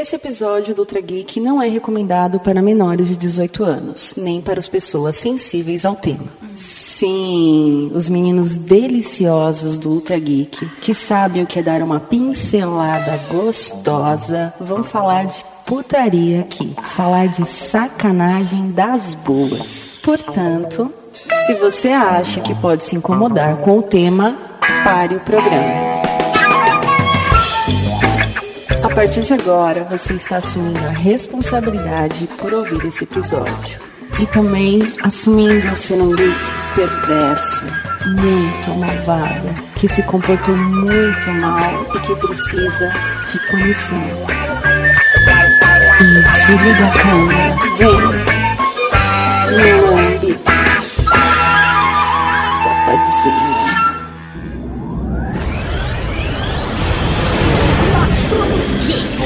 [0.00, 4.60] Este episódio do Ultra Geek não é recomendado para menores de 18 anos, nem para
[4.60, 6.22] as pessoas sensíveis ao tema.
[6.54, 13.18] Sim, os meninos deliciosos do Ultra Geek, que sabem o que é dar uma pincelada
[13.28, 19.94] gostosa, vão falar de putaria aqui, falar de sacanagem das boas.
[20.00, 20.92] Portanto,
[21.44, 24.38] se você acha que pode se incomodar com o tema,
[24.84, 25.87] pare o programa.
[28.88, 33.78] A partir de agora, você está assumindo a responsabilidade por ouvir esse episódio.
[34.18, 36.34] E também assumindo ser um geek
[36.74, 37.64] perverso,
[38.06, 42.90] muito malvado, que se comportou muito mal e que precisa
[43.30, 43.98] de punição.
[46.00, 47.56] Isso, liga a câmera.
[47.76, 47.92] Vem.
[49.58, 50.38] Meu lambe.
[52.62, 53.67] Safadinho.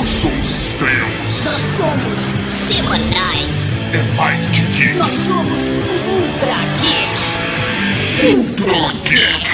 [0.03, 1.45] Nós somos extremos.
[1.45, 2.21] Nós somos
[2.67, 3.95] semanais.
[3.95, 4.95] É mais que geek.
[4.95, 5.61] Nós somos
[6.09, 8.37] Ultra Geek.
[8.37, 9.47] Ultra Geek.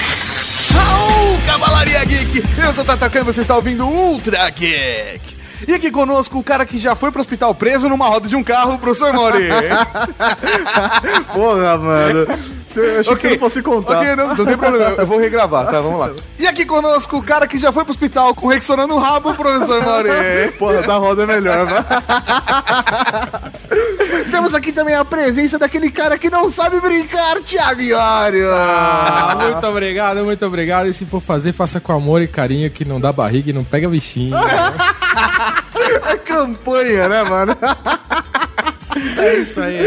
[0.73, 2.43] Raul, Cavalaria Geek!
[2.57, 5.21] Eu sou o Tatacan e você está ouvindo Ultra Geek!
[5.67, 8.43] E aqui conosco o cara que já foi pro hospital preso numa roda de um
[8.43, 9.49] carro, o professor Mori.
[11.31, 12.25] Porra, mano.
[12.79, 13.99] Eu achei que você não fosse contar.
[13.99, 15.81] Ok, não, não tem problema, eu vou regravar, tá?
[15.81, 16.11] Vamos lá.
[16.37, 19.83] E aqui conosco o cara que já foi pro hospital com Rexona no rabo, professor
[19.83, 20.09] Mori.
[20.57, 21.85] Porra, da roda é melhor, mano.
[24.31, 28.49] Temos aqui também a presença daquele cara que não sabe brincar, Thiago Iório.
[28.51, 30.87] Ah, muito obrigado, muito obrigado.
[30.87, 33.63] E se for fazer, faça com amor e carinho, que não dá barriga e não
[33.63, 34.35] pega bichinho.
[36.07, 37.57] É campanha, né, mano?
[39.17, 39.79] É isso aí.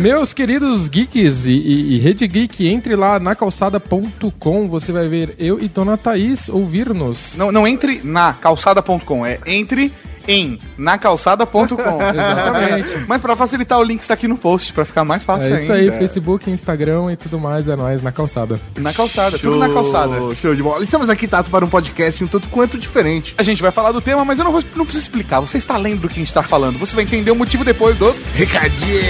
[0.00, 5.34] Meus queridos geeks e, e, e Rede Geek, entre lá na calçada.com, você vai ver
[5.38, 7.36] eu e Dona Thaís ouvir-nos.
[7.36, 9.92] Não, não entre na calçada.com, é entre
[10.26, 11.74] em nacalçada.com.
[11.76, 13.04] Exatamente.
[13.06, 15.72] Mas pra facilitar, o link está aqui no post, pra ficar mais fácil É isso
[15.72, 15.98] aí, ainda.
[15.98, 18.60] Facebook, Instagram e tudo mais, é nóis, na calçada.
[18.76, 20.16] Na calçada, tudo na calçada.
[20.40, 20.82] Show de bola.
[20.84, 23.34] Estamos aqui, Tato, para um podcast um tanto quanto diferente.
[23.38, 25.40] A gente vai falar do tema, mas eu não, vou, não preciso explicar.
[25.40, 26.78] Você está lendo do que a gente está falando.
[26.78, 29.02] Você vai entender o motivo depois dos Recadinho.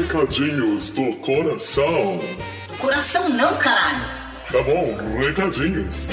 [0.00, 2.20] Recadinhos do coração.
[2.78, 4.17] Coração não, caralho.
[4.50, 6.08] Tá bom, recadinhos.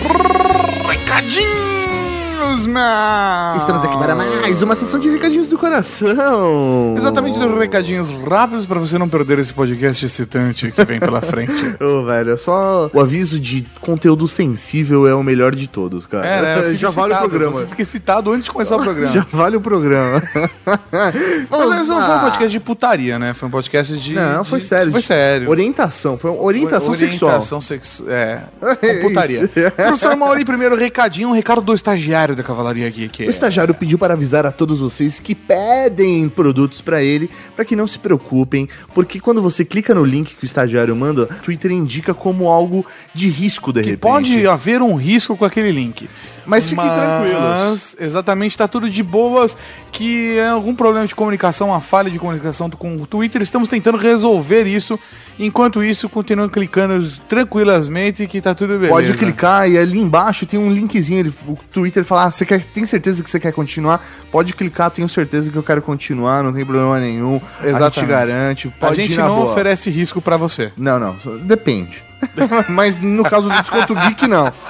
[0.85, 3.55] recadinhos, meu!
[3.55, 6.95] Estamos aqui para mais uma sessão de recadinhos do coração.
[6.97, 11.53] Exatamente dos recadinhos rápidos pra você não perder esse podcast excitante que vem pela frente.
[11.81, 16.25] Ô, velho, é só o aviso de conteúdo sensível é o melhor de todos, cara.
[16.27, 16.41] É,
[16.71, 16.75] né?
[16.75, 17.51] Já vale o programa.
[17.53, 19.13] Você fica excitado antes de começar o programa.
[19.13, 20.21] Já vale o programa.
[21.49, 23.33] Mas não foi um podcast de putaria, né?
[23.33, 24.13] Foi um podcast de.
[24.13, 24.91] Não, foi de- sério.
[24.91, 25.49] Foi sério.
[25.49, 27.29] Orientação, foi uma orientação, sexual.
[27.31, 28.09] Orientação sexual.
[28.09, 28.41] É.
[28.81, 29.43] É Com putaria.
[29.43, 29.71] isso.
[29.75, 33.09] Professor Mauri, primeiro recadinho, um recado do estagiário da Cavalaria aqui.
[33.09, 37.65] Que O estagiário pediu para avisar a todos vocês que pedem produtos para ele, para
[37.65, 41.43] que não se preocupem, porque quando você clica no link que o estagiário manda, o
[41.43, 44.01] Twitter indica como algo de risco de que repente.
[44.01, 46.09] pode haver um risco com aquele link.
[46.45, 47.41] Mas fiquem tranquilos.
[47.41, 49.55] Mas, exatamente, tá tudo de boas.
[49.91, 53.41] Que é algum problema de comunicação, uma falha de comunicação com o Twitter.
[53.41, 54.99] Estamos tentando resolver isso.
[55.37, 58.93] Enquanto isso, continuam clicando tranquilamente que tá tudo beleza.
[58.93, 61.19] Pode clicar e ali embaixo tem um linkzinho.
[61.19, 64.05] Ele, o Twitter fala: ah, você quer, tem certeza que você quer continuar?
[64.31, 67.41] Pode clicar, tenho certeza que eu quero continuar, não tem problema nenhum.
[67.59, 68.09] A gente Exatamente.
[68.09, 68.73] garante.
[68.81, 69.51] A gente não boa.
[69.51, 70.71] oferece risco pra você.
[70.77, 72.03] Não, não, depende.
[72.69, 74.51] Mas no caso do desconto geek, não.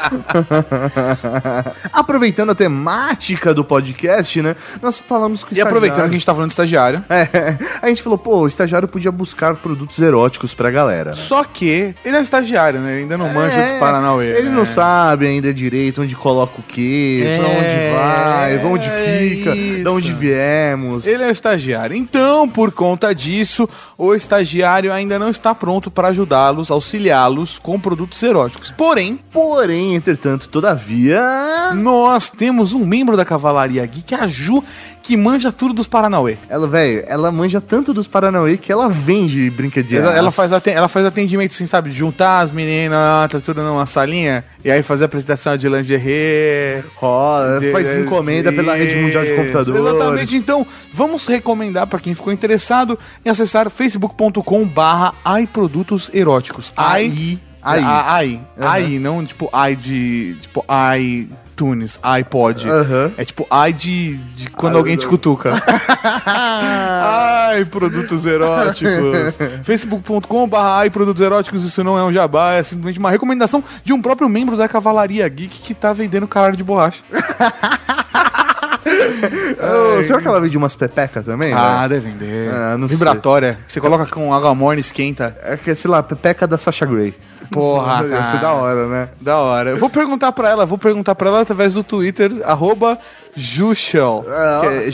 [1.92, 4.56] Aproveitando a temática do podcast, né?
[4.82, 7.04] Nós falamos com o E aproveitando que a estagiário- gente tá falando de estagiário.
[7.10, 11.14] É, a gente falou, pô, o estagiário podia buscar produtos eróticos pra galera.
[11.14, 12.94] Só que ele é estagiário, né?
[12.94, 14.28] Ele ainda não manja dos Paranauê.
[14.38, 14.56] Ele né?
[14.56, 19.56] não sabe ainda direito onde coloca o quê, pra É, onde vai, pra onde fica,
[19.56, 19.84] isso.
[19.84, 21.06] de onde viemos.
[21.06, 21.96] Ele é estagiário.
[21.96, 23.68] Então, por conta disso,
[23.98, 28.72] o estagiário ainda não está pronto para ajudá-los, auxiliá-los com produtos eróticos.
[28.72, 31.22] Porém, Porém, entretanto, todavia.
[31.76, 34.64] nós temos um membro da Cavalaria Geek, a Ju,
[35.06, 36.36] que manja tudo dos Paranauê.
[36.50, 40.04] Ela, velho, ela manja tanto dos Paranauê que ela vende brinquedinhos.
[40.04, 41.92] Ela, ela faz ela faz atendimento, assim, sabe?
[41.92, 46.84] de Juntar as meninas, tá tudo numa salinha, e aí fazer a apresentação de lingerie.
[46.96, 49.80] Rola, de- faz encomenda pela rede mundial de computadores.
[49.80, 50.36] Exatamente.
[50.36, 55.14] Então, vamos recomendar para quem ficou interessado em acessar facebook.com barra
[55.54, 56.74] produtos eróticos.
[56.76, 57.40] Aí.
[57.62, 57.84] Aí.
[57.84, 58.42] Aí.
[58.60, 58.72] Aham.
[58.72, 60.36] Aí, não tipo ai de.
[60.42, 61.28] Tipo ai.
[61.56, 62.68] iTunes, iPod.
[62.70, 63.12] Aham.
[63.18, 65.54] É tipo ai de, de quando alguém te cutuca.
[66.04, 69.38] ai, produtos eróticos.
[69.64, 74.02] Facebook.com.br ai, produtos eróticos, isso não é um jabá, é simplesmente uma recomendação de um
[74.02, 77.02] próprio membro da Cavalaria Geek que tá vendendo caralho de borracha.
[78.86, 81.52] Ô, será que ela vende umas pepecas também?
[81.54, 81.90] Ah, velho?
[81.90, 82.50] deve vender.
[82.52, 85.36] Ah, Vibratória, que você coloca com água morna e esquenta.
[85.42, 87.14] É que, sei lá, pepeca da Sasha Grey.
[87.52, 88.38] Porra, ser cara.
[88.38, 89.10] da hora, né?
[89.22, 89.70] Da hora.
[89.72, 92.98] Eu vou perguntar pra ela, vou perguntar pra ela através do Twitter, arroba
[94.28, 94.58] Ah.
[94.62, 94.90] que é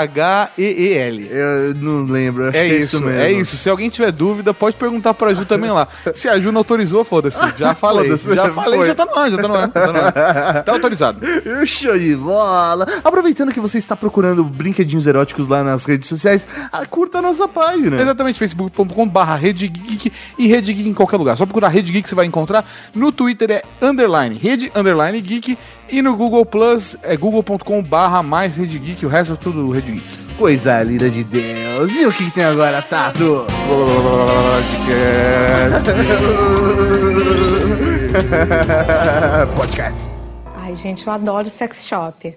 [0.00, 1.28] J-U-S-C-H-E-E-L.
[1.30, 3.20] Eu não lembro, acho É que é isso, isso mesmo.
[3.20, 3.56] é isso.
[3.56, 5.88] Se alguém tiver dúvida, pode perguntar pra Ju também lá.
[6.14, 7.38] Se a Ju não autorizou, foda-se.
[7.56, 8.04] Já falei.
[8.08, 8.86] Foda-se, já falei, foi.
[8.86, 9.68] já tá no ar, já tá no ar.
[9.68, 10.62] Tá, no ar.
[10.64, 11.20] Tá autorizado.
[11.66, 12.86] Show de bola!
[13.02, 17.48] Aproveitando que você está procurando brinquedinhos eróticos lá nas redes sociais, ah, curta a nossa
[17.48, 18.00] página.
[18.00, 21.36] Exatamente, facebook.com barra Rede Geek e Rede Geek em qualquer lugar.
[21.36, 22.64] Só procurar Rede Geek você vai encontrar.
[22.94, 25.56] No Twitter é underline, Rede underline Geek.
[25.92, 29.04] E no Google Plus é google.com barra mais Rede Geek.
[29.04, 30.06] O resto é tudo Rede Geek.
[30.38, 31.96] Coisa linda de Deus!
[31.96, 33.44] E o que, que tem agora, Tato?
[39.56, 40.08] Podcast.
[40.54, 42.36] Ai, gente, eu adoro sex shop.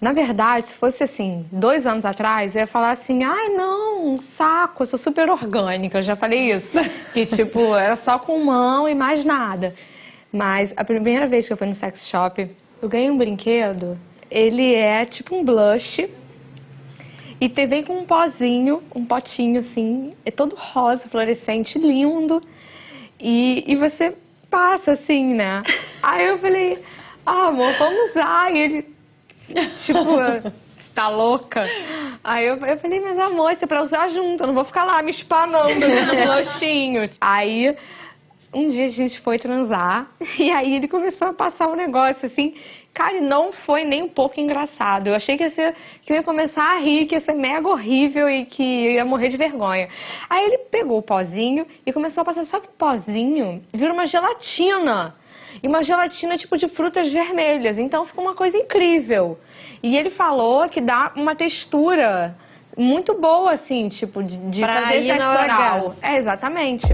[0.00, 4.20] Na verdade, se fosse assim, dois anos atrás, eu ia falar assim, ai não, um
[4.36, 6.72] saco, eu sou super orgânica, eu já falei isso.
[7.14, 9.72] Que tipo, era só com mão e mais nada.
[10.32, 12.50] Mas a primeira vez que eu fui no sex shop,
[12.84, 13.98] eu ganhei um brinquedo,
[14.30, 16.06] ele é tipo um blush.
[17.40, 22.40] E te vem com um pozinho, um potinho assim, é todo rosa, fluorescente, lindo.
[23.18, 24.14] E, e você
[24.50, 25.62] passa assim, né?
[26.02, 26.78] Aí eu falei,
[27.24, 28.54] ah, amor, vamos usar.
[28.54, 28.82] E ele,
[29.86, 30.52] tipo, você
[30.94, 31.66] tá louca?
[32.22, 34.84] Aí eu, eu falei, mas amor, isso é pra usar junto, eu não vou ficar
[34.84, 37.08] lá me espanando no blushinho.
[37.20, 37.74] Aí
[38.54, 40.08] um dia a gente foi transar
[40.38, 42.54] e aí ele começou a passar um negócio assim.
[42.94, 45.08] Cara, e não foi nem um pouco engraçado.
[45.08, 47.68] Eu achei que, ia ser, que eu ia começar a rir, que ia ser mega
[47.68, 49.88] horrível e que ia morrer de vergonha.
[50.30, 52.44] Aí ele pegou o pozinho e começou a passar.
[52.44, 55.16] Só que o pozinho vira uma gelatina.
[55.60, 57.78] E uma gelatina tipo de frutas vermelhas.
[57.78, 59.40] Então ficou uma coisa incrível.
[59.82, 62.36] E ele falou que dá uma textura
[62.76, 65.96] muito boa, assim, tipo, de, de Pra fazer sexo oral.
[66.00, 66.86] É, exatamente.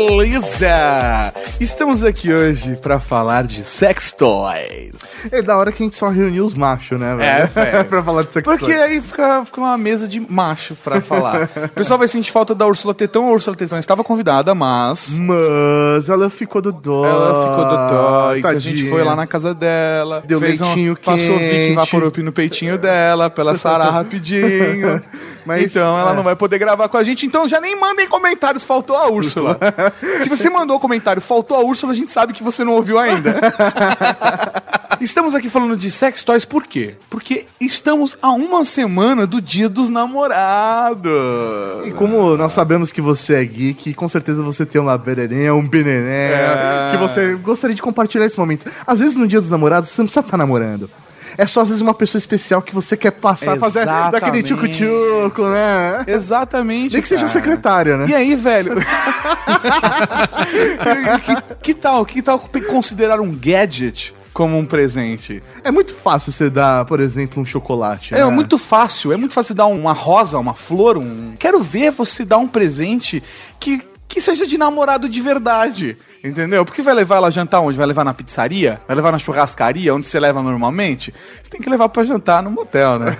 [0.00, 1.32] Beleza!
[1.60, 4.90] Estamos aqui hoje pra falar de sex toys.
[5.30, 7.48] É da hora que a gente só reuniu os machos, né, É, velho?
[7.72, 7.84] velho.
[7.88, 8.80] pra falar de sex Porque toys.
[8.80, 11.48] aí fica, fica uma mesa de macho pra falar.
[11.64, 13.28] O pessoal vai sentir falta da Úrsula Tetão.
[13.28, 15.10] A Úrsula Tetão estava convidada, mas.
[15.18, 17.04] Mas ela ficou do dó.
[17.06, 20.64] Ela ficou do dó, então a gente foi lá na casa dela, Deu fez um,
[20.66, 21.74] leitinho passou Vic quente.
[21.74, 25.02] Vaporub no peitinho dela, pra ela sarar rapidinho.
[25.44, 26.14] Mas, então ela é.
[26.14, 29.58] não vai poder gravar com a gente, então já nem mandem comentários, faltou a Úrsula.
[30.22, 33.36] Se você mandou comentário, faltou a Úrsula, a gente sabe que você não ouviu ainda.
[35.00, 36.94] Estamos aqui falando de sex toys por quê?
[37.08, 41.10] Porque estamos a uma semana do dia dos namorados.
[41.86, 45.66] E como nós sabemos que você é geek, com certeza você tem uma bereninha, um
[45.66, 46.90] benené, É.
[46.92, 48.70] que você gostaria de compartilhar esse momento.
[48.86, 50.90] Às vezes no dia dos namorados você não precisa estar namorando.
[51.40, 54.54] É só às vezes uma pessoa especial que você quer passar, fazer daquele Exatamente.
[54.54, 56.04] tchucu-tchuco, né?
[56.06, 56.92] Exatamente.
[56.92, 57.32] Nem que seja um cara.
[57.32, 58.06] secretário, né?
[58.10, 58.74] E aí, velho?
[61.24, 62.04] que, que tal?
[62.04, 62.38] Que tal
[62.68, 65.42] considerar um gadget como um presente?
[65.64, 68.14] É muito fácil você dar, por exemplo, um chocolate.
[68.14, 68.26] É, né?
[68.26, 69.10] muito fácil.
[69.10, 71.32] É muito fácil dar uma rosa, uma flor, um.
[71.38, 73.22] Quero ver você dar um presente
[73.58, 73.80] que,
[74.10, 75.96] que seja de namorado de verdade.
[76.22, 76.66] Entendeu?
[76.66, 77.78] Porque vai levar ela jantar onde?
[77.78, 78.78] Vai levar na pizzaria?
[78.86, 81.14] Vai levar na churrascaria, onde você leva normalmente?
[81.42, 83.16] Você tem que levar pra jantar no motel, né?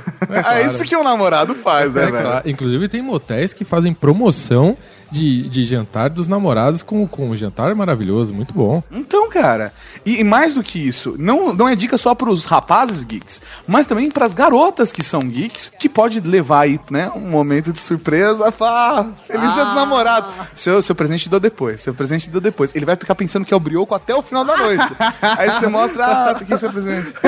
[0.53, 2.25] É, isso que um namorado faz, né, É, velho?
[2.27, 2.49] claro.
[2.51, 4.77] Inclusive tem motéis que fazem promoção
[5.11, 8.83] de, de jantar dos namorados com, com um jantar maravilhoso, muito bom.
[8.91, 9.73] Então, cara,
[10.05, 13.87] e, e mais do que isso, não, não é dica só pros rapazes geeks, mas
[13.87, 18.53] também pras garotas que são geeks, que pode levar aí, né, um momento de surpresa,
[18.53, 20.31] pá, feliz dia dos namorados.
[20.55, 22.75] Seu, seu presente deu depois, seu presente deu depois.
[22.75, 24.85] Ele vai ficar pensando que é o brioco até o final da noite.
[25.21, 27.13] aí você mostra, ah, aqui seu presente.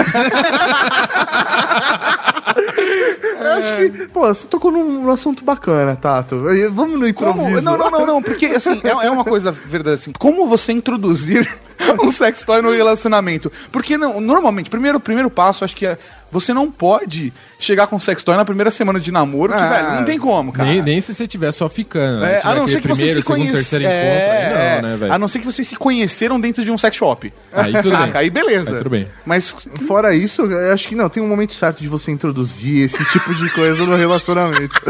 [3.43, 6.45] Eu acho que, pô, você tocou num, num assunto bacana, Tato.
[6.73, 7.31] Vamos no Como?
[7.43, 7.63] improviso.
[7.77, 10.13] Não, não, não, porque assim, é, é uma coisa verdade assim.
[10.19, 11.49] Como você introduzir
[12.03, 13.51] um sex toy no relacionamento.
[13.71, 15.99] Porque não, normalmente, primeiro, primeiro passo, acho que é.
[16.31, 19.69] Você não pode chegar com sex toy na primeira semana de namoro, que, Ah.
[19.69, 20.67] velho, não tem como, cara.
[20.67, 22.21] Nem, nem se você estiver só ficando.
[22.21, 22.37] né?
[22.37, 24.01] É, Tiver a não ser que você primeiro, se terceiro encontro.
[24.01, 25.13] Aí É, não, né, velho?
[25.13, 27.31] A não ser que vocês se conheceram dentro de um sex shop.
[27.53, 28.07] Aí tudo Saca?
[28.07, 28.13] bem.
[28.15, 28.71] Aí beleza.
[28.71, 29.07] Aí tudo bem.
[29.27, 29.55] Mas
[29.87, 33.35] Fora isso, eu acho que não, tem um momento certo de você introduzir esse tipo
[33.35, 34.81] de coisa no relacionamento.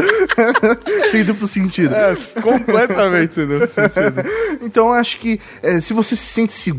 [1.11, 1.93] Sem duplo sentido.
[1.93, 4.23] é completamente sem dúvida sentido.
[4.61, 6.72] Então acho que é, se você se sente seguro,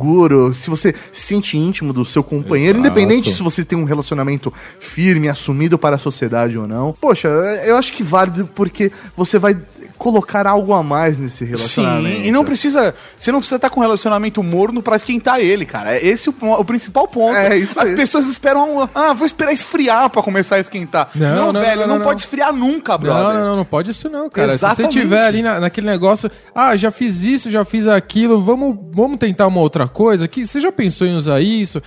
[0.54, 2.86] se você se sente íntimo do seu companheiro, Exato.
[2.86, 7.28] independente se você tem um relacionamento firme, assumido para a sociedade ou não, poxa,
[7.64, 9.56] eu acho que válido porque você vai
[9.98, 12.16] colocar algo a mais nesse relacionamento.
[12.16, 12.94] Sim, e não precisa.
[13.18, 15.96] Você não precisa estar com um relacionamento morno pra esquentar ele, cara.
[15.96, 17.36] É esse o, pon- o principal ponto.
[17.36, 17.96] É, isso As aí.
[17.96, 18.88] pessoas esperam.
[18.94, 21.08] Ah, vou esperar esfriar pra começar a esquentar.
[21.14, 23.22] Não, Não, não, velho, não, não, pode esfriar nunca, brother.
[23.24, 24.48] Não, não, não, não pode isso não, cara.
[24.50, 24.92] Se Exatamente.
[24.94, 29.18] você tiver ali na- naquele negócio, ah, já fiz isso, já fiz aquilo, vamos, vamos
[29.18, 30.46] tentar uma outra coisa aqui.
[30.46, 31.80] Você já pensou em usar isso?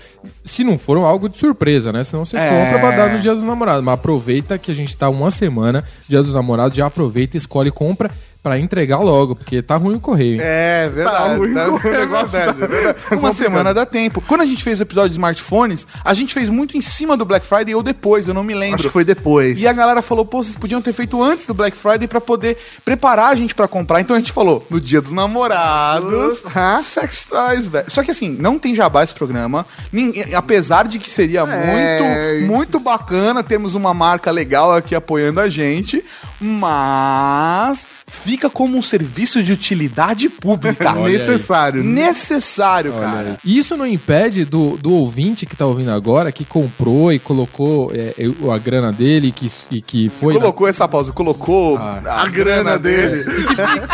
[0.43, 2.03] Se não for algo de surpresa, né?
[2.03, 2.49] Senão você É.
[2.49, 3.83] compra pra dar no Dia dos Namorados.
[3.83, 7.71] Mas aproveita que a gente tá uma semana, Dia dos Namorados, já aproveita, escolhe e
[7.97, 8.13] compra
[8.43, 10.35] pra entregar logo, porque tá ruim o correio.
[10.35, 10.41] hein?
[10.41, 11.17] É verdade.
[11.17, 12.99] Tá ruim tá- o é negócio, verdade, é verdade.
[13.11, 14.21] Uma semana dá tempo.
[14.25, 17.25] Quando a gente fez o episódio de smartphones, a gente fez muito em cima do
[17.25, 18.75] Black Friday ou depois, eu não me lembro.
[18.75, 19.61] Acho que foi depois.
[19.61, 22.57] E a galera falou, pô, vocês podiam ter feito antes do Black Friday pra poder
[22.85, 23.99] preparar a gente pra comprar.
[24.01, 26.81] Então a gente falou, no dia dos namorados, Hã?
[26.81, 27.89] sex toys, velho.
[27.89, 29.65] Só que assim, não tem jabá esse programa.
[29.91, 32.39] Ninguém- apesar de que seria É.
[32.39, 36.03] muito, muito bacana termos uma marca legal aqui apoiando a gente,
[36.39, 37.87] mas
[38.27, 40.91] fica como um serviço de utilidade pública.
[40.99, 41.13] Olha aí.
[41.13, 41.81] necessário.
[41.81, 43.37] Necessário, cara.
[43.43, 47.89] E isso não impede do, do ouvinte que tá ouvindo agora, que comprou e colocou
[47.93, 50.33] é, é, a grana dele que, e que foi.
[50.33, 52.01] na- colocou essa pausa, colocou Ah.
[52.23, 53.23] a grana dele.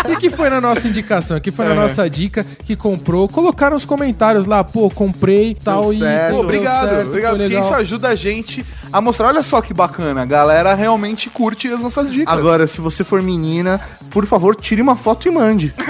[0.10, 3.28] E que foi na nossa indicação, que foi na nossa dica que comprou.
[3.30, 6.00] Colocaram os comentários lá, pô, comprei tal e.
[6.00, 6.30] certo.
[6.32, 7.62] Pô, deu obrigado, certo, obrigado, porque legal.
[7.64, 11.80] isso ajuda a gente a mostrar, olha só que bacana, a galera realmente curte as
[11.82, 12.34] nossas dicas.
[12.34, 13.82] Agora, se você for menina,
[14.12, 15.74] por favor, tire uma foto e mande.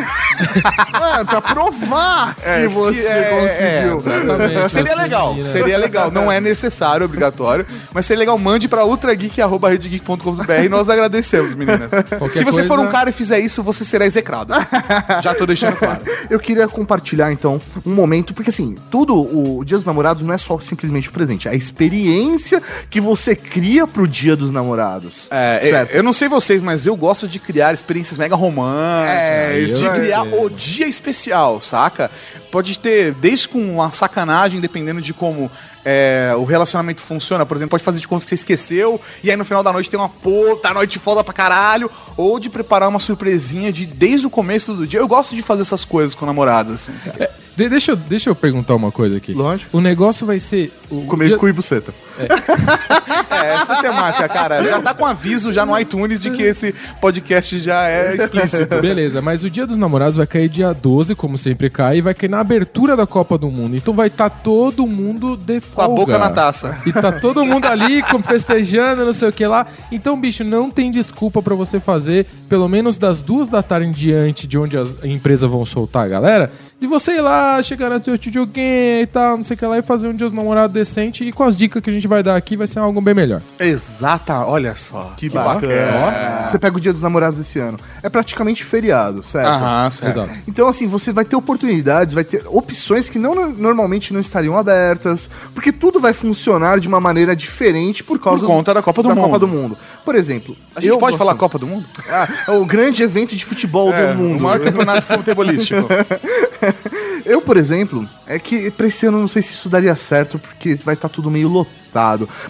[1.00, 3.93] Mano, pra provar É, que você se- é, conseguiu.
[4.12, 4.69] é, exatamente.
[4.72, 5.51] Seria legal, menina.
[5.51, 6.10] seria legal.
[6.12, 8.38] Não é necessário, obrigatório, mas seria legal.
[8.38, 11.89] Mande pra ultrageek.com.br e nós agradecemos, meninas.
[12.33, 14.53] Se você for um coisa- cara e fizer isso, você será execrado.
[15.22, 16.01] Já tô deixando claro.
[16.29, 20.38] Eu queria compartilhar, então, um momento, porque assim, tudo, o Dia dos Namorados não é
[20.38, 22.62] só simplesmente o presente, é a experiência
[22.93, 25.27] que você cria pro Dia dos Namorados.
[25.31, 25.89] É, certo?
[25.89, 29.17] eu, eu não sei vocês, mas eu gosto de criar experiências mega românticas.
[29.17, 32.12] É, de criar o dia especial, saca?
[32.53, 35.50] Pode ter, desde com uma sacanagem, dependendo de como
[35.83, 37.48] é, o relacionamento funciona.
[37.48, 39.89] Por exemplo, pode fazer de conta que você esqueceu, e aí no final da noite
[39.89, 41.89] tem uma puta noite foda pra caralho.
[42.15, 45.00] Ou de preparar uma surpresinha de desde o começo do dia.
[45.00, 46.93] Eu gosto de fazer essas coisas com namorados, assim.
[47.03, 47.31] cara.
[47.55, 49.33] De- deixa, eu, deixa eu perguntar uma coisa aqui.
[49.33, 49.75] Lógico.
[49.75, 50.72] O negócio vai ser.
[50.91, 51.91] O Comer dia- cu e buceta.
[53.43, 54.63] É, essa temática, cara.
[54.63, 58.79] Já tá com aviso já no iTunes de que esse podcast já é explícito.
[58.79, 62.13] Beleza, mas o Dia dos Namorados vai cair dia 12, como sempre cai, e vai
[62.13, 63.75] cair na abertura da Copa do Mundo.
[63.75, 66.00] Então vai estar todo mundo de Com a folga.
[66.01, 66.77] boca na taça.
[66.85, 69.65] E tá todo mundo ali festejando, não sei o que lá.
[69.91, 73.91] Então, bicho, não tem desculpa pra você fazer, pelo menos das duas da tarde em
[73.91, 78.00] diante, de onde as empresas vão soltar a galera, de você ir lá, chegar no
[78.00, 80.74] teu videogame e tal, não sei o que lá, e fazer um Dia dos Namorados
[80.74, 81.24] decente.
[81.24, 83.41] E com as dicas que a gente vai dar aqui, vai ser algo bem melhor.
[83.57, 85.13] Exata, olha só.
[85.17, 87.79] Que Ó, Você pega o Dia dos Namorados desse ano.
[88.03, 89.48] É praticamente feriado, certo?
[89.48, 90.12] Aham, certo.
[90.19, 90.29] Exato.
[90.48, 95.29] Então, assim, você vai ter oportunidades, vai ter opções que não normalmente não estariam abertas,
[95.53, 99.07] porque tudo vai funcionar de uma maneira diferente por causa Por conta da Copa do
[99.10, 99.24] da Mundo.
[99.25, 99.77] Copa do Mundo.
[100.03, 101.86] Por exemplo, A gente eu pode gosto- falar Copa do Mundo?
[102.10, 104.39] Ah, é o grande evento de futebol É, do mundo.
[104.39, 105.88] O maior campeonato futebolístico.
[107.25, 110.75] Eu, por exemplo, é que pra esse ano não sei se isso daria certo, porque
[110.75, 111.83] vai estar tudo meio lotado.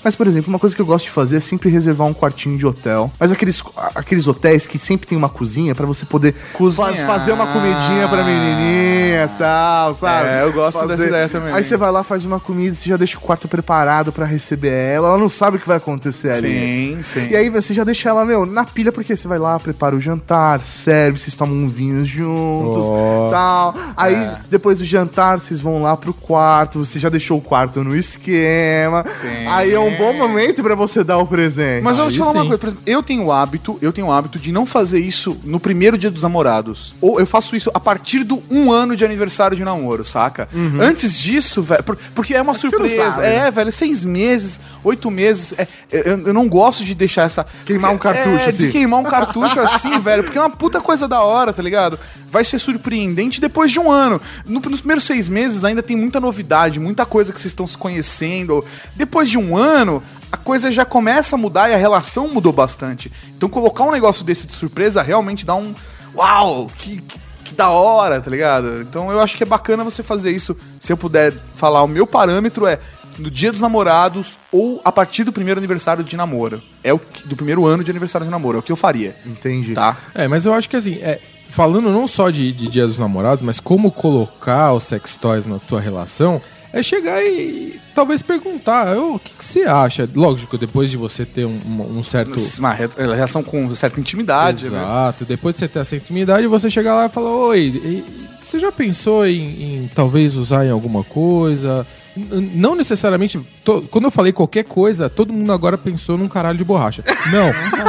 [0.03, 2.57] Mas, por exemplo, uma coisa que eu gosto de fazer é sempre reservar um quartinho
[2.57, 3.11] de hotel.
[3.19, 3.61] Mas aqueles,
[3.95, 6.95] aqueles hotéis que sempre tem uma cozinha pra você poder Cozinhar.
[7.05, 10.27] fazer uma comidinha pra menininha e tal, sabe?
[10.29, 11.53] É, eu gosto dessa ideia também.
[11.53, 14.69] Aí você vai lá, faz uma comida, você já deixa o quarto preparado pra receber
[14.73, 15.09] ela.
[15.09, 16.95] Ela não sabe o que vai acontecer ali.
[16.97, 17.27] Sim, sim.
[17.29, 20.01] E aí você já deixa ela, meu, na pilha, porque você vai lá, prepara o
[20.01, 23.29] jantar, serve, vocês tomam um vinho juntos, Ó.
[23.31, 23.75] tal.
[23.95, 24.37] Aí, É.
[24.49, 29.05] depois do jantar, vocês vão lá pro quarto, você já deixou o quarto no esquema.
[29.21, 29.32] Sim.
[29.49, 31.83] Aí é um bom momento pra você dar o presente.
[31.83, 32.47] Mas eu vou te falar uma sim.
[32.47, 35.37] coisa, por exemplo, eu tenho o hábito, eu tenho o hábito de não fazer isso
[35.43, 36.93] no primeiro dia dos namorados.
[37.01, 40.47] Ou eu faço isso a partir do um ano de aniversário de namoro, saca?
[40.79, 43.11] Antes disso, velho, por- porque é uma você surpresa.
[43.13, 43.51] sabe, é, né?
[43.51, 45.53] velho, seis meses, oito meses.
[45.57, 47.45] é, eu, eu não gosto de deixar essa.
[47.65, 48.57] Queimar um cartucho, é, assim.
[48.67, 51.97] De queimar um cartucho assim, velho, porque é uma puta coisa da hora, tá ligado?
[52.29, 54.19] Vai ser surpreendente depois de um ano.
[54.45, 57.77] No- nos primeiros seis meses ainda tem muita novidade, muita coisa que vocês estão se
[57.77, 58.63] conhecendo.
[58.95, 60.01] Depois de um ano,
[60.31, 63.11] a coisa já começa a mudar e a relação mudou bastante.
[63.37, 65.73] Então colocar um negócio desse de surpresa realmente dá um.
[66.15, 66.69] Uau!
[66.77, 68.81] Que, que, que da hora, tá ligado?
[68.81, 70.55] Então eu acho que é bacana você fazer isso.
[70.79, 72.79] Se eu puder falar, o meu parâmetro é
[73.17, 76.61] no dia dos namorados ou a partir do primeiro aniversário de namoro.
[76.83, 78.57] É o que- do primeiro ano de aniversário de namoro.
[78.57, 79.15] É o que eu faria.
[79.25, 79.73] Entendi.
[79.73, 79.95] Tá?
[80.15, 83.43] É, mas eu acho que assim, é, falando não só de, de Dia dos Namorados,
[83.43, 86.41] mas como colocar os sex toys na tua relação,
[86.73, 90.09] é chegar e talvez perguntar, "Ô, o que, que você acha?
[90.13, 92.33] Lógico, depois de você ter um, um- um certo.
[92.59, 94.79] Uma re- relação com certa intimidade, né?
[94.79, 98.03] Exato, depois de você ter essa intimidade, você chegar lá e falar, oi,
[98.41, 101.85] você já pensou em, em talvez usar em alguma coisa?
[102.15, 103.39] Não necessariamente.
[103.65, 107.03] to- quando eu falei qualquer coisa, todo mundo agora pensou num caralho de borracha.
[107.31, 107.47] Não.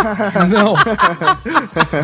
[0.48, 0.74] não.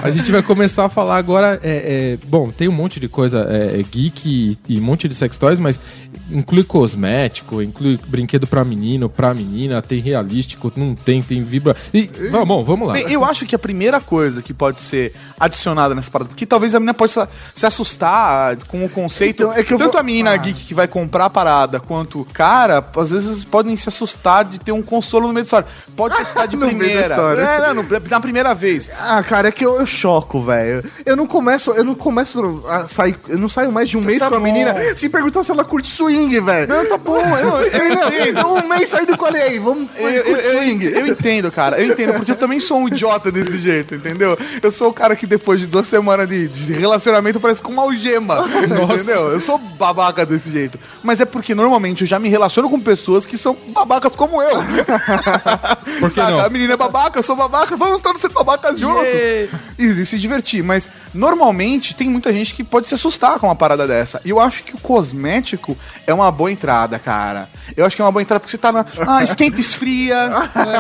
[0.03, 1.59] A gente vai começar a falar agora.
[1.63, 4.29] é, é, bom, tem um monte de coisa é, é, geek
[4.69, 5.81] e, e um monte de sex toys, mas
[6.31, 11.75] inclui cosmético, inclui brinquedo pra menino, pra menina, tem realístico, não tem, tem vibra.
[11.93, 12.95] E, vamos, vamos lá.
[12.95, 16.75] Bem, eu acho que a primeira coisa que pode ser adicionada nessa parada, porque talvez
[16.75, 19.43] a menina possa se assustar com o conceito.
[19.45, 20.37] Então, é que eu tanto vou- a menina Ah.
[20.37, 24.73] geek que vai comprar a parada, quanto cara, às vezes podem se assustar de ter
[24.73, 25.67] um consolo no meio da história.
[25.97, 27.15] Pode se assustar de primeira.
[27.15, 28.91] É, não, na primeira vez.
[28.99, 30.85] Ah, cara, é que eu, eu choco, velho.
[31.07, 34.21] Eu não começo, eu não começo a sair, eu não saio mais de um mês
[34.21, 36.69] tá com a menina sem perguntar se ela curte swing, velho.
[36.69, 38.47] Não, tá bom, eu, eu, entendo.
[38.47, 40.85] Um mês saindo com ela e aí, vamos Eu, eu- curte eu- swing.
[40.87, 41.81] eu entendo, cara.
[41.81, 44.37] Eu entendo, porque eu também sou um idiota desse jeito, entendeu?
[44.63, 47.83] Eu sou o cara que depois de duas semanas de, de relacionamento parece com uma
[47.83, 48.49] algema.
[48.91, 49.33] Entendeu?
[49.33, 50.79] Eu sou babaca desse jeito.
[51.03, 54.57] Mas é porque normalmente eu já me relaciono com pessoas que são babacas como eu.
[56.01, 56.41] Por que não?
[56.41, 59.05] A menina é babaca, eu sou babaca, vamos todos ser babacas juntos.
[59.05, 60.63] E, e se divertir.
[60.63, 64.21] Mas normalmente tem muita gente que pode se assustar com uma parada dessa.
[64.25, 65.77] E eu acho que o cosmético
[66.07, 67.49] é uma boa entrada, cara.
[67.77, 68.85] Eu acho que é uma boa entrada porque você tá na.
[69.07, 70.31] Ah, esquenta, esfria,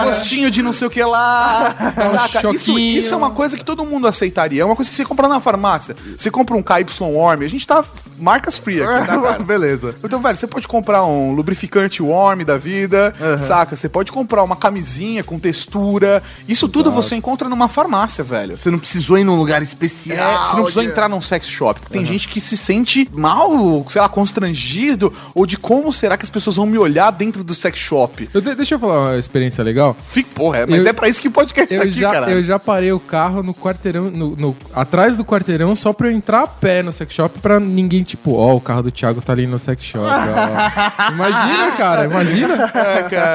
[0.04, 1.74] gostinho de não sei o que lá.
[2.10, 2.50] saca?
[2.54, 4.62] Isso, isso é uma coisa que todo mundo aceitaria.
[4.62, 5.96] É uma coisa que você compra na farmácia.
[6.16, 7.84] Você compra um KY Warm, a gente tá
[8.20, 9.38] marcas free aqui, tá?
[9.40, 9.94] Beleza.
[10.04, 13.14] Então, velho, você pode comprar um lubrificante warm da vida,
[13.46, 13.76] saca?
[13.76, 16.22] Você pode comprar uma camisinha com textura.
[16.48, 18.54] Isso tudo você encontra numa farmácia, velho.
[18.56, 20.42] Você não precisou ir num lugar É, especial.
[20.42, 21.80] você não precisou de- entrar num sex shop.
[21.80, 26.24] Porque tem gente que se sente mal, sei lá, constrangido, ou de como será que
[26.24, 28.28] as pessoas vão me olhar dentro do sex shop.
[28.32, 29.96] Eu de- deixa eu falar uma experiência legal.
[30.06, 32.30] Fique, porra, é, mas Eu- é pra isso que podcast Eu aqui, já, cara.
[32.30, 36.12] eu já parei o carro no quarteirão, no, no- atrás do quarteirão, só pra eu
[36.12, 39.32] entrar a pé no sex shop pra ninguém, tipo, ó, o carro do Thiago tá
[39.32, 40.06] ali no sex shop, ó.
[41.12, 42.68] Imagina, cara, imagina.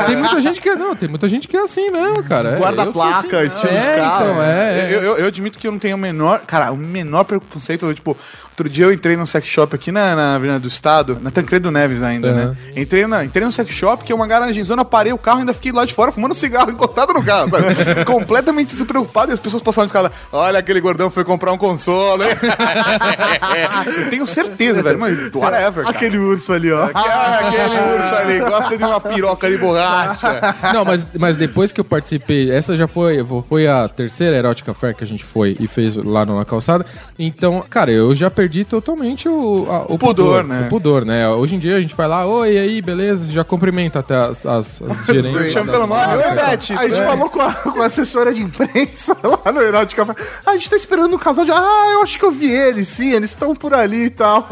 [0.06, 2.50] Tem muita gente que é, não, tem muita gente que é assim mesmo, cara.
[2.50, 3.48] É, Guarda eu sou placa, assim.
[3.48, 4.26] estilo de É, carro.
[4.26, 4.90] então, é.
[4.94, 6.42] Eu, eu- eu admito que eu não tenho o menor.
[6.46, 7.86] Cara, o menor preconceito.
[7.86, 8.18] eu, tipo,
[8.52, 11.72] outro dia eu entrei num sex shop aqui na, na Avenida do Estado, na Tancredo
[11.72, 12.36] Neves ainda, Aham.
[12.50, 12.56] né?
[12.76, 15.72] Entrei, na, entrei num sex shop que é uma garagemzona, parei o carro, ainda fiquei
[15.72, 17.66] lá de fora fumando cigarro encostado no carro, sabe?
[18.06, 20.12] Completamente despreocupado e as pessoas passavam de lá.
[20.32, 22.24] Olha, aquele gordão foi comprar um console.
[22.24, 25.00] eu tenho certeza, velho.
[25.00, 25.84] Mas whatever.
[25.86, 25.96] Cara.
[25.96, 26.90] Aquele urso ali, ó.
[26.94, 30.42] Ah, aquele urso ali, gosta de uma piroca de borracha.
[30.74, 34.96] Não, mas, mas depois que eu participei, essa já foi, foi a terceira Erótica Fair
[34.96, 36.86] que a gente foi e fez lá na calçada.
[37.18, 40.64] Então, cara, eu já perdi totalmente o, a- o pudor, né?
[40.66, 41.28] O pudor, né?
[41.30, 43.32] Hoje em dia a gente vai lá, oi, e aí, beleza?
[43.32, 45.52] Já cumprimenta até as, as, as gerentes.
[45.54, 46.78] Chama pelo nome, oi, Beth.
[46.80, 49.16] A gente falou com a, com a assessora de imprensa
[49.46, 50.06] lá no Erótica.
[50.46, 51.52] Ah, a gente tá esperando um casal de.
[51.52, 54.48] Ah, eu acho que eu vi eles, sim, eles estão por ali e tal.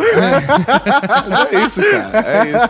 [1.52, 2.28] É isso, cara.
[2.28, 2.70] É isso.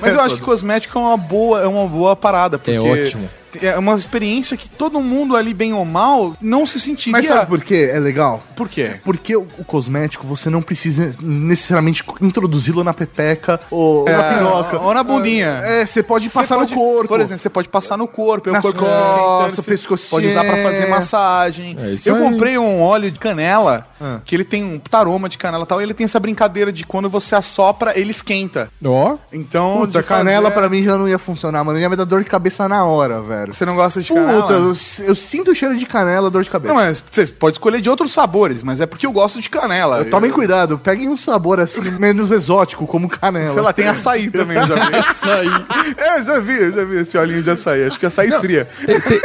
[0.00, 2.58] Mas eu acho que cosmético é uma boa, é uma boa parada.
[2.58, 3.28] Porque ótimo.
[3.62, 7.12] É uma experiência que todo mundo ali, bem ou mal, não se sentiria.
[7.12, 7.90] Mas sabe por quê?
[7.92, 8.42] É legal?
[8.56, 9.00] por quê?
[9.04, 14.80] Porque o, o cosmético você não precisa necessariamente introduzi-lo na pepeca ou na piroca.
[14.80, 15.60] Ou na bundinha.
[15.62, 17.08] É, você pode Você passar pode- no corpo.
[17.08, 20.10] Por exemplo, você pode passar no corpo, o Nas corpo costas, pescocinho.
[20.10, 21.76] Pode usar pra fazer massagem.
[21.80, 22.22] É isso eu aí.
[22.22, 24.20] comprei um óleo de canela, Ah.
[24.24, 26.84] que ele tem um taroma de canela e tal, e ele tem essa brincadeira de
[26.84, 28.70] quando você assopra, ele esquenta.
[28.84, 31.78] Ó, Então, Puta, de canela fazer- pra mim já não ia funcionar, mano.
[31.78, 33.37] Ia me dar dor de cabeça na hora, velho.
[33.46, 34.52] Você não gosta de Puta, canela?
[34.52, 36.74] eu, eu sinto o cheiro de canela, dor de cabeça.
[36.74, 40.04] Não, mas você pode escolher de outros sabores, mas é porque eu gosto de canela.
[40.04, 43.52] Tomem cuidado, peguem um sabor assim menos exótico, como canela.
[43.52, 44.96] Sei lá, tem açaí também, eu já vi.
[44.96, 45.48] açaí.
[45.98, 47.84] É, eu já vi, eu já vi esse olhinho de açaí.
[47.86, 48.68] Acho que açaí esfria.
[48.84, 49.20] tem, tem-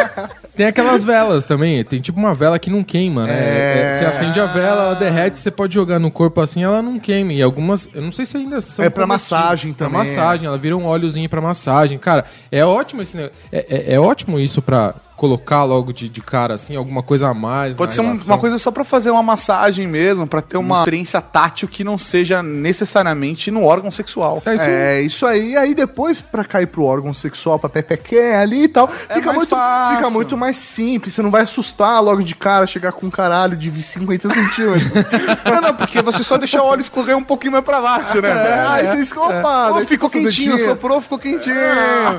[0.55, 1.83] tem aquelas velas também.
[1.83, 3.33] Tem tipo uma vela que não queima, né?
[3.33, 3.89] É.
[3.89, 6.99] É, você acende a vela, ela derrete, você pode jogar no corpo assim, ela não
[6.99, 7.33] queima.
[7.33, 8.83] E algumas, eu não sei se ainda são.
[8.85, 9.99] É pra massagem Pra também.
[9.99, 11.97] massagem, ela vira um óleozinho pra massagem.
[11.97, 13.35] Cara, é ótimo esse negócio.
[13.51, 17.33] É, é- é ótimo isso pra colocar logo de, de cara, assim, alguma coisa a
[17.33, 17.77] mais?
[17.77, 18.25] Pode ser um- relação?
[18.25, 21.97] uma coisa só pra fazer uma massagem mesmo, pra ter uma experiência tátil que não
[21.97, 24.43] seja necessariamente no órgão sexual.
[24.45, 24.63] É isso.
[24.65, 28.89] É, isso aí, aí depois pra cair pro órgão sexual, pra pepequé ali e tal,
[28.89, 29.95] fica, mais muito, fácil.
[29.95, 33.55] fica muito mais simples, você não vai assustar logo de cara, chegar com um caralho
[33.55, 34.83] de 50 centímetros.
[35.45, 38.29] Não, não, porque você só deixa o óleo escorrer um pouquinho mais pra baixo, né?
[38.29, 38.69] É, velho?
[38.69, 41.55] aí você escopa, daí ficou quentinho, soprou, ficou quentinho.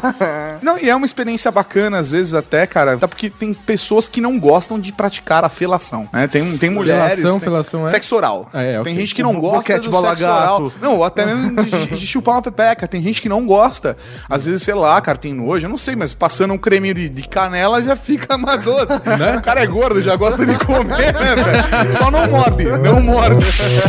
[0.62, 2.93] Não, e é uma experiência bacana, às vezes, até, cara.
[2.96, 6.08] Até porque tem pessoas que não gostam de praticar a felação.
[6.12, 6.26] Né?
[6.26, 7.16] Tem, tem mulheres.
[7.16, 7.88] Felação, tem- felação é?
[7.88, 8.48] Sexo oral.
[8.52, 8.84] Ah, é, ok.
[8.92, 10.40] Tem gente que não gosta boquete, do bola sexo gato.
[10.64, 10.72] oral.
[10.80, 12.86] Não, ou até mesmo de, de chupar uma pepeca.
[12.88, 13.96] Tem gente que não gosta.
[14.28, 17.08] Às vezes, sei lá, cara, tem nojo, eu não sei, mas passando um creminho de,
[17.08, 18.92] de canela já fica mais doce.
[19.18, 19.36] Né?
[19.38, 21.92] O cara é gordo, já gosta de comer, né, velho?
[21.98, 23.44] Só não morde, não morde.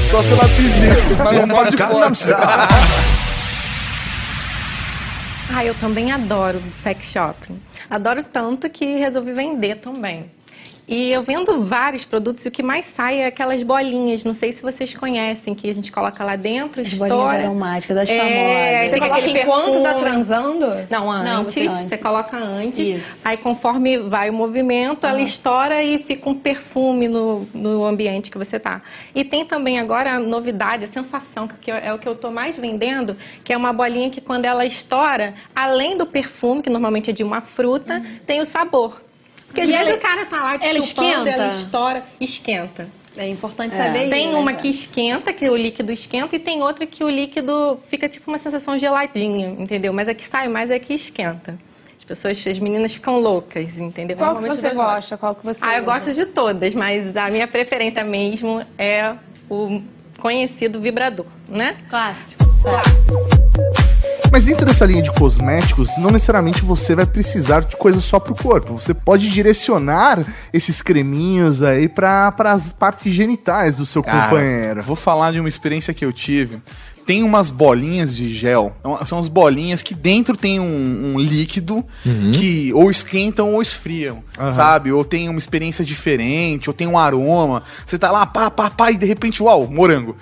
[0.09, 2.25] Só se ela pedir, mas não morde forte.
[5.53, 7.59] Ah, eu também adoro sex shopping.
[7.89, 10.31] Adoro tanto que resolvi vender também.
[10.87, 14.23] E eu vendo vários produtos e o que mais sai é aquelas bolinhas.
[14.23, 17.37] Não sei se vocês conhecem, que a gente coloca lá dentro, As bolinhas estoura.
[17.39, 18.85] aromáticas, das É, famosas.
[18.85, 19.99] você Você coloca enquanto tá perfume.
[20.11, 20.65] transando?
[20.91, 21.53] Não, Não, antes.
[21.55, 22.01] você Você, antes.
[22.01, 22.77] coloca antes.
[22.77, 23.17] Isso.
[23.25, 28.37] Aí conforme vai o movimento, ela estoura e fica um perfume no, no ambiente que
[28.37, 28.81] você tá.
[29.15, 32.57] E tem também agora a novidade, a sensação, que é o que eu tô mais
[32.57, 37.13] vendendo, que é uma bolinha que quando ela estoura, além do perfume, que normalmente é
[37.13, 39.03] de uma fruta, tem o sabor.
[39.55, 41.29] Porque às E vezes o cara tá lá ela esquenta?
[41.29, 42.89] ela estoura, esquenta.
[43.15, 43.77] É importante É.
[43.77, 47.01] saber Tem isso, uma né, que esquenta, que o líquido esquenta, e tem outra que
[47.01, 49.93] o líquido fica tipo uma sensação geladinha, entendeu?
[49.93, 51.57] Mas a que sai mais é a que esquenta.
[51.97, 54.17] As pessoas, as meninas ficam loucas, entendeu?
[54.17, 55.17] Qual que você gosta?
[55.17, 55.93] Qual que você Ah, eu usa?
[55.93, 59.15] gosto de todas, mas a minha preferência mesmo é
[59.49, 59.81] o
[60.19, 61.77] conhecido vibrador, né?
[61.89, 62.43] Clássico.
[64.31, 68.35] Mas dentro dessa linha de cosméticos, não necessariamente você vai precisar de coisas só pro
[68.35, 68.73] corpo.
[68.73, 74.83] Você pode direcionar esses creminhos aí para as partes genitais do seu Cara, companheiro.
[74.83, 76.59] Vou falar de uma experiência que eu tive.
[77.05, 78.75] Tem umas bolinhas de gel.
[78.79, 81.85] Então, São as bolinhas que dentro tem um, um líquido
[82.33, 84.91] que ou esquentam ou esfriam, sabe?
[84.91, 87.61] Ou tem uma experiência diferente, ou tem um aroma.
[87.85, 90.15] Você tá lá, pá, pá, pá, e de repente, uau, morango.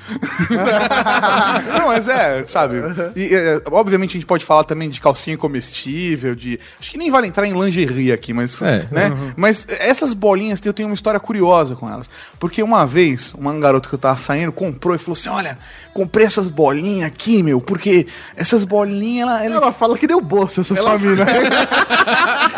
[1.78, 2.78] Não, mas é, sabe?
[3.15, 6.60] E, é, obviamente a gente pode falar também de calcinha comestível, de.
[6.80, 8.62] Acho que nem vale entrar em lingerie aqui, mas.
[8.62, 8.88] É.
[8.91, 9.34] Né?
[9.38, 12.10] Mas essas bolinhas, eu tenho uma história curiosa com elas.
[12.39, 15.58] Porque uma vez, uma garota que eu tava saindo comprou e falou assim: Olha,
[15.93, 16.73] comprei essas bolinhas
[17.06, 19.64] aqui, meu, porque essas bolinhas, ela, elas.
[19.64, 21.26] Ela fala que deu bolsa essa sua mina.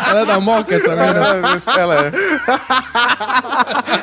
[0.08, 1.04] Ela é da moca, essa mina.
[1.04, 2.12] Ela, ela é.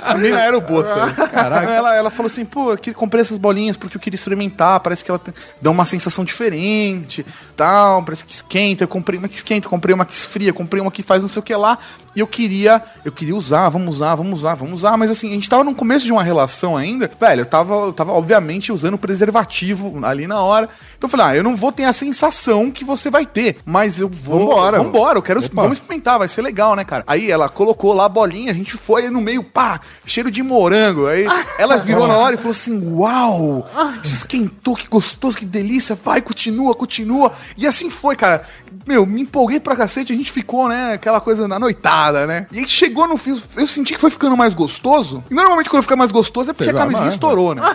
[0.03, 1.13] A mina era o Bossa.
[1.31, 1.71] Caraca.
[1.71, 4.79] Ela, ela falou assim, pô, eu comprei essas bolinhas porque eu queria experimentar.
[4.79, 5.21] Parece que ela
[5.61, 8.03] dá uma sensação diferente, tal.
[8.03, 8.83] Parece que esquenta.
[8.83, 11.39] Eu comprei uma que esquenta, comprei uma que esfria, comprei uma que faz não sei
[11.39, 11.77] o que lá.
[12.15, 14.97] E eu queria, eu queria usar, vamos usar, vamos usar, vamos usar.
[14.97, 17.09] Mas assim, a gente tava no começo de uma relação ainda.
[17.19, 20.69] Velho, eu tava, eu tava obviamente usando preservativo ali na hora.
[20.97, 23.99] Então eu falei, ah, eu não vou ter a sensação que você vai ter, mas
[23.99, 24.39] eu vou.
[24.39, 24.77] Vambora.
[24.77, 27.03] Vambora, eu quero vamos experimentar, vai ser legal, né, cara?
[27.05, 30.41] Aí ela colocou lá a bolinha, a gente foi aí no meio, pá, cheiro de
[30.41, 31.07] morango.
[31.07, 31.25] Aí
[31.59, 33.67] ela virou na hora e falou assim: Uau!
[34.03, 37.31] Isso esquentou, que gostoso, que delícia, vai, continua, continua.
[37.57, 38.45] E assim foi, cara.
[38.85, 42.47] Meu, me empolguei pra cacete, a gente ficou, né, aquela coisa na noitada, né?
[42.51, 45.23] E aí chegou no fim, eu senti que foi ficando mais gostoso.
[45.31, 47.61] E normalmente quando fica mais gostoso é porque a camisinha estourou, né?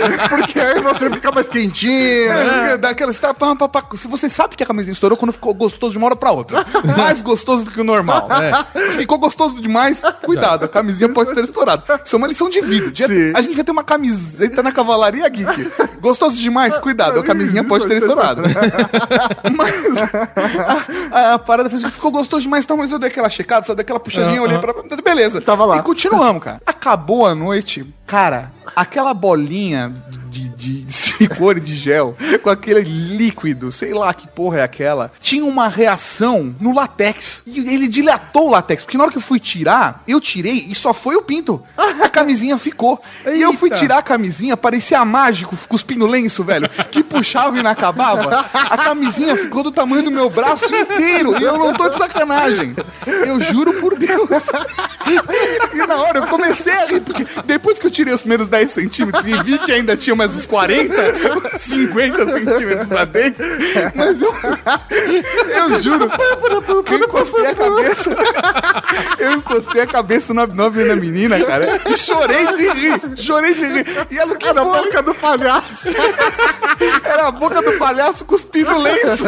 [0.28, 2.30] Porque aí você fica mais quentinho.
[2.30, 3.84] É, daquela, você, tá, pá, pá, pá.
[3.96, 6.64] Se você sabe que a camisinha estourou quando ficou gostoso de uma hora pra outra.
[6.96, 8.28] Mais gostoso do que o normal.
[8.96, 11.82] Ficou gostoso demais, cuidado, a camisinha pode ter estourado.
[12.04, 13.06] Isso é uma lição de vida.
[13.06, 13.32] Sim.
[13.34, 15.70] A gente vai ter uma camiseta na Cavalaria Geek.
[16.00, 18.42] Gostoso demais, cuidado, a camisinha pode ter estourado.
[19.56, 19.74] Mas
[21.12, 23.78] a, a- parada fez que ficou gostoso demais, então, mas eu dei aquela checada, sabe,
[23.78, 24.72] daquela puxadinha, eu olhei pra.
[25.02, 25.40] Beleza.
[25.40, 25.78] Tava lá.
[25.78, 26.60] E continuamos, cara.
[26.66, 29.92] Acabou a noite, cara, aquela bolinha
[30.60, 35.68] de, silicone de gel com aquele líquido, sei lá que porra é aquela, tinha uma
[35.68, 37.42] reação no latex.
[37.46, 40.74] E ele dilatou o latex, porque na hora que eu fui tirar, eu tirei e
[40.74, 41.62] só foi o pinto.
[41.76, 43.00] A camisinha ficou.
[43.26, 43.80] E eu fui Eita.
[43.80, 48.44] tirar a camisinha, parecia mágico, cuspindo lenço, velho, que puxava e não acabava.
[48.52, 51.40] A camisinha ficou do tamanho do meu braço inteiro.
[51.40, 52.74] E eu não tô de sacanagem.
[53.06, 54.28] Eu juro por Deus.
[55.72, 58.70] E na hora eu comecei a rir, porque depois que eu tirei os primeiros 10
[58.70, 63.44] centímetros e vi que ainda tinha mais uns 40, 50 centímetros pra dentro,
[63.94, 64.34] mas eu,
[65.48, 66.10] eu juro
[66.90, 68.16] eu encostei a cabeça,
[69.18, 73.64] eu encostei a cabeça no abdômen da menina, cara, e chorei de rir, chorei de
[73.64, 73.86] rir.
[74.10, 75.88] E ela, que Era a boca do palhaço.
[77.04, 79.24] Era a boca do palhaço cuspindo lenço.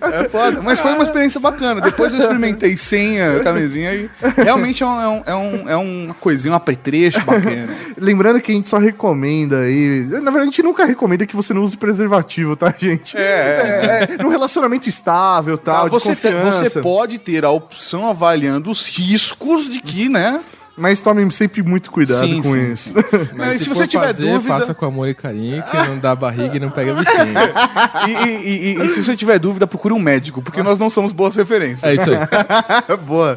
[0.00, 0.62] É foda.
[0.62, 1.80] Mas foi uma experiência bacana.
[1.80, 5.76] Depois eu experimentei sem a camisinha e realmente é, um, é, um, é, um, é
[5.76, 7.68] uma coisinha, um apetrecho bacana.
[7.96, 10.06] Lembrando que a gente só recomenda aí.
[10.10, 13.16] Na verdade, a gente nunca recomenda que você não use preservativo, tá, gente?
[13.16, 18.70] É, É, num relacionamento estável, tal, Tá, você, te- você pode ter a opção avaliando
[18.70, 20.40] os riscos de que, né?
[20.76, 22.92] Mas tome sempre muito cuidado Sim, com sim, isso.
[23.36, 24.58] Mas se, for você tiver fazer, dúvida.
[24.58, 27.12] faça com amor e carinho, que não dá barriga e não pega bichinho.
[28.08, 31.12] E, e- e- e se você tiver dúvida, procure um médico, porque nós não somos
[31.12, 31.84] boas referências.
[31.84, 32.96] É isso aí.
[33.06, 33.36] Boa.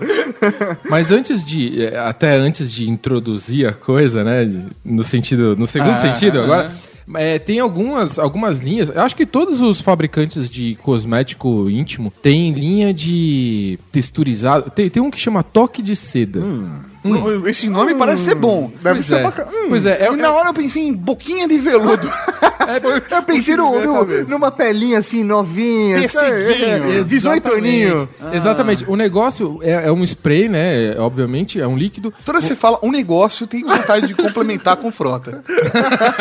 [0.89, 4.49] Mas antes de, eh, até antes de introduzir a coisa, né,
[4.83, 6.71] no sentido, no segundo Ah, sentido ah, agora,
[7.15, 12.51] é, tem algumas, algumas linhas, eu acho que todos os fabricantes de cosmético íntimo têm
[12.53, 16.41] linha de texturizado, tem, tem um que chama toque de seda.
[17.47, 18.71] Esse nome parece ser bom.
[18.81, 19.23] Deve Pois ser é.
[19.23, 19.49] bacana.
[19.51, 19.65] Hum.
[19.69, 22.09] Pois é, é- E na hora eu pensei em boquinha de veludo.
[23.11, 25.99] Eu pensei no, no- numa pelinha assim, novinha.
[26.01, 26.99] Pesseguinho.
[26.99, 28.07] é, 18 aninhos.
[28.33, 28.83] Exatamente.
[28.87, 30.95] O negócio é, é um spray, né?
[30.95, 32.11] é, obviamente, é um líquido.
[32.25, 35.43] Toda vez que você fala um negócio, tem vontade de complementar com frota.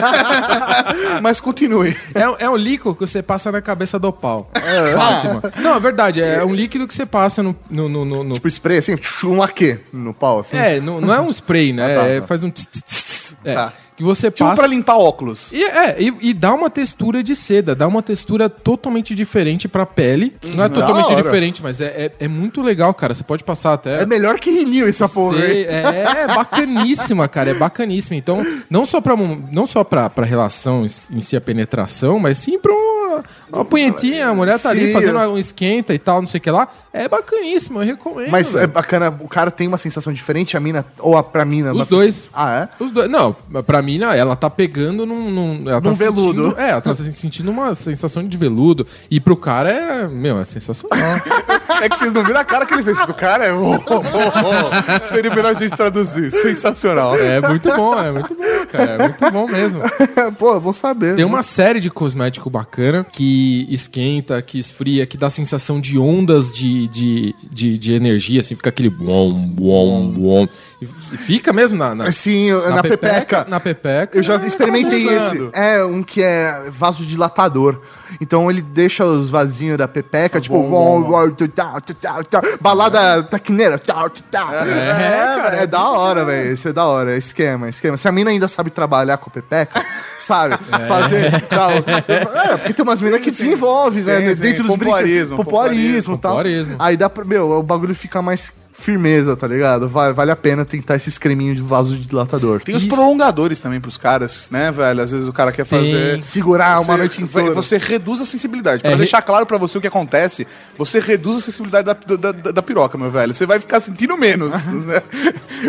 [1.22, 1.96] Mas continue.
[2.14, 4.50] É, é um líquido que você passa na cabeça do pau.
[4.98, 5.42] Ótimo.
[5.62, 6.22] Não, é verdade.
[6.22, 7.56] É um líquido que você passa no.
[7.70, 10.56] no, no, no- no- Tipo spray assim, um laque no pau, assim.
[10.56, 11.84] É, não, não é um spray, né?
[11.96, 12.26] Ah, tá, É, tá.
[12.26, 12.50] faz um.
[12.50, 13.36] tss, tss.
[13.44, 13.72] É, Tá.
[13.96, 14.60] Que você Tipo passa.
[14.60, 15.52] pra limpar óculos.
[15.52, 19.86] E, é, e, e dá uma textura de seda, dá uma textura totalmente diferente pra
[19.86, 20.36] pele.
[20.42, 21.22] Não é totalmente hora.
[21.22, 23.14] diferente, mas é, é, é muito legal, cara.
[23.14, 24.02] Você pode passar até.
[24.02, 25.36] É melhor que Rinil essa porra.
[25.38, 25.66] Sei, hein?
[25.68, 28.16] é, é bacaníssima, cara, é bacaníssima.
[28.16, 32.38] Então, não só pra, um- não só pra, pra relação em si, a penetração, mas
[32.38, 32.72] sim pra
[33.14, 34.92] uma, uma punhetinha, a mulher tá ali Sim.
[34.92, 36.68] fazendo um esquenta e tal, não sei o que lá.
[36.92, 38.30] É bacaníssimo, eu recomendo.
[38.30, 38.68] Mas é velho.
[38.72, 41.70] bacana, o cara tem uma sensação diferente, a mina, ou a pra mina.
[41.72, 42.30] Os uma dois.
[42.32, 42.84] Ah, é?
[42.84, 43.34] Os dois, não,
[43.66, 45.30] pra mim, não, ela tá pegando num.
[45.30, 46.42] num ela tá Num veludo.
[46.50, 48.86] sentindo- é, ela tá sentindo uma sensação de veludo.
[49.10, 50.06] E pro cara é.
[50.08, 50.98] Meu, é sensacional.
[51.82, 52.96] É que vocês não viram a cara que ele fez.
[53.00, 53.52] O cara é.
[53.52, 55.06] oh, oh, oh.
[55.06, 56.30] Seria melhor a gente traduzir.
[56.30, 57.16] Sensacional.
[57.16, 58.42] é muito bom, é muito bom,
[58.76, 58.90] cara.
[58.92, 59.80] É muito bom mesmo.
[60.38, 61.16] Pô, bom saber.
[61.16, 66.52] Tem uma série de cosmético bacana que esquenta, que esfria, que dá sensação de ondas
[66.52, 70.48] de, de, de, de energia, assim, fica aquele bom, bom, bom.
[70.82, 73.46] E fica mesmo na, na, Sim, eu- na, pepeca.
[73.48, 74.18] Na pepeca.
[74.18, 75.46] Eu já experimentei bagunçando.
[75.46, 75.58] esse.
[75.58, 77.80] É um que é vasodilatador.
[78.20, 83.78] Então ele deixa os vasinhos da pepeca, tipo, bom, tá, tá, tá, balada taquineira.
[83.78, 84.64] tá, tu, tá.
[84.66, 86.52] É, cara, é da hora, velho.
[86.52, 87.14] Isso é da hora.
[87.14, 87.96] É esquema, esquema.
[87.96, 89.84] Se a mina ainda sabe trabalhar com pepeca,
[90.18, 90.56] sabe?
[90.88, 91.70] Fazer tal.
[91.70, 94.34] É, porque tem umas minas que desenvolvem, né?
[94.34, 95.36] Dentro dos pompoarismo, brinquedos.
[95.36, 96.38] Pompoarismo e tal.
[96.78, 97.24] Aí dá pra.
[97.24, 99.88] Meu, o bagulho fica mais firmeza, tá ligado?
[99.88, 102.60] Vale, vale a pena tentar esses creminhos de vasodilatador.
[102.60, 102.94] Tem os Isso.
[102.94, 105.00] prolongadores também pros caras, né, velho?
[105.00, 106.22] Às vezes o cara quer fazer.
[106.22, 107.54] Segurar uma Você- noite vai- inteira.
[107.54, 108.82] Você reduz a sensibilidade.
[108.82, 112.16] Pra É, re- deixar claro pra você o que acontece, você reduz a sensibilidade da,
[112.16, 113.32] da, da- da piroca, meu velho.
[113.32, 114.50] Você vai ficar sentindo menos.
[114.66, 115.02] né?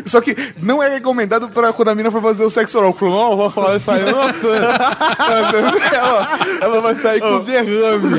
[0.08, 2.96] Só que não é recomendado pra quando a mina for fazer o sexo oral.
[3.00, 4.08] Não, vai falar, vai sair,
[5.94, 8.10] ela, ela vai sair com derrame,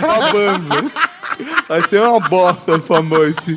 [0.00, 0.92] babando.
[1.68, 3.56] Vai ser uma bosta essa noite.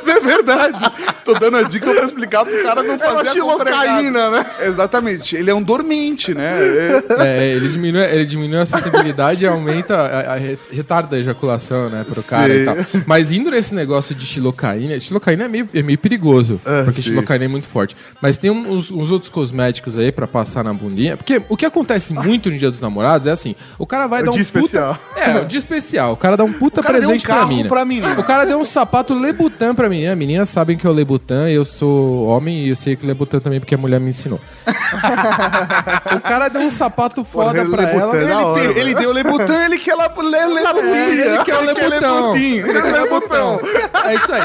[0.00, 0.92] Isso é verdade.
[1.24, 4.30] Tô dando a dica pra explicar pro cara não É uma fazer a xilocaína, compregada.
[4.30, 4.46] né?
[4.62, 5.36] Exatamente.
[5.36, 6.58] Ele é um dormente, né?
[6.60, 11.18] É- É, ele diminui, ele diminui a sensibilidade e aumenta a, a re- retarda a
[11.18, 12.60] ejaculação, né, pro cara Sim.
[12.60, 12.76] e tal.
[13.06, 17.10] Mas indo nesse negócio de xilocaína, xilocaína é meio, é meio perigoso, Ah, porque sim.
[17.10, 17.96] xilocaína é muito forte.
[18.20, 22.12] Mas tem uns, uns outros cosméticos aí pra passar na bundinha, porque o que acontece
[22.12, 24.44] muito no Dia dos Namorados é assim, o cara vai É o dar um dia
[24.44, 24.58] puta...
[24.58, 24.98] especial.
[25.16, 26.12] É, o dia especial.
[26.12, 27.26] O cara dá um puta O cara deu um presente
[27.68, 28.10] pra mina.
[28.14, 28.20] pra.
[28.20, 30.16] O cara deu um sapato Lebutan pra menina.
[30.16, 33.60] Meninas sabem que é o Lebutan, eu sou homem e eu sei que Lebutan também
[33.60, 34.40] porque a mulher me ensinou.
[36.16, 38.28] o cara deu um sapato foda Porra, pra Lebutan ela.
[38.28, 41.60] da hora, ele, ele deu Lebutan, ele quer lá le, le, Ele quer o.
[41.62, 42.66] Lebutinho.
[42.66, 43.60] Ele quer o Lebutão.
[44.04, 44.42] É isso aí.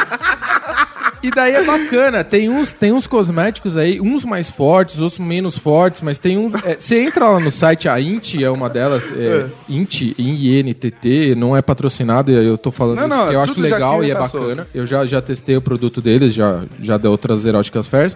[1.25, 5.57] E daí é bacana, tem uns, tem uns cosméticos aí, uns mais fortes, outros menos
[5.57, 6.53] fortes, mas tem uns.
[6.63, 11.57] é, Você entra lá no site, a Int é uma delas, é, Int, INTT, não
[11.57, 14.55] é patrocinado, eu tô falando Não, isso não, eu acho legal e é tá bacana.
[14.55, 14.67] solto.
[14.73, 18.15] Eu já, já testei o produto deles, já, já deu outras eróticas fairs.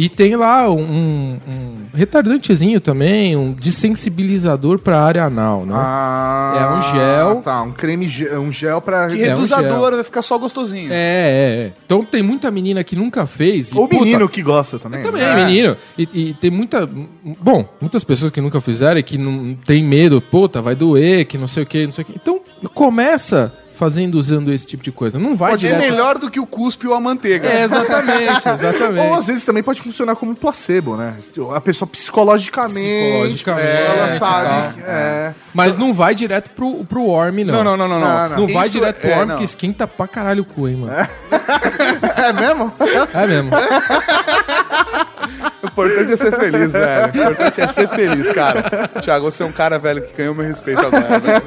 [0.00, 5.74] E tem lá um, um retardantezinho também, um desensibilizador pra área anal, né?
[5.76, 7.42] Ah, É um gel.
[7.42, 9.08] Tá, um creme, ge- um gel pra.
[9.08, 9.90] Que É um reduzador, gel.
[9.96, 10.92] vai ficar só gostosinho.
[10.92, 11.72] É, é, é.
[11.84, 13.72] Então tem muita menina que nunca fez.
[13.72, 15.02] e, Ou puta, menino que gosta também.
[15.02, 15.34] Também, né?
[15.46, 15.76] menino.
[15.98, 16.88] E, e tem muita.
[17.40, 21.36] Bom, muitas pessoas que nunca fizeram e que não tem medo, puta, vai doer, que
[21.36, 22.12] não sei o que, não sei o que.
[22.14, 22.40] Então
[22.72, 25.18] começa fazendo, usando esse tipo de coisa.
[25.18, 25.90] Não vai Pode ser direto...
[25.90, 27.48] melhor do que o cuspe ou a manteiga.
[27.48, 29.14] É, exatamente, Ou exatamente.
[29.18, 31.14] às vezes também pode funcionar como um placebo, né?
[31.54, 34.74] A pessoa psicologicamente, Psicologicamente, ela e sabe.
[34.74, 35.34] que- é.
[35.54, 37.62] Mas não vai direto pro, pro worm, não.
[37.62, 38.00] Não, não, não, não.
[38.00, 40.68] Não, Não, Não vai Isso direto pro é- worm, que esquenta pra caralho o cu,
[40.68, 40.92] hein, mano.
[40.92, 42.72] É mesmo?
[43.14, 43.50] É mesmo.
[45.62, 47.04] O importante é ser feliz, velho.
[47.06, 48.88] O importante é ser feliz, cara.
[49.02, 51.42] Thiago, você é um cara, velho, que ganhou meu respeito agora, velho.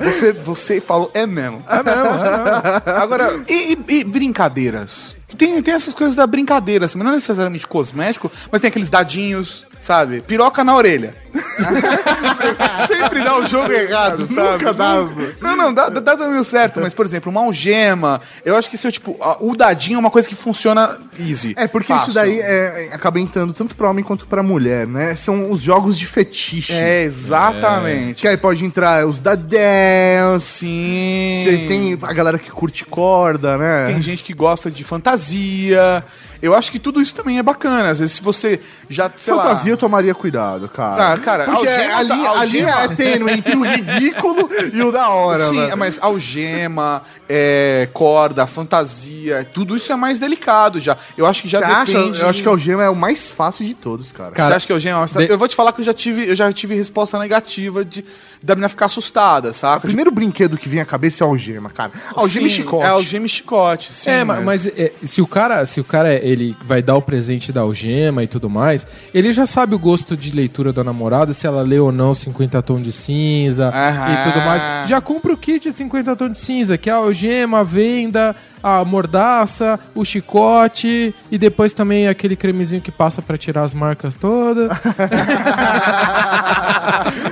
[0.00, 1.62] Você, você falou, é mesmo.
[1.68, 2.82] É mesmo, é mesmo.
[3.02, 5.16] Agora, e, e- e brincadeiras?
[5.36, 10.20] Tem, tem essas coisas da brincadeira, assim, não necessariamente cosmético, mas tem aqueles dadinhos, sabe?
[10.20, 11.14] Piroca na orelha.
[12.86, 14.64] Sempre dá o jogo errado, sabe?
[14.64, 14.94] Nunca dá.
[15.40, 18.86] Não, não, dá, dá, meio certo, mas, por exemplo, uma algema, eu acho que se
[18.86, 21.54] eu, tipo, a- o dadinho é uma coisa que funciona easy.
[21.56, 22.06] É, porque fácil.
[22.08, 25.14] isso daí é, é- acaba entrando tanto pra homem quanto pra mulher, né?
[25.16, 26.72] São os jogos de fetiche.
[26.72, 28.20] É, exatamente.
[28.22, 30.56] Que aí pode entrar os da dance.
[30.62, 31.42] Sim.
[31.44, 33.86] Você tem a galera que curte corda, né?
[33.86, 36.04] Tem gente que gosta de fantasia fantasia,
[36.42, 37.90] eu acho que tudo isso também é bacana.
[37.90, 39.44] Às vezes, se você já, sei lá...
[39.44, 41.12] Fantasia eu tomaria cuidado, cara.
[41.12, 44.50] Ah, cara, Porque algema a, linha, tá- a linha algema- é tênue entre o ridículo
[44.72, 45.78] e o da hora, Sim, velho.
[45.78, 50.96] mas algema, é, corda, fantasia, tudo isso é mais delicado já.
[51.16, 51.92] Eu acho que já Você acha?
[51.92, 52.20] depende...
[52.20, 54.32] Eu acho que algema é o mais fácil de todos, cara.
[54.34, 55.06] Você acha que algema...
[55.06, 58.04] de- Eu vou te falar que eu já tive, eu já tive resposta negativa de,
[58.42, 59.80] da menina ficar assustada, O saca?
[59.86, 61.92] primeiro brinquedo que vem à cabeça é a algema, cara.
[62.16, 62.84] Algema e Sim, chicote.
[62.84, 64.10] É algema e chicote, sim.
[64.10, 67.52] é, ma- mas, é, se o cara, se o cara ele vai dar o presente
[67.52, 71.46] da algema e tudo mais, ele já sabe o gosto de leitura da namorada, se
[71.46, 74.12] ela lê ou não 50 tons de cinza Aham.
[74.12, 74.88] e tudo mais.
[74.88, 78.34] Já compra o kit de 50 tons de cinza, que é a algema, a venda,
[78.62, 84.14] a mordaça, o chicote e depois também aquele cremezinho que passa pra tirar as marcas
[84.14, 84.70] todas.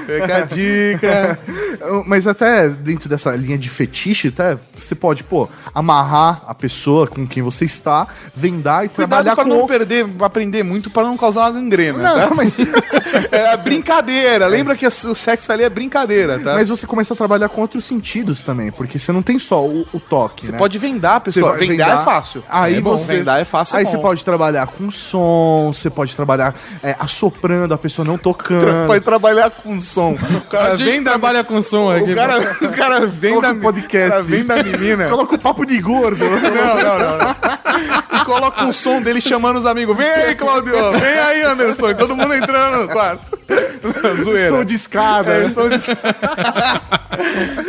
[0.07, 1.39] Fica a dica.
[2.07, 7.27] Mas até dentro dessa linha de fetiche, até você pode, pô, amarrar a pessoa com
[7.27, 11.17] quem você está, vendar e Cuidado trabalhar pra com não perder, aprender muito pra não
[11.17, 12.35] causar uma gangrena, Não, tá?
[12.35, 12.57] mas,
[13.31, 14.47] É brincadeira.
[14.47, 16.55] Lembra que o sexo ali é brincadeira, tá?
[16.55, 19.87] mas você começa a trabalhar com outros sentidos também, porque você não tem só o,
[19.93, 20.59] o toque, Você né?
[20.59, 21.53] pode vendar, Você pessoal.
[21.53, 22.45] vai Vendar vendar, é fácil.
[22.49, 22.97] Aí é bom.
[22.97, 23.77] você Vendar é fácil.
[23.77, 24.03] Aí é você bom.
[24.03, 28.87] pode trabalhar com som, você pode trabalhar é, assoprando, a pessoa não tocando.
[28.87, 30.13] Pode trabalhar com som.
[30.15, 32.13] O cara A gente vem da trabalha com som aqui.
[32.13, 34.07] O cara, o cara vem Coloca da um podcast.
[34.07, 35.09] O cara vem da menina.
[35.11, 36.25] Coloca o papo de gordo.
[36.25, 38.21] Não, não, não.
[38.21, 39.97] E coloca um som dele chamando os amigos.
[39.97, 40.73] Vem aí, Claudio.
[40.93, 41.91] Vem aí, Anderson.
[41.91, 43.40] E todo mundo entrando no quarto.
[44.23, 44.49] Zoeira.
[44.57, 45.33] Som de escada.
[45.33, 45.77] É, som de...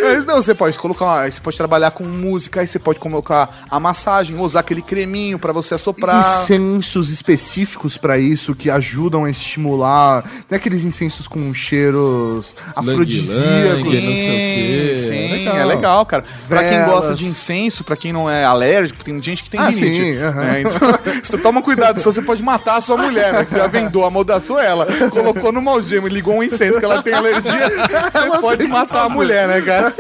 [0.02, 3.64] Mas não, você pode colocar, uma- você pode trabalhar com música, aí você pode colocar
[3.70, 6.20] a massagem, usar aquele creminho pra você assoprar.
[6.44, 10.24] Incensos específicos pra isso que ajudam a estimular.
[10.48, 13.84] Tem aqueles incensos com cheiros afrodisíacos.
[13.84, 14.94] Lang-lang, não sei o quê.
[14.96, 15.68] Sim, É é legal.
[15.68, 16.24] legal, cara.
[16.48, 19.70] Pra quem gosta de incenso, pra quem não é alérgico, tem gente que tem Ah,
[19.70, 19.96] rinite.
[19.96, 20.42] sim, aham.
[20.42, 20.62] né?
[20.62, 20.72] Então,
[21.24, 23.44] você toma cuidado, senão você pode matar a sua mulher, né?
[23.46, 27.02] Que você já vendou, amordaçou ela, colocou numa algema e ligou um incenso que ela
[27.02, 27.70] tem alergia,
[28.12, 29.94] você pode matar a mulher, né, cara?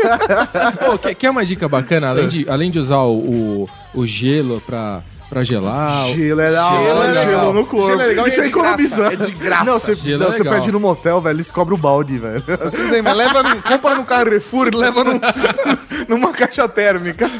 [0.86, 2.10] Pô, quer, quer uma dica bacana?
[2.10, 6.08] Além de, além de usar o, o, o gelo pra, pra gelar.
[6.10, 7.54] Gelo é legal, Gelo é gelo legal.
[7.54, 7.88] no corpo.
[7.88, 9.13] Gelo é legal Isso é é economizando.
[9.13, 9.63] é de graça.
[9.63, 10.54] Não, você, Gelo é não, você legal.
[10.60, 12.41] pede no motel, velho, eles cobram o balde, velho.
[12.44, 15.22] Tudo bem, mas leva no, compra no Carrefour e leva num-
[16.10, 17.32] numa caixa térmica.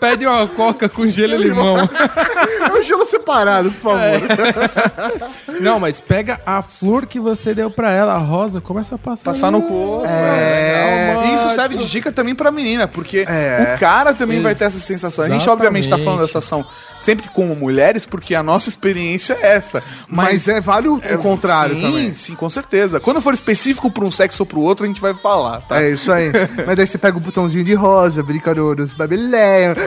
[0.00, 1.76] Pede uma coca com gelo e limão.
[1.78, 5.60] É um gelo separado, por favor.
[5.60, 9.24] Não, mas pega a flor que você deu pra ela, a rosa, começa a passar.
[9.24, 10.04] Passar no corpo.
[10.06, 11.20] É.
[11.26, 13.74] E isso serve de dica também pra menina, porque É.
[13.76, 15.24] o cara também vai ter essa sensação.
[15.24, 16.64] A gente, obviamente, tá falando da situação
[17.00, 19.82] sempre como mulheres, porque a nossa experiência é essa.
[20.08, 22.14] Mas, é, vale o, o contrário sim, também.
[22.14, 23.00] Sim, com certeza.
[23.00, 25.82] Quando for específico pra um sexo ou pro outro, a gente vai falar, tá?
[25.82, 26.30] É isso aí.
[26.66, 28.94] Mas daí você pega o botãozinho de rosa, brinca no- nos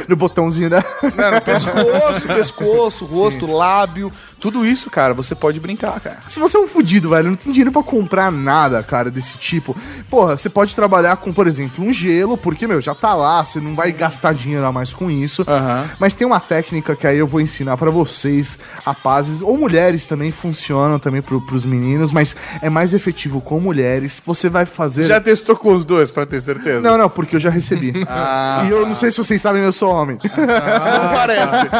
[0.07, 0.83] no botãozinho da.
[1.15, 6.17] Não, no pescoço, pescoço, rosto, lábio, tudo isso, cara, você pode brincar, cara.
[6.27, 9.75] Se você é um fudido, velho, não tem dinheiro pra comprar nada, cara, desse tipo.
[10.09, 13.59] Porra, você pode trabalhar com, por exemplo, um gelo, porque, meu, já tá lá, você
[13.59, 15.43] não vai gastar dinheiro a mais com isso.
[15.47, 15.89] Aham.
[15.99, 20.31] Mas tem uma técnica que aí eu vou ensinar pra vocês, rapazes, ou mulheres também
[20.31, 24.21] funcionam também pro, pros meninos, mas é mais efetivo com mulheres.
[24.25, 25.05] Você vai fazer.
[25.05, 26.81] Já testou com os dois, pra ter certeza?
[26.81, 27.93] Não, não, porque eu já recebi.
[28.15, 28.63] Ah.
[28.67, 30.17] E eu não sei se vocês sabem, eu sou homem.
[30.23, 31.55] Não parece.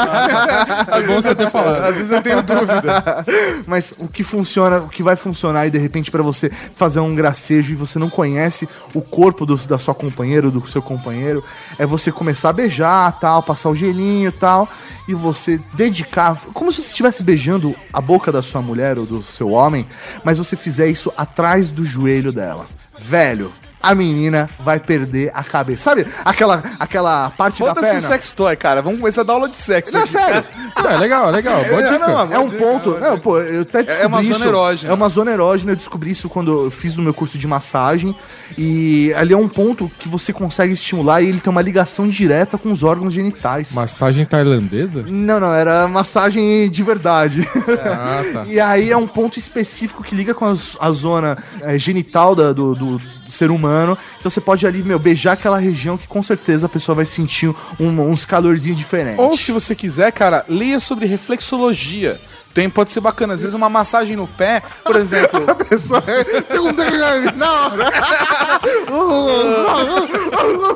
[0.94, 1.84] É bom você ter falado.
[1.84, 3.26] Às vezes eu tenho dúvida.
[3.68, 7.14] Mas o que funciona, o que vai funcionar e de repente pra você fazer um
[7.16, 11.44] gracejo e você não conhece o corpo do- da sua companheira ou do seu companheiro,
[11.78, 14.68] é você começar a beijar, tal, passar o gelinho, tal,
[15.08, 19.22] e você dedicar, como se você estivesse beijando a boca da sua mulher ou do
[19.22, 19.86] seu homem,
[20.24, 22.66] mas você fizer isso atrás do joelho dela.
[22.98, 23.52] Velho,
[23.84, 25.84] a menina vai perder a cabeça.
[25.84, 28.08] Sabe aquela, aquela parte da Foda-se o perna?
[28.08, 28.82] sex toy, cara.
[28.82, 29.92] Vamos começar a dar aula de sexo.
[29.94, 30.44] Não, aqui, sério.
[30.76, 31.64] É legal, legal.
[31.66, 32.00] Boa É, dica.
[32.00, 32.98] não, é um ponto.
[33.00, 34.44] Não, pô, eu até descobri É uma zona isso.
[34.46, 34.92] erógena.
[34.92, 35.72] É uma zona erógena.
[35.72, 38.16] Eu descobri isso quando eu fiz o meu curso de massagem.
[38.58, 42.58] E ali é um ponto que você consegue estimular e ele tem uma ligação direta
[42.58, 43.72] com os órgãos genitais.
[43.74, 45.04] Massagem tailandesa?
[45.08, 47.48] Não, não, era massagem de verdade.
[47.86, 48.46] Ah, tá.
[48.54, 52.52] E aí é um ponto específico que liga com as- a, zona eh, genital da-
[52.54, 53.98] do, do- do ser humano.
[54.20, 57.54] Então você pode ali, meu, beijar aquela região que com certeza a pessoa vai sentir
[57.80, 59.20] um- uns calorzinhos diferentes.
[59.20, 62.20] Ou se você quiser, cara, leia sobre reflexologia.
[62.54, 63.34] Tem, pode ser bacana.
[63.34, 65.44] Às vezes uma massagem no pé, por exemplo.
[65.50, 67.92] a pessoa tem um derrame na hora.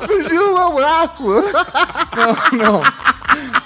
[0.08, 1.34] Surgiu um buraco.
[2.54, 2.82] Não.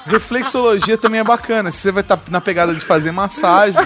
[0.06, 1.72] Reflexologia também é bacana.
[1.72, 3.80] Se você vai estar na pegada de fazer massagem,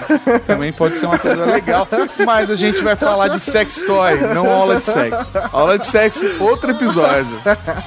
[0.46, 1.86] também pode ser uma coisa legal.
[2.24, 5.28] Mas a gente vai falar de sex toy, não aula de sexo.
[5.52, 7.40] Aula de sexo, outro episódio.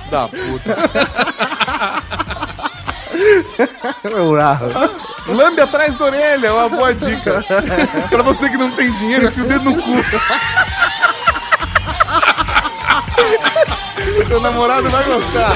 [0.10, 0.78] Da puta.
[5.28, 7.44] Lambe atrás da orelha, é uma boa dica.
[8.10, 9.92] pra você que não tem dinheiro, enfia o dedo no cu.
[14.28, 15.56] Seu namorado vai gostar.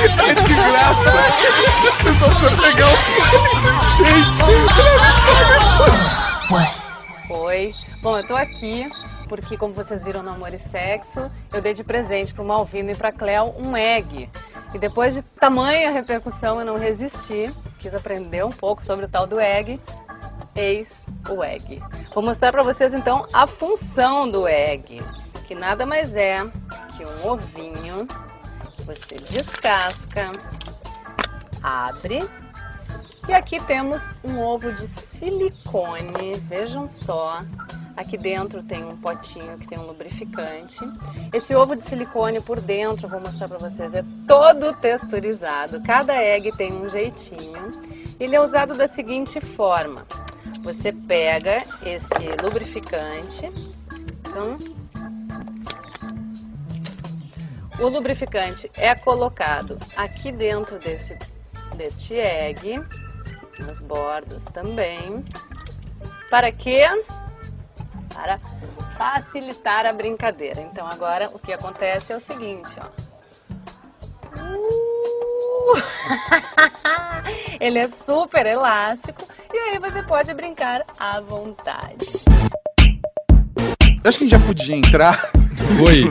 [0.00, 1.12] É de graça.
[2.02, 2.88] Você só precisa pegar
[7.30, 7.74] o Oi.
[8.00, 8.88] Bom, eu tô aqui
[9.28, 12.94] porque, como vocês viram no Amor e Sexo, eu dei de presente pro Malvino e
[12.94, 14.28] pra Cleo um egg.
[14.74, 17.52] E depois de tamanha repercussão, eu não resisti.
[17.78, 19.80] Quis aprender um pouco sobre o tal do egg.
[20.56, 21.82] Eis o egg.
[22.12, 25.00] Vou mostrar pra vocês então a função do egg,
[25.46, 26.38] que nada mais é
[26.96, 28.08] que um ovinho.
[28.84, 30.32] Você descasca,
[31.62, 32.28] abre
[33.28, 37.42] e aqui temos um ovo de silicone, vejam só.
[37.94, 40.78] Aqui dentro tem um potinho que tem um lubrificante.
[41.32, 45.82] Esse ovo de silicone por dentro, vou mostrar para vocês, é todo texturizado.
[45.82, 47.70] Cada egg tem um jeitinho.
[48.18, 50.06] Ele é usado da seguinte forma:
[50.62, 53.46] você pega esse lubrificante,
[54.20, 54.56] então,
[57.78, 61.16] o lubrificante é colocado aqui dentro desse,
[61.76, 62.80] deste egg,
[63.60, 65.24] nas bordas também.
[66.30, 66.84] Para quê?
[68.14, 68.38] Para
[68.96, 70.60] facilitar a brincadeira.
[70.60, 72.86] Então agora o que acontece é o seguinte, ó.
[74.40, 75.08] Uh!
[77.60, 82.24] Ele é super elástico e aí você pode brincar à vontade.
[84.04, 85.30] Acho que a gente já podia entrar
[85.86, 86.08] Oi.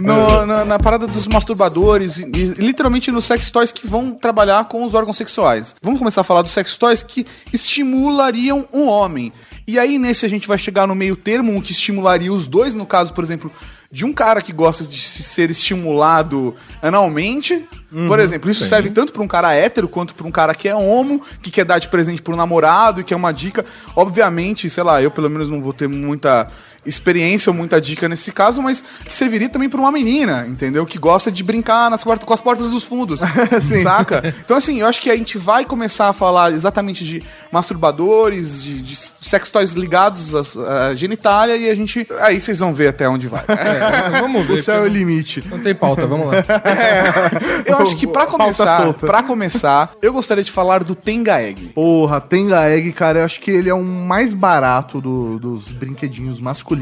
[0.00, 4.64] no- na, na parada dos masturbadores e, e literalmente nos sex toys que vão trabalhar
[4.68, 5.74] com os órgãos sexuais.
[5.82, 9.32] Vamos começar a falar dos sex toys que estimulariam um homem.
[9.66, 12.74] E aí nesse a gente vai chegar no meio termo, um que estimularia os dois,
[12.74, 13.50] no caso, por exemplo,
[13.90, 17.66] de um cara que gosta de se- ser estimulado analmente.
[18.06, 20.74] por exemplo, isso serve tanto para um cara hétero quanto para um cara que é
[20.74, 23.64] homo, que quer dar de presente pro namorado e quer uma dica.
[23.96, 26.48] Obviamente, sei lá, eu pelo menos não vou ter muita
[26.86, 30.84] experiência ou muita dica nesse caso, mas serviria também para uma menina, entendeu?
[30.86, 33.20] Que gosta de brincar nas portas, com as portas dos fundos,
[33.82, 34.34] saca?
[34.44, 37.22] Então assim, eu acho que a gente vai começar a falar exatamente de
[37.52, 42.06] masturbadores, de, de sex toys ligados à, à genitália e a gente...
[42.20, 43.44] Aí vocês vão ver até onde vai.
[43.48, 44.54] É, vamos ver.
[44.54, 45.44] O céu é o limite.
[45.50, 46.32] Não tem pauta, vamos lá.
[47.66, 51.66] Eu acho que pra Pauta começar, para começar, eu gostaria de falar do Tenga Egg.
[51.74, 56.40] Porra, Tenga Egg, cara, eu acho que ele é o mais barato do- dos brinquedinhos
[56.40, 56.77] masculinos,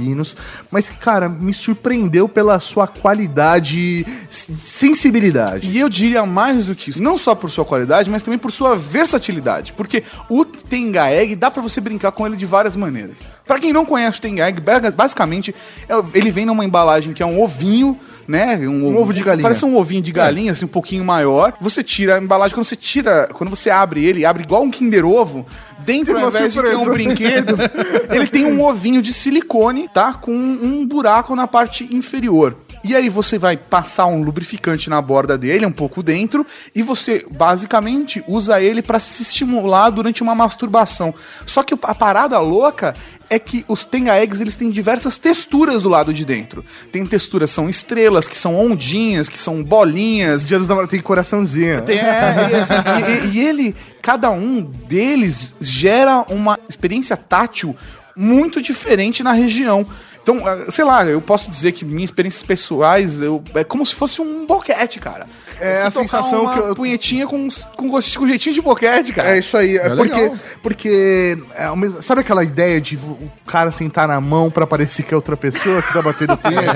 [0.70, 5.68] mas que, cara, me surpreendeu pela sua qualidade, sensibilidade.
[5.68, 8.52] E eu diria mais do que isso, não só por sua qualidade, mas também por
[8.52, 13.18] sua versatilidade, porque o Tenga Egg dá pra você brincar com ele de várias maneiras.
[13.46, 15.54] Pra quem não conhece o Tenga Egg, ba- basicamente
[15.88, 18.56] é- ele vem numa embalagem que é um ovinho, né?
[18.56, 19.42] Um, ovo de galinha.
[19.42, 21.54] Parece um ovinho de galinha, assim, um pouquinho maior.
[21.60, 25.04] Você tira a embalagem, quando você tira, quando você abre ele, abre igual um Kinder
[25.06, 25.46] Ovo,
[25.78, 27.56] dentro ao invés de ter um brinquedo,
[28.10, 30.14] ele tem um ovinho de silicone, tá?
[30.14, 32.56] Com um buraco na parte inferior.
[32.88, 37.26] E aí você vai passar um lubrificante na borda dele, um pouco dentro, e você
[37.32, 41.12] basicamente usa ele para se estimular durante uma masturbação.
[41.44, 42.94] Só que a parada louca
[43.28, 46.64] é que os Tenga Eggs eles têm diversas texturas do lado de dentro.
[46.92, 51.82] Tem texturas são estrelas, que são ondinhas, que são bolinhas, Dia dos namorados tem coraçãozinho.
[51.82, 57.74] tem, é, e, assim, e- e- e ele, cada um deles gera uma experiência tátil
[58.14, 59.84] muito diferente na região.
[60.26, 63.94] Então, ah, sei lá, eu posso dizer que minhas experiências pessoais eu- é como se
[63.94, 65.28] fosse um boquete, cara.
[65.60, 69.34] É a sensação uma que eu- punhetinha com, com, gosto- com jeitinho de boquete, cara.
[69.34, 70.36] É isso aí, é, É porque, legal.
[70.62, 75.12] porque é, mesmo- sabe aquela ideia de o cara sentar na mão pra parecer que
[75.14, 76.66] é outra pessoa que tá batendo punheta?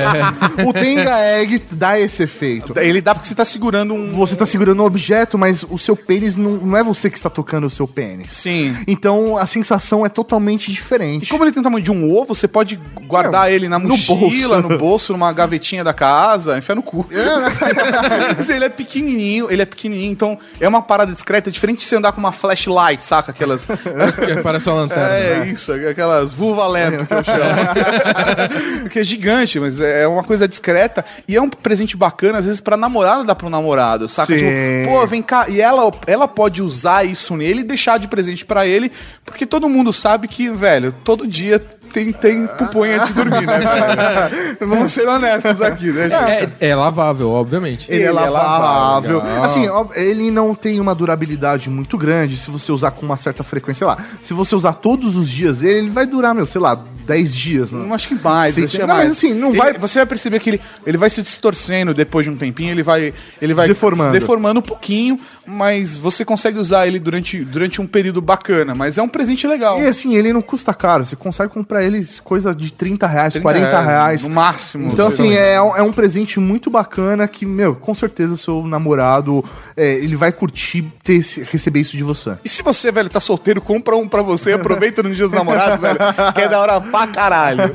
[0.66, 2.78] O Tenga Egg dá esse efeito.
[2.78, 4.12] Ele dá porque você tá segurando um.
[4.14, 7.30] Você tá segurando um objeto, mas o seu pênis não, não é você que está
[7.30, 8.32] tocando o seu pênis.
[8.32, 8.76] Sim.
[8.86, 11.28] Então a sensação é totalmente E diferente.
[11.30, 14.60] como ele tem o tamanho de um ovo, você pode guardar ele na no mochila,
[14.60, 14.68] bolso.
[14.68, 17.06] no bolso, numa gavetinha da casa, enfiar no cu.
[18.36, 21.96] Mas ele é pequenininho, ele é pequenininho, então é uma parada discreta, diferente de você
[21.96, 23.30] andar com uma flashlight, saca?
[23.30, 23.66] Aquelas.
[24.20, 25.14] Que parece uma lanterna.
[25.14, 25.48] É né?
[25.48, 28.88] isso, aquelas vulva lamp que eu chamo.
[28.90, 32.60] que é gigante, mas é uma coisa discreta e é um presente bacana, às vezes
[32.60, 34.34] pra namorada dá pro namorado, saca?
[34.34, 34.48] Tipo,
[34.88, 35.48] pô, vem cá.
[35.48, 38.92] E ela, ela pode usar isso nele e deixar de presente pra ele,
[39.24, 41.62] porque todo mundo sabe que, velho, todo dia
[41.92, 44.56] tem, tem pupunha antes de dormir, né?
[44.60, 46.52] Vamos ser honestos aqui, né, gente?
[46.60, 47.86] É, é lavável, obviamente.
[47.90, 49.18] Ele, é Ele é lavável.
[49.18, 49.44] lavável.
[49.44, 53.42] Assim, ó, ele não tem uma durabilidade muito grande se você usar com uma certa
[53.42, 53.80] frequência.
[53.80, 56.78] Sei lá, se você usar todos os dias ele, ele vai durar, meu, sei lá,
[57.06, 57.72] 10 dias.
[57.72, 57.82] Né?
[57.84, 59.08] Não acho que mais, Sim, acho que é não, mais.
[59.08, 62.24] mas assim, não Ele- vai- Você vai perceber que ele, ele vai se distorcendo depois
[62.24, 63.12] de um tempinho, ele vai.
[63.40, 64.12] Ele vai Deformando.
[64.12, 68.74] deformando um pouquinho, mas você consegue usar ele durante, durante um período bacana.
[68.74, 69.80] Mas é um presente legal.
[69.80, 71.04] E assim, ele não custa caro.
[71.06, 74.22] Você consegue comprar eles coisa de 30 reais, 30 40 reais.
[74.24, 74.92] No máximo.
[74.92, 79.44] Então, assim, é, um- é um presente muito bacana que, meu, com certeza seu namorado,
[79.76, 82.36] é, ele vai curtir ter esse- receber isso de você.
[82.44, 85.80] E se você, velho, tá solteiro, compra um pra você, aproveita no dia dos namorados,
[85.80, 85.98] velho,
[86.34, 87.72] que é da hora pra caralho.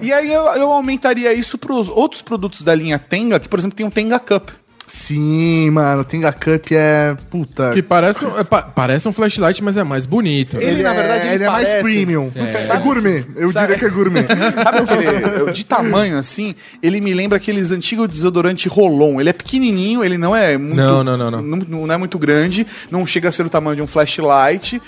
[0.00, 3.76] E aí eu, eu aumentaria isso pros outros produtos da linha Tenga, que, por exemplo,
[3.76, 4.50] tem o Tenga Cup.
[4.88, 7.14] Sim, mano, o Tenga Cup é.
[7.30, 7.70] Puta.
[7.72, 10.56] Que parece um, é, pa- parece um flashlight, mas é mais bonito.
[10.56, 12.32] Ele, na verdade, ele ele é mais premium.
[12.34, 12.72] É.
[12.74, 13.24] É, gourmet.
[13.36, 14.26] Eu Sabe- diria que é gourmet.
[14.62, 15.52] Sabe aquele.
[15.52, 19.20] De tamanho assim, ele me lembra aqueles antigos desodorante Rolon.
[19.20, 20.74] Ele é pequenininho, ele não é muito.
[20.76, 21.42] Não, não, não, não.
[21.42, 24.80] Não, não é muito grande, não chega a ser o tamanho de um flashlight.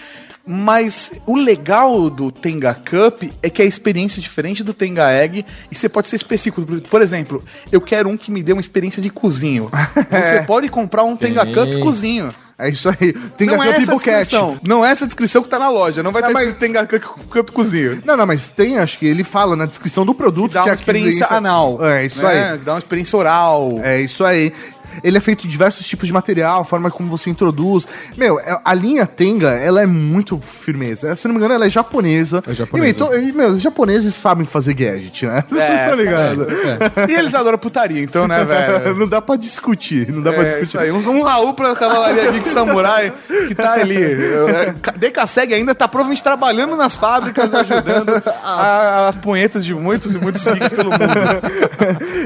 [0.53, 5.09] Mas o legal do Tenga Cup é que é a experiência é diferente do Tenga
[5.13, 6.61] Egg e você pode ser específico.
[6.91, 7.41] Por exemplo,
[7.71, 9.71] eu quero um que me dê uma experiência de cozinho.
[10.11, 11.55] Você pode comprar um Tenga Tem.
[11.55, 12.35] Cup cozinho.
[12.59, 13.13] É isso aí.
[13.39, 14.59] Tenga não é Cup e essa.
[14.67, 16.03] Não é essa descrição que tá na loja.
[16.03, 18.03] Não vai Não, ter mas- Tenga Cup, cozinho.
[18.05, 20.75] Não, não, mas tem, acho que ele fala na descrição do produto Dá que uma
[20.75, 21.79] experiência experiência- anal.
[21.87, 22.53] É, isso né?
[22.53, 22.59] aí.
[22.59, 23.79] Dá uma experiência oral.
[23.83, 24.53] É isso aí.
[25.03, 27.87] Ele é feito de diversos tipos de material, a forma como você introduz.
[28.17, 31.15] Meu, é- a linha Tenga, ela é muito firmeza.
[31.17, 32.43] Se não me engano, ela é japonesa.
[32.47, 32.89] É japonesa.
[32.89, 35.45] E, meu, então, meu, os japoneses sabem fazer gadget, né?
[35.49, 36.47] Vocês estão ligados?
[36.53, 37.11] É.
[37.11, 38.97] E eles adoram putaria, então, né, velho?
[39.01, 40.65] Não dá pra discutir, não dá pra É, discutir.
[40.67, 40.91] isso aí.
[40.91, 43.13] Um, um Raul pra Cavalaria Geek Samurai
[43.49, 43.97] que tá ali.
[44.03, 50.19] É, Decaseg ainda tá provavelmente trabalhando nas fábricas, ajudando a- as punhetas de muitos e
[50.19, 50.99] muitos geeks pelo mundo.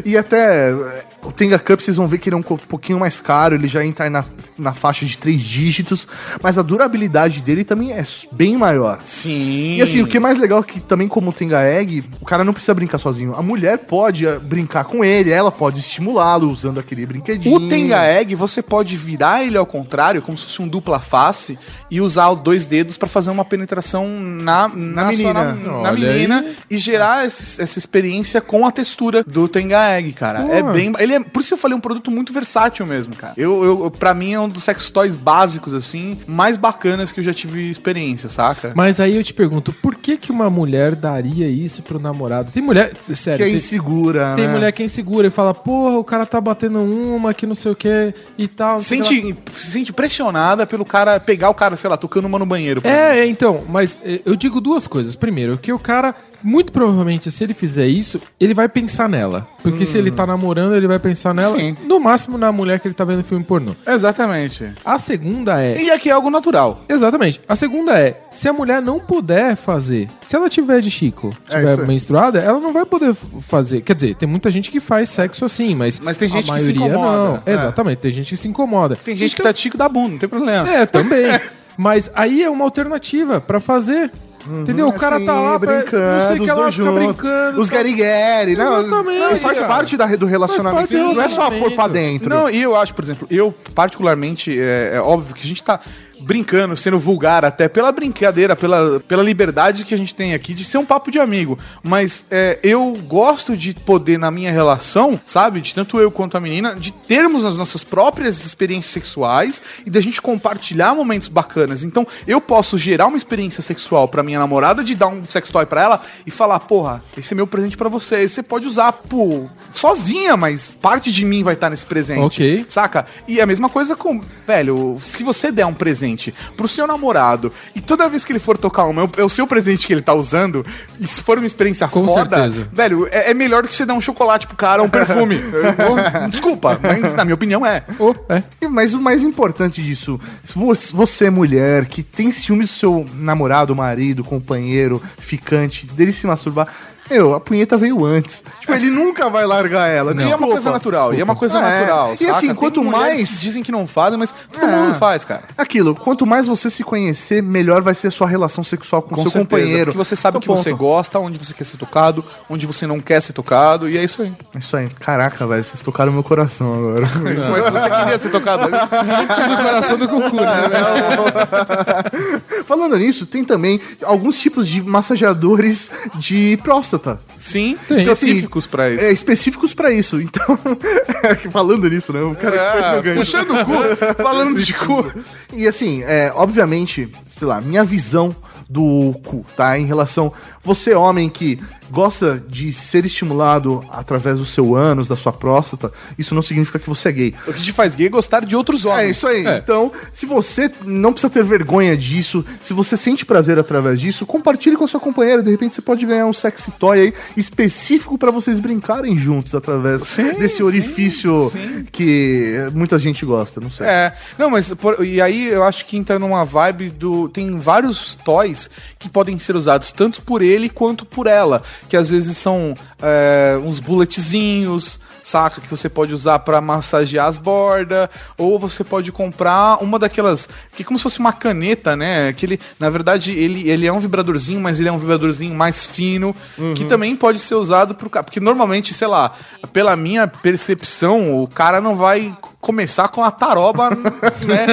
[0.04, 3.20] e até é, o Tenga Cup, vocês vão ver que ele é um pouquinho mais
[3.20, 4.24] caro, ele já entra na,
[4.58, 6.06] na faixa de três dígitos,
[6.42, 9.00] mas a durabilidade dele também é bem maior.
[9.04, 9.76] Sim.
[9.76, 12.24] E assim, o que é mais legal é que também como o Tenga Egg, o
[12.24, 13.34] cara não precisa brincar sozinho.
[13.36, 17.54] A mulher pode eh, brincar com ele, ela pode estimulá-lo usando aquele brinquedinho.
[17.56, 21.58] O Tenga Egg, você pode virar ele ao contrário, como se fosse um dupla face,
[21.90, 25.14] e usar os dois dedos pra fazer uma penetração na, na, menina.
[25.14, 30.12] sua- na- na menina e gerar esse- essa experiência com a textura do Tenga Egg,
[30.12, 30.42] cara.
[30.42, 30.52] Pô.
[30.52, 30.92] É bem.
[30.98, 33.34] Ele é, por isso eu falei, um produto muito versátil mesmo, cara.
[33.36, 37.24] Eu, eu, pra mim, é um dos sex toys básicos, assim, mais bacanas que eu
[37.24, 38.72] já tive experiência, saca?
[38.74, 42.50] Mas aí eu te pergunto, por que que uma mulher daria isso pro namorado?
[42.52, 44.52] Tem mulher, sério, Que é tem, insegura, tem né?
[44.52, 47.72] mulher que é insegura e fala, porra, o cara tá batendo uma que não sei
[47.72, 48.76] o que e tal.
[48.76, 51.88] não sei o que lá." Sente, se sente pressionada pelo cara pegar o cara, sei
[51.90, 52.80] lá, tocando uma no banheiro.
[52.84, 55.16] É, é, então, mas eh, eu digo duas coisas.
[55.16, 59.48] Primeiro, que o cara, muito provavelmente, se ele fizer isso, ele vai pensar nela.
[59.62, 61.58] Porque se ele tá namorando, ele vai pensar nela.
[61.58, 61.76] Sim.
[61.86, 63.74] No máximo na mulher que ele tá vendo filme pornô.
[63.86, 64.70] Exatamente.
[64.84, 65.80] A segunda é.
[65.82, 66.82] E aqui é algo natural.
[66.88, 67.40] Exatamente.
[67.48, 71.56] A segunda é, se a mulher não puder fazer, se ela tiver de chico, É,
[71.58, 71.86] tiver aí.
[71.86, 73.80] menstruada, ela não vai poder fazer.
[73.80, 76.60] Quer dizer, tem muita gente que faz sexo assim, mas Mas tem gente a que
[76.60, 77.16] se maioria incomoda.
[77.28, 77.42] não.
[77.46, 77.52] É.
[77.54, 78.96] Exatamente, tem gente que se incomoda.
[78.96, 80.68] Tem gente Então- que tá tico da bunda, não tem problema.
[80.68, 81.24] É, também.
[81.76, 84.12] Mas aí é uma alternativa pra fazer.
[84.46, 84.88] Entendeu?
[84.88, 87.60] O cara tá lá pra, brincando, não sei o que os ela fica brincando.
[87.60, 89.72] Os tá- guerigueri, não, Exatamente, não, faz cara.
[89.72, 90.92] parte da, do relacionamento.
[90.92, 92.28] Não é só pôr pra dentro.
[92.28, 95.80] Não, e eu acho, por exemplo, eu particularmente, é, é óbvio que a gente tá.
[96.24, 100.64] Brincando, sendo vulgar até, pela brincadeira, pela, pela liberdade que a gente tem aqui de
[100.64, 101.58] ser um papo de amigo.
[101.82, 106.40] Mas é, eu gosto de poder, na minha relação, sabe, de tanto eu quanto a
[106.40, 111.82] menina, de termos as nossas próprias experiências sexuais e da gente compartilhar momentos bacanas.
[111.82, 115.82] Então, eu posso gerar uma experiência sexual pra minha namorada, de dar um sextoy pra
[115.82, 118.16] ela e falar, porra, esse é meu presente pra você.
[118.16, 122.20] Esse você pode usar, pô, sozinha, mas parte de mim vai estar nesse presente.
[122.20, 122.64] Ok.
[122.68, 123.06] Saca?
[123.28, 124.20] E a mesma coisa com.
[124.46, 126.13] Velho, se você der um presente
[126.56, 129.86] pro seu namorado e toda vez que ele for tocar uma, é o seu presente
[129.86, 130.64] que ele tá usando,
[131.00, 132.68] e se for uma experiência Com foda, certeza.
[132.72, 135.40] velho, é, é melhor do que você dar um chocolate pro cara ou um perfume.
[136.30, 137.82] Desculpa, mas na minha opinião é.
[137.98, 138.42] Oh, é.
[138.60, 143.06] E- Mas o mais importante disso, se vo- você, mulher, que tem ciúmes do seu
[143.14, 146.68] namorado, marido, companheiro, ficante, dele se masturbar,
[147.10, 148.42] meu, a punheta veio antes.
[148.60, 150.14] Tipo, ele nunca vai largar ela.
[150.20, 151.60] E é uma coisa natural, e é uma coisa É.
[151.60, 152.14] natural.
[152.14, 152.30] E saca?
[152.32, 154.76] assim, quanto mais- que dizem que não fazem, mas todo É.
[154.76, 155.42] mundo faz, cara.
[155.56, 159.22] Aquilo, quanto mais você se conhecer, melhor vai ser a sua relação sexual com, o
[159.22, 159.92] seu certeza, companheiro.
[159.92, 160.80] Porque você sabe o Então, que você ponto.
[160.80, 164.22] gosta, onde você quer ser tocado, onde você não quer ser tocado, e é isso
[164.22, 164.32] aí.
[164.54, 164.88] É Isso aí.
[164.88, 167.06] Caraca, velho, vocês tocaram meu coração agora.
[167.22, 168.68] Mas você queria ser tocado.
[168.68, 168.88] né?
[168.92, 172.64] Antes do coração do cucu, né?
[172.66, 176.93] Falando nisso, tem também alguns tipos de massageadores de próstata.
[177.38, 178.02] Sim, Tem.
[178.02, 179.04] específicos pra isso.
[179.04, 180.20] É, específicos pra isso.
[180.20, 180.58] Então,
[181.50, 182.20] falando nisso, né?
[182.22, 185.12] O cara É, puxando o cu, falando de cu.
[185.52, 188.34] E assim, é, obviamente, sei lá, minha visão
[188.68, 189.78] do cu, tá?
[189.78, 190.32] Em relação.
[190.62, 191.58] Você, homem que
[191.90, 196.88] gosta de ser estimulado através do seu ânus, da sua próstata, isso não significa que
[196.88, 197.34] você é gay.
[197.46, 199.00] O que te faz gay é gostar de outros homens.
[199.06, 199.46] É isso aí.
[199.46, 199.58] É.
[199.58, 204.76] Então, se você não precisa ter vergonha disso, se você sente prazer através disso, compartilhe
[204.76, 205.42] com a sua companheira.
[205.42, 210.16] De repente, você pode ganhar um sexy toy aí específico pra vocês brincarem juntos através
[210.38, 211.50] desse orifício
[211.92, 213.60] que muita gente gosta.
[213.60, 213.86] Não sei.
[213.86, 217.28] É, não, mas por- e aí eu acho que entra numa vibe do.
[217.28, 221.62] Tem vários toys que podem ser usados tanto por ele quanto por ela.
[221.88, 225.60] Que às vezes são é, uns bulletzinhos, saca?
[225.60, 228.08] Que você pode usar pra massagear as bordas.
[228.36, 230.48] Ou você pode comprar uma daquelas.
[230.74, 232.32] Que é como se fosse uma caneta, né?
[232.32, 235.86] Que ele, na verdade, ele, ele é um vibradorzinho, mas ele é um vibradorzinho mais
[235.86, 236.34] fino.
[236.74, 238.24] Que também pode ser usado pro cara.
[238.24, 239.32] Porque normalmente, sei lá,
[239.72, 244.66] pela minha percepção, o cara não vai começar com a taroba né,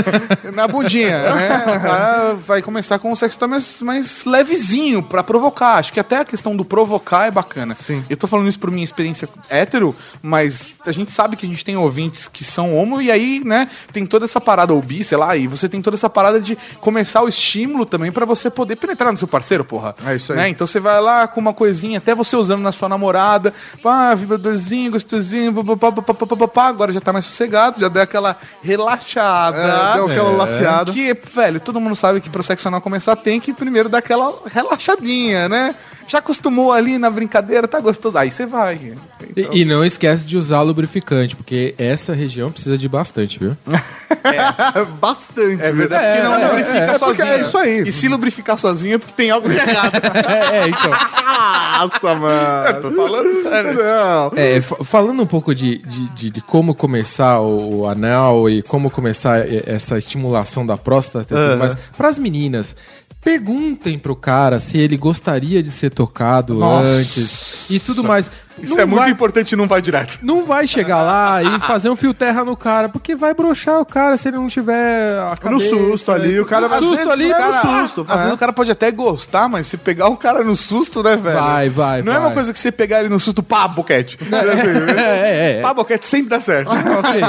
[0.53, 1.23] na budinha.
[1.23, 1.63] Né?
[1.75, 5.75] O cara vai começar com um sexo mais, mais levezinho para provocar.
[5.75, 7.75] Acho que até a questão do provocar é bacana.
[7.75, 8.01] Sim.
[8.09, 11.65] Eu tô falando isso por minha experiência hétero, mas a gente sabe que a gente
[11.65, 15.17] tem ouvintes que são homo e aí, né, tem toda essa parada ou bi, sei
[15.17, 18.77] lá, e você tem toda essa parada de começar o estímulo também para você poder
[18.77, 19.93] penetrar no seu parceiro, porra.
[20.05, 20.37] É isso aí.
[20.37, 20.49] Né?
[20.49, 24.91] Então você vai lá com uma coisinha, até você usando na sua namorada, pá, vibradorzinho,
[24.91, 29.57] gostosinho, pá, pá, pá, agora já tá mais sossegado, já deu aquela relaxada.
[29.57, 30.91] É, deu aquela laceada.
[30.91, 34.33] Que, velho, todo mundo sabe que pro sexo anal começar tem que primeiro dar aquela
[34.45, 35.75] relaxadinha, né?
[36.11, 38.17] Já acostumou ali na brincadeira, tá gostoso.
[38.17, 38.93] Aí você vai.
[39.29, 43.55] Então, E, e não esquece de usar lubrificante, porque essa região precisa de bastante, viu?
[44.99, 45.61] Bastante.
[45.61, 47.27] é verdade, É, porque não é, lubrifica é, é sozinho.
[47.27, 47.79] é isso aí.
[47.83, 49.91] E se lubrificar sozinho é porque tem algo de errado.
[50.27, 50.91] É, é, então.
[50.91, 52.81] Nossa, mano.
[52.81, 53.73] Tô falando sério.
[53.75, 54.31] Não.
[54.35, 58.89] É, fa- falando um pouco de, de, de, de como começar o, anal e como
[58.89, 61.55] começar essa estimulação da próstata e tudo Aham.
[61.57, 62.75] mais, pras meninas,
[63.21, 66.91] perguntem pro cara se ele gostaria de ser tocado Nossa.
[66.91, 68.29] antes e tudo mais.
[68.59, 70.19] Isso Não é muito vai- importante e não vai direto.
[70.21, 73.85] Não vai chegar lá e fazer um fio terra no cara, porque vai broxar o
[73.85, 76.95] cara se ele não tiver a No cabeça, susto ali, o cara no vai- susto
[76.95, 78.05] vezes ali, cara- no susto.
[78.07, 81.15] Às vezes o cara pode até gostar, mas se pegar o cara no susto, né,
[81.17, 81.39] velho?
[81.39, 82.27] Vai, vai, Não é vai.
[82.27, 84.17] uma coisa que você pegar ele no susto, pá, boquete.
[84.31, 84.35] É,
[85.55, 85.61] é, é.
[85.61, 86.69] Pá, boquete sempre dá certo.
[86.71, 87.21] Ok.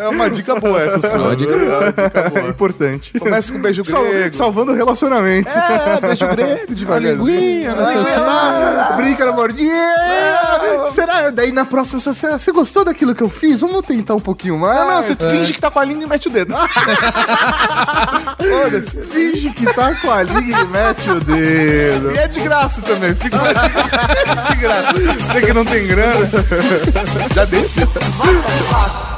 [0.00, 1.10] É uma dica boa essa sua.
[1.10, 2.48] É uma dica É uma dica É boa.
[2.48, 3.18] importante.
[3.18, 4.34] Começa com beijo Sal- grego.
[4.36, 5.52] salvando o relacionamento.
[5.52, 7.26] É, beijo grego devagarzinho.
[7.26, 8.04] linguinha, não sei o.
[8.06, 9.32] Ah, Brinca na
[10.90, 11.30] Será?
[11.30, 13.60] Daí na próxima, você, você gostou daquilo que eu fiz?
[13.60, 14.78] Vamos tentar um pouquinho mais.
[14.78, 16.54] Não, não, você finge que tá com a língua e mete o dedo.
[18.38, 19.02] Foda-se.
[19.02, 22.12] finge que tá com a liga e mete o dedo.
[22.12, 23.14] E é de graça também.
[23.14, 24.92] Fica de graça.
[24.92, 26.28] Você que não tem grana.
[27.34, 27.88] Já deixa.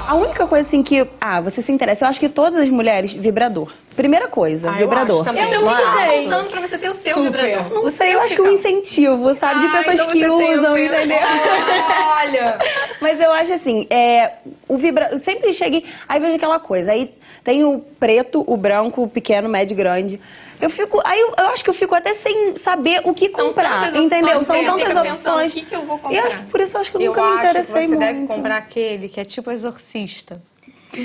[0.06, 1.06] A única coisa assim que.
[1.20, 2.04] Ah, você se interessa.
[2.04, 3.72] Eu acho que todas as mulheres, vibrador.
[3.96, 5.20] Primeira coisa, vibrador.
[5.20, 5.52] Eu também.
[5.52, 6.28] Eu também sei.
[6.28, 7.42] Dando pra você ter o seu Super.
[7.42, 7.84] vibrador.
[7.84, 9.60] Não sei, eu acho que um incentivo, sabe?
[9.60, 11.18] De Ah, pessoas então que usam, entendeu?
[12.18, 12.58] Olha.
[13.00, 14.34] Mas eu acho assim, é,
[14.68, 15.08] o vibra...
[15.12, 17.10] eu sempre cheguei, aí vejo aquela coisa, aí
[17.42, 20.20] tem o preto, o branco, o pequeno, o médio e grande.
[20.60, 23.92] Eu fico, aí eu, eu acho que eu fico até sem saber o que comprar,
[23.92, 24.38] tantas entendeu?
[24.40, 25.52] São tantas pensando, opções.
[25.52, 26.44] o que que eu vou E eu acho comprar?
[26.44, 27.98] que por isso eu acho que eu Eu nunca me acho que interessei você muito.
[28.00, 30.40] deve comprar aquele que é tipo exorcista.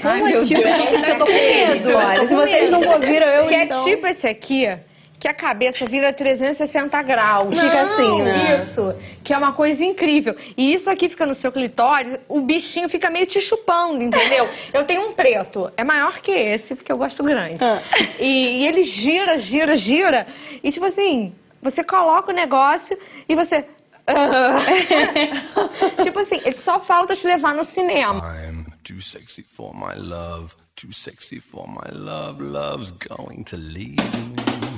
[0.04, 1.08] Ai, meu é tipo Deus.
[1.08, 2.28] eu tô com medo, olha.
[2.28, 3.82] Se vocês não ouviram, eu Que então...
[3.82, 4.66] é tipo esse aqui,
[5.22, 7.50] que a cabeça vira 360 graus.
[7.50, 8.64] Fica assim, né?
[8.64, 10.36] Isso, que é uma coisa incrível.
[10.58, 14.50] E isso aqui fica no seu clitóris, o bichinho fica meio te chupando, entendeu?
[14.74, 17.64] Eu tenho um preto, é maior que esse, porque eu gosto grande.
[17.64, 17.84] Ah.
[18.18, 20.26] E, e ele gira, gira, gira.
[20.64, 22.98] E tipo assim, você coloca o negócio
[23.30, 23.64] e você.
[26.04, 28.22] tipo assim, ele só falta te levar no cinema.
[28.44, 33.98] I'm too sexy for my love, too sexy for my love, love's going to leave
[33.98, 34.71] me.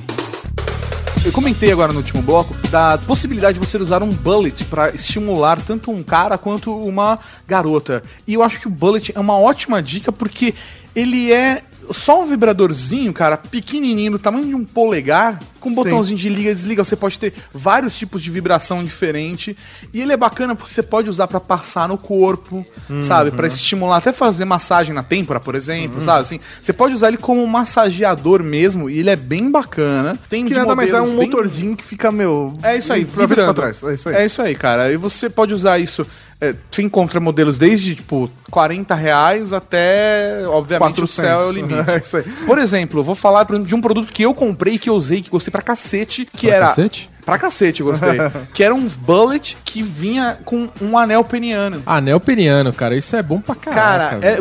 [1.26, 5.58] Eu comentei agora no último bloco da possibilidade de você usar um bullet pra estimular
[5.62, 7.18] tanto um cara quanto uma
[7.48, 8.04] garota.
[8.28, 10.54] E eu acho que o bullet é uma ótima dica porque
[10.94, 11.62] ele é
[11.92, 16.52] só um vibradorzinho, cara, pequenininho, do tamanho de um polegar, com um botãozinho de liga
[16.52, 16.84] e desliga.
[16.84, 19.56] Você pode ter vários tipos de vibração diferente.
[19.94, 22.66] E ele é bacana porque você pode usar pra passar no corpo,
[23.02, 23.32] sabe?
[23.32, 26.22] Pra estimular, até fazer massagem na têmpora, por exemplo, sabe?
[26.22, 30.18] Assim, você pode usar ele como um massageador mesmo e ele é bem bacana.
[30.30, 32.58] Tem Que nada mais é um bem- motorzinho que fica, meu.
[32.62, 33.54] é isso aí, vibrando.
[33.54, 33.82] pra trás.
[33.84, 34.16] É isso aí.
[34.16, 34.92] É isso aí, cara.
[34.92, 36.06] E você pode usar isso.
[36.50, 41.04] É, você encontra modelos desde, tipo, 40 reais até, obviamente, 400.
[41.18, 41.74] o céu é o limite.
[41.94, 42.46] É.
[42.46, 45.52] Por exemplo, vou falar de um produto que eu comprei, que eu usei, que gostei
[45.52, 46.68] pra cacete, que Pra era...
[46.68, 47.10] cacete?
[47.26, 48.18] Pra cacete gostei.
[48.54, 51.82] que era um bullet que vinha com um anel peniano.
[51.86, 53.76] Anel peniano, cara, isso é bom pra Cara,
[54.10, 54.26] caraca.
[54.26, 54.40] é,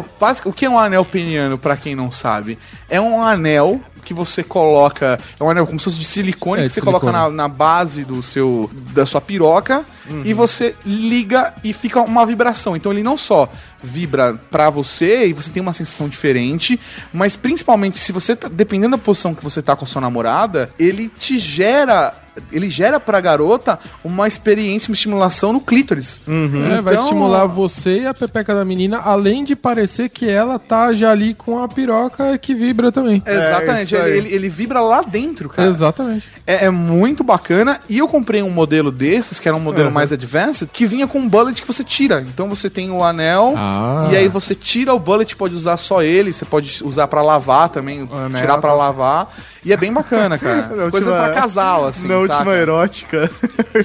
[0.48, 2.58] o que é um anel peniano, pra quem não sabe?
[2.90, 5.18] É um anel que você coloca.
[5.38, 7.36] É um anel como se fosse de silicone É, que de você coloca na, silicone.
[7.36, 9.84] na base do seu, da sua piroca
[10.24, 12.76] e você liga e fica uma vibração.
[12.76, 13.48] Então ele não só
[13.82, 16.78] vibra pra você e você tem uma sensação diferente,
[17.12, 20.70] mas principalmente se você tá, dependendo da posição que você tá com a sua namorada,
[20.78, 22.12] ele te gera
[22.50, 26.18] ele gera pra garota uma experiência, uma estimulação no clítoris.
[26.26, 30.58] É, vai Então- estimular você e a pepeca da menina, além de parecer que ela
[30.58, 33.22] tá já ali com a piroca que vibra também.
[33.26, 35.68] Exatamente, Ele, ele- ele vibra lá dentro, cara.
[35.68, 36.26] Exatamente.
[36.46, 37.80] É, é muito bacana.
[37.88, 41.18] E eu comprei um modelo desses, que era um modelo mais advanced, que vinha com
[41.18, 42.20] um bullet que você tira.
[42.20, 44.08] Então você tem o anel, Ah.
[44.10, 47.68] e aí você tira o bullet, pode usar só ele, você pode usar pra lavar
[47.68, 48.74] também, Anel, tirar pra tá.
[48.76, 49.28] lavar.
[49.64, 50.68] E é bem bacana, cara.
[50.74, 52.34] Na Coisa última- pra casal, assim, Na saca?
[52.34, 53.30] última erótica,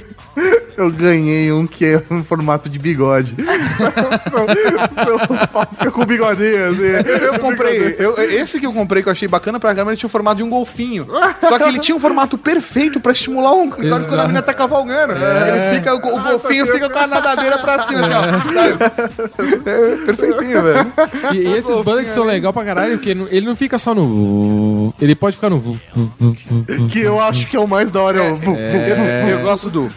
[0.76, 3.36] eu ganhei um que é um formato de bigode.
[5.04, 7.10] Seu pau fica com bigodinho, assim.
[7.24, 10.08] Eu comprei, eu- esse que eu comprei que eu achei bacana pra câmera, ele tinha
[10.08, 11.08] o formato de um golfinho.
[11.42, 14.54] Só que ele tinha um formato perfeito pra estimular um clitóris quando a menina tá
[14.54, 15.14] cavalgando.
[15.14, 18.24] Ele fica, o, o golfinho fica com a nadadeira pra cima, assim, ó.
[19.70, 20.94] É, perfeitinho, velho.
[21.34, 24.94] E, e esses bullets são legal pra caralho, porque ele não fica só no.
[25.00, 25.67] Ele pode ficar no.
[26.92, 28.20] Que eu acho que é o mais da hora.
[28.20, 29.90] é o- Eu gosto do.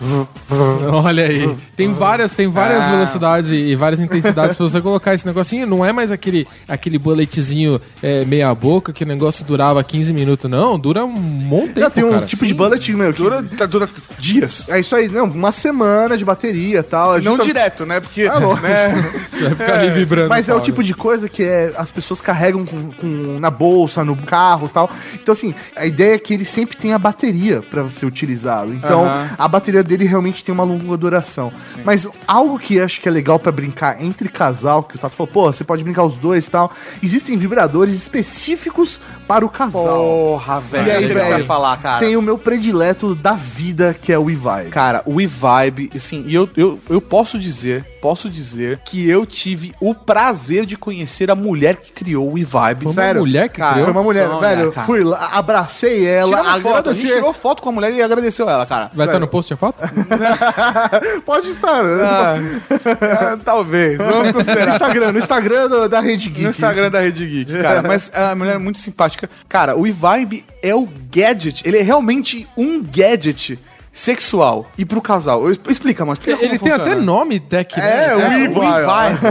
[1.04, 1.56] Olha aí.
[1.76, 2.90] Tem várias, tem várias Ah.
[2.90, 5.66] velocidades e, e várias intensidades pra você colocar esse negocinho.
[5.66, 10.50] Não é mais aquele, aquele bulletzinho é, meia boca que o negócio durava 15 minutos,
[10.50, 10.78] não.
[10.78, 12.26] Dura um monte de tempo, tem um cara.
[12.26, 13.88] tipo de bullet, meu, que Dura, tá- dura
[14.18, 14.68] dias.
[14.68, 17.16] É isso aí, não, uma semana de bateria e tal.
[17.16, 18.00] é Não justa- direto, né?
[18.00, 18.28] Porque.
[18.30, 19.10] Ah, né?
[19.30, 20.28] Você vai ficar ali vibrando.
[20.28, 24.04] Mas é o tipo de coisa que é, as pessoas carregam com, com- na bolsa,
[24.04, 24.90] no carro e tal.
[25.14, 28.72] Então, assim, a ideia é que ele sempre tem a bateria pra ser utilizado.
[28.72, 29.30] Então, Aham.
[29.38, 31.52] a bateria dele realmente tem uma longa duração.
[31.84, 35.32] Mas algo que acho que é legal pra brincar entre casal, que o Tato falou,
[35.32, 36.70] pô, você pode brincar os dois e tal.
[37.02, 39.82] Existem vibradores específicos para o casal.
[39.82, 40.88] Porra, velho.
[40.88, 42.00] E aí, você vai falar, cara.
[42.04, 44.70] Tem o meu predileto da vida, que é o e-vibe.
[44.70, 49.74] Cara, o e-vibe, assim, e eu, eu, eu posso dizer, posso dizer que eu tive
[49.80, 52.84] o prazer de conhecer a mulher que criou o e-vibe.
[52.84, 53.84] Foi uma mulher que cara, criou?
[53.86, 54.72] Foi uma mulher, Foi uma mulher, velho.
[54.72, 54.86] cara.
[54.86, 58.48] fui lá, abracei ela, Tirando foto, a gente tirou foto com a mulher e agradeceu
[58.48, 58.92] ela, cara.
[58.94, 59.78] Vai estar no post a foto?
[61.26, 61.82] Pode estar.
[61.82, 62.04] né?
[62.04, 64.68] Ah, talvez, vamos No considerar.
[64.68, 66.42] Instagram, no Instagram do- da Rede Geek.
[66.42, 67.82] No Instagram da Rede Geek, cara.
[67.82, 69.28] Mas a mulher é muito simpática.
[69.48, 71.62] Cara, o e-vibe é o gadget.
[71.66, 73.58] Ele é realmente um gadget
[74.00, 74.70] sexual.
[74.76, 75.50] E pro casal.
[75.50, 76.84] Explica, mas explica Ele tem funciona.
[76.84, 78.40] até nome, Tech, É, o né?
[78.42, 78.56] e-vibe.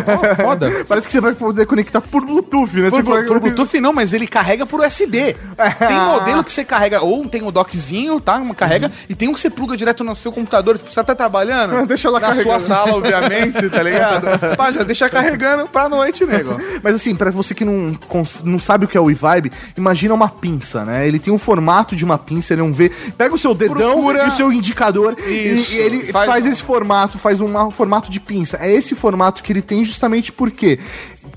[0.08, 0.72] Ó, Foda.
[0.88, 2.90] Parece que você vai poder conectar por Bluetooth, né?
[2.90, 5.36] Por, Você por, por Bluetooth não, mas ele carrega por USB.
[5.88, 8.36] Tem modelo que você carrega, ou tem o dockzinho, tá?
[8.38, 10.78] Uma carrega, e tem um que você pluga direto no seu computador.
[10.78, 11.86] Tipo, você tá trabalhando.
[11.88, 12.50] Deixa ela Na carregando.
[12.50, 14.28] sua sala, obviamente, tá ligado?
[14.58, 16.60] Pá, já deixa carregando pra noite, nego.
[16.82, 17.98] Mas assim, pra você que não,
[18.44, 21.08] não sabe o que é o e-vibe, imagina uma pinça, né?
[21.08, 22.92] Ele tem um formato de uma pinça, ele é um V.
[23.18, 25.74] Pega o seu dedão Procura- e o seu indicador Isso.
[25.74, 28.58] e, e ele Faz- faz, esse formato, faz um ma- formato de pinça.
[28.62, 30.80] É esse formato que ele tem justamente porque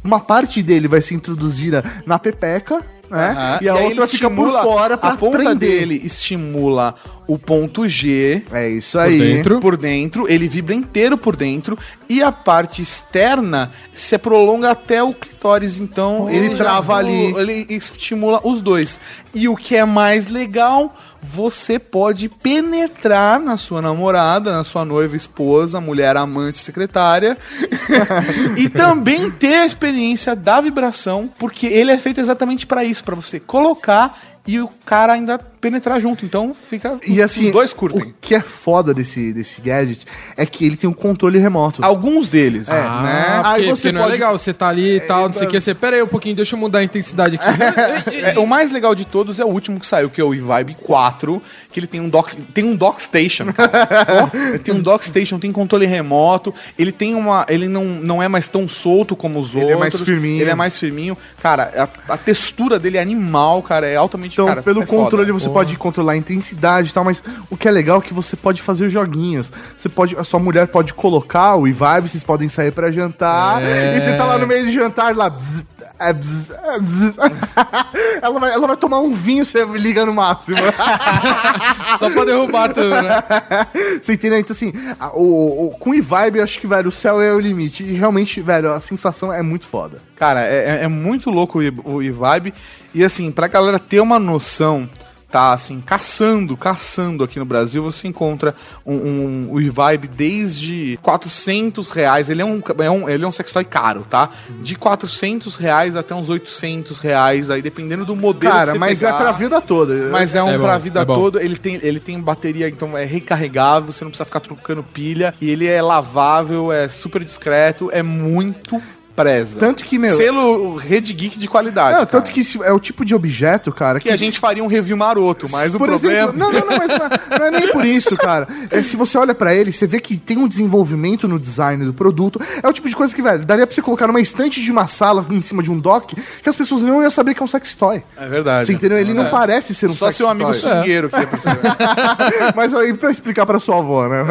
[0.05, 3.31] uma parte dele vai ser introduzida na pepeca, né?
[3.31, 3.59] Aham.
[3.63, 5.57] E a aí outra fica por fora pra A ponta prender.
[5.57, 6.95] dele estimula
[7.29, 9.19] o ponto G É isso Por aí.
[9.19, 9.61] dentro.
[9.61, 15.13] por dentro, ele vibra inteiro por dentro e a parte externa se prolonga até o
[15.13, 17.35] clitóris, então Ele já- trava ali.
[17.37, 18.99] ele estimula os dois.
[19.35, 25.15] E o que é mais legal, você pode penetrar na sua namorada, na sua noiva,
[25.15, 27.37] esposa, mulher, amante, secretária
[28.57, 33.15] e também ter a experiência da vibração, porque ele é feito exatamente para isso, para
[33.15, 34.19] você colocar
[34.49, 36.25] e o cara ainda penetrar junto.
[36.25, 38.01] Então fica E assim, os dois curtem.
[38.03, 41.85] o que é foda desse, desse gadget é que ele tem um controle remoto.
[41.85, 43.43] Alguns deles, Ah, né?
[43.43, 45.51] porque, Aí você não é pode- legal, você tá ali e tal, não sei o
[45.51, 47.49] que, você, pera aí um pouquinho, deixa eu mudar a intensidade aqui.
[48.19, 50.75] É, o mais legal de todos é o último que saiu, que é o eVibe
[50.83, 53.53] 4, que ele tem um dock, tem um dock station.
[53.53, 54.31] cara.
[54.49, 58.29] Ele tem um dock station, tem controle remoto, ele tem uma, ele não, não é
[58.29, 59.79] mais tão solto como os Ele é outros.
[59.95, 60.41] mais firminho.
[60.41, 61.17] Ele é mais firminho.
[61.43, 65.33] Cara, a, a textura dele é animal, cara, é altamente Então, cara, pelo é controle
[65.33, 68.37] você pode controlar a intensidade e tal, mas o que é legal é que você
[68.37, 69.51] pode fazer joguinhos.
[69.77, 73.97] Você pode, a sua mulher pode colocar o e-vibe, vocês podem sair pra jantar, É.
[73.97, 75.29] e você tá lá no meio de jantar lá.
[75.29, 75.65] bzz.
[78.23, 80.57] ela, vai, ela vai tomar um vinho, você liga no máximo.
[81.99, 83.23] Só pra derrubar tudo, né?
[84.03, 84.39] Você entendeu?
[84.39, 87.33] Então, assim, a- o, o- com o e-vibe, eu acho que, velho, o céu é
[87.35, 87.83] o limite.
[87.83, 89.99] E realmente, velho, a sensação é muito foda.
[90.17, 92.55] Cara, é, é- é muito louco o e- o e-vibe.
[92.95, 94.89] E assim, pra galera ter uma noção,
[95.31, 98.55] tá assim, caçando, caçando aqui no Brasil, você encontra
[98.85, 102.31] um, um, o e-vibe desde 400 reais.
[102.31, 104.31] Ele é um, é um, ele é um sextoy caro, tá?
[104.63, 108.99] De 400 reais até uns 800 reais, aí dependendo do modelo Cara, que você mas
[109.01, 109.15] pegar.
[109.15, 109.95] é pra vida toda.
[110.11, 111.43] Mas é um É bom, pra vida é toda.
[111.43, 115.35] Ele tem, ele tem bateria, então é recarregável, você não precisa ficar trocando pilha.
[115.41, 118.81] E ele é lavável, é super discreto, é muito
[119.23, 119.59] preza.
[119.61, 121.99] Tanto que, meu- Selo Rede Geek de qualidade.
[121.99, 124.67] Não, tanto que isso é o tipo de objeto, cara, Que a gente faria um
[124.67, 126.31] review maroto, mas o por problema.
[126.33, 128.47] exemplo, não, não, não, mas não é, não é nem por isso, cara.
[128.71, 131.93] É, se você olha pra ele, você vê que tem um desenvolvimento no design do
[131.93, 132.41] produto.
[132.63, 134.87] É o tipo de coisa que, velho, daria pra você colocar numa estante de uma
[134.87, 137.49] sala em cima de um dock que as pessoas não iam saber que é um
[137.49, 138.03] sex toy.
[138.17, 138.67] É verdade.
[138.67, 138.99] Você entendeu?
[138.99, 140.61] Ele não parece ser um Só sex seu amigo toy.
[140.61, 141.61] sungueiro que ia perceber.
[142.55, 144.25] Mas aí pra explicar pra sua avó, né?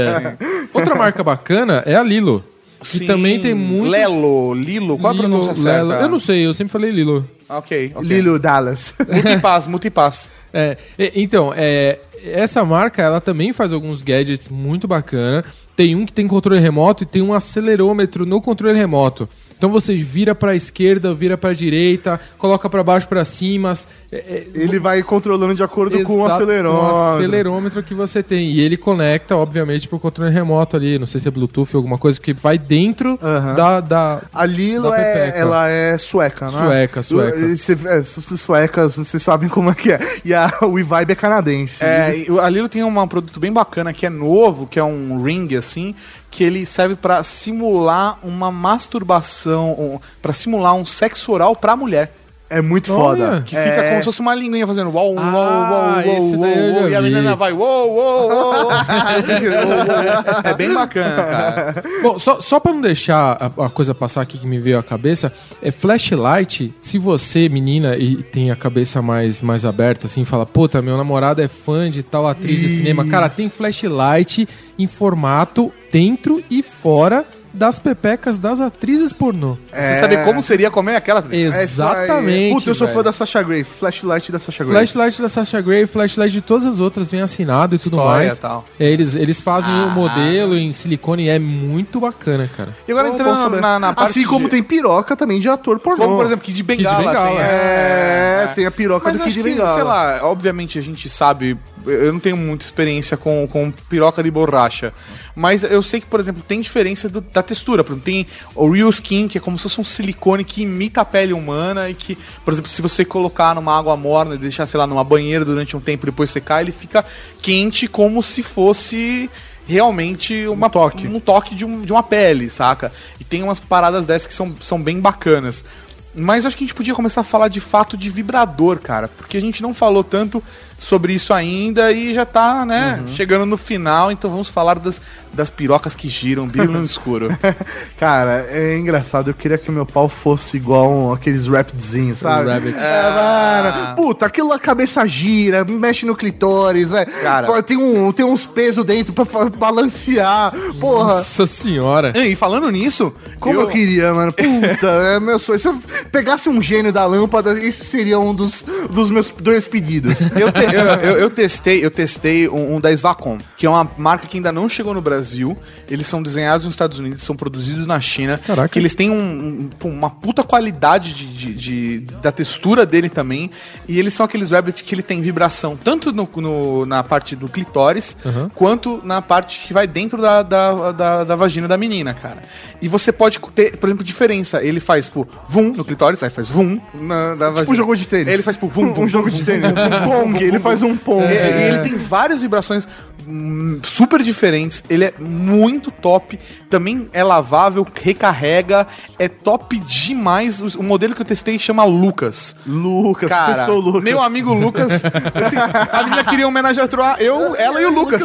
[0.00, 0.36] É.
[0.72, 2.44] Outra marca bacana é a Lilo.
[2.80, 3.90] Que Sim, também tem muito.
[3.90, 5.94] Lelo, Lilo, qual a pronúncia certa?
[5.94, 7.26] Eu não sei, eu sempre falei Lilo.
[7.48, 8.08] Ok, ok.
[8.08, 8.94] Lilo Dallas.
[9.12, 10.30] Multipass, multipass.
[10.52, 15.44] É, e- então, é, essa marca ela também faz alguns gadgets muito bacana.
[15.76, 19.28] Tem um que tem controle remoto e tem um acelerômetro no controle remoto.
[19.60, 23.74] Então você vira pra esquerda, vira pra direita, coloca pra baixo, pra cima.
[24.10, 26.88] É, é, Ele vai controlando de acordo com o Exato, acelerômetro.
[26.90, 28.52] com o acelerômetro que você tem.
[28.52, 30.98] E ele conecta, obviamente, pro controle remoto ali.
[30.98, 33.54] Não sei se é Bluetooth ou alguma coisa que vai dentro Aham.
[33.54, 34.22] da, da.
[34.32, 36.52] A Lilo Da é, ela é sueca, né?
[36.52, 37.36] Sueca, sueca.
[37.36, 38.08] É, as
[38.40, 40.00] suecas, vocês sabem como é que é.
[40.24, 41.84] E a, o e-vibe é canadense.
[41.84, 45.54] É, a Lilo tem um produto bem bacana que é novo, que é um ring
[45.54, 45.94] assim,
[46.30, 52.12] que ele serve pra simular uma masturbação, um, para simular um sexo oral pra mulher.
[52.52, 53.26] É muito Olha.
[53.26, 53.42] foda.
[53.42, 57.00] Que fica como se fosse uma linguinha fazendo Ah, daí eu uou, já e a
[57.00, 58.70] menina vai uou, uou, uou, uou.
[60.42, 61.84] É bem bacana, cara.
[62.02, 64.82] Bom, só, só pra não deixar a, a coisa passar aqui que me veio à
[64.82, 66.74] cabeça, é flashlight.
[66.82, 71.40] Se você, menina, e tem a cabeça mais, mais aberta, assim, fala, puta, meu namorado
[71.40, 73.06] é fã de tal atriz de cinema.
[73.06, 79.56] Cara, tem flashlight em formato dentro e fora das pepecas das atrizes pornô.
[79.72, 81.52] Você sabe como seria comer aquela atriz?
[81.52, 81.64] É.
[81.64, 82.54] Exatamente.
[82.54, 83.64] Puta, eu sou fã da Sasha Grey.
[83.64, 84.76] Flashlight da Sasha Grey.
[84.76, 88.38] Flashlight da Sasha Grey, flashlight de todas as outras, vem assinado e tudo História mais.
[88.38, 88.64] tal.
[88.78, 92.68] É, Eles, eles fazem o modelo em silicone e é muito bacana, cara.
[92.86, 96.04] E agora entrando na, na parte Assim como de- tem piroca também de ator pornô.
[96.04, 96.98] Como, por exemplo, Kid Bengala.
[96.98, 99.74] Bengala, tem, É, tem a piroca Mas do acho Kid que, Bengala.
[99.74, 104.30] sei lá, obviamente a gente sabe, eu não tenho muita experiência com, com piroca de
[104.30, 104.92] borracha,
[105.34, 107.82] mas eu sei que, por exemplo, tem diferença do- da textura.
[107.84, 111.00] Por exemplo, tem o Real Skin, que é como se fosse um silicone que imita
[111.00, 114.66] a pele humana e que, por exemplo, se você colocar numa água morna e deixar,
[114.66, 117.04] sei lá, numa banheira durante um tempo e depois secar, ele fica
[117.40, 119.30] quente como se fosse
[119.66, 122.92] realmente uma, um toque, um toque de, um- de uma pele, saca?
[123.20, 125.64] E tem umas paradas dessas que são, são bem bacanas.
[126.12, 129.06] Mas acho que a gente podia começar a falar de fato de vibrador, cara.
[129.06, 130.42] Porque a gente não falou tanto
[130.80, 134.10] sobre isso ainda e já tá, né, chegando no final.
[134.10, 135.00] Então vamos falar das,
[135.32, 137.28] das pirocas que giram, brilham no escuro.
[138.00, 139.28] Cara, é engraçado.
[139.30, 142.50] Eu queria que meu pau fosse igual aqueles rapidzinhos, sabe?
[142.50, 142.78] Rabbit.
[142.78, 143.96] É, mano.
[143.96, 147.10] Puta, aquilo a cabeça gira, mexe no clitóris, velho.
[147.22, 147.62] Cara.
[147.62, 150.52] Tem, um, tem uns pesos dentro pra balancear.
[150.80, 151.16] Porra.
[151.16, 152.12] Nossa senhora.
[152.18, 153.68] e falando nisso, Como eu...
[153.68, 154.32] queria, mano.
[154.32, 155.58] Puta, é meu sonho.
[155.58, 155.78] Se eu
[156.10, 160.20] pegasse um gênio da lâmpada, isso seria um dos, dos meus dois pedidos.
[160.34, 163.88] Eu, te- eu, eu- eu testei, eu testei um, um da Svacom, que é uma
[163.98, 165.56] marca que ainda não chegou no Brasil.
[165.90, 168.38] Eles são desenhados nos Estados Unidos, são produzidos na China.
[168.46, 168.68] Caraca.
[168.68, 173.50] Que eles têm um- um- uma puta qualidade de, de- de- da textura dele também.
[173.88, 177.48] E eles são aqueles rabbits que ele tem vibração tanto no, no- na parte do
[177.48, 178.16] clitóris
[178.54, 182.42] quanto na parte que vai dentro da, da, da, da vagina da menina, cara.
[182.80, 184.62] E você pode ter, por exemplo, diferença.
[184.62, 187.72] Ele faz, tipo, vum no clitóris, aí faz vum na, na vagina.
[187.72, 188.32] um jogo de tênis.
[188.32, 189.68] Ele faz, tipo, vum, vum, Um jogo vum, de vum, tênis.
[189.68, 191.24] vum, vum, Um vum, pong, vum, ele faz um pong.
[191.24, 191.68] É, É.
[191.68, 192.86] Ele tem várias vibrações
[193.26, 194.82] hum, super diferentes.
[194.88, 196.38] Ele é muito top.
[196.68, 198.86] Também é lavável, recarrega.
[199.18, 200.60] É top demais.
[200.76, 202.54] O, modelo que eu testei chama Lucas.
[202.66, 204.02] Lucas, Cara, testou o Lucas.
[204.02, 205.02] meu amigo Lucas.
[205.34, 208.22] assim, a menina queria homenagem a Troa, eu, ela e o Lucas.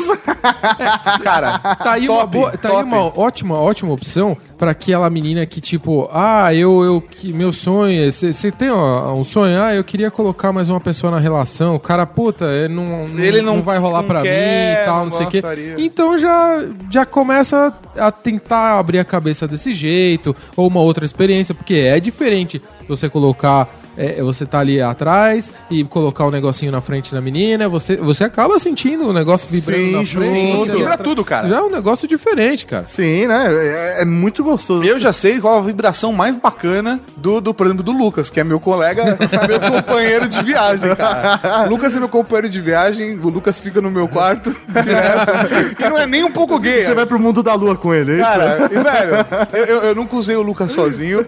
[1.24, 2.86] Cara, Tá aí, uma, top, boa, tá aí top.
[2.86, 8.10] uma ótima, ótima opção pra aquela menina que, tipo, ah, eu, eu que meu sonho,
[8.12, 11.80] você tem ó, um sonho, ah, eu queria colocar mais uma pessoa na relação, o
[11.80, 15.06] cara, puta, ele não, não, Ele não- não vai rolar quer, mim e tal, não
[15.06, 15.42] não, sei o quê.
[15.78, 21.54] Então já, já começa a tentar abrir a cabeça desse jeito, ou uma outra experiência,
[21.54, 23.68] porque é diferente você colocar.
[23.98, 28.24] É, você tá ali atrás e colocar o negocinho na frente da menina, você, você
[28.24, 30.70] acaba sentindo o negócio vibrando Sim, na frente.
[30.72, 31.48] ali Vibra tudo, cara.
[31.48, 32.86] Já é um negócio diferente, cara.
[32.88, 33.48] Sim, né?
[33.50, 34.84] É, é muito gostoso.
[34.84, 38.40] Eu já sei qual a vibração mais bacana do, do, por exemplo, do Lucas, que
[38.40, 39.18] é meu colega,
[39.48, 41.66] meu companheiro de viagem, cara.
[41.70, 45.76] Lucas é meu companheiro de viagem, o Lucas fica no meu quarto direto.
[45.80, 46.84] E não é nem um pouco gay.
[46.84, 48.26] Você vai pro mundo da lua com ele, é isso?
[48.26, 51.26] Cara, e velho, eu, eu, eu nunca usei o Lucas sozinho.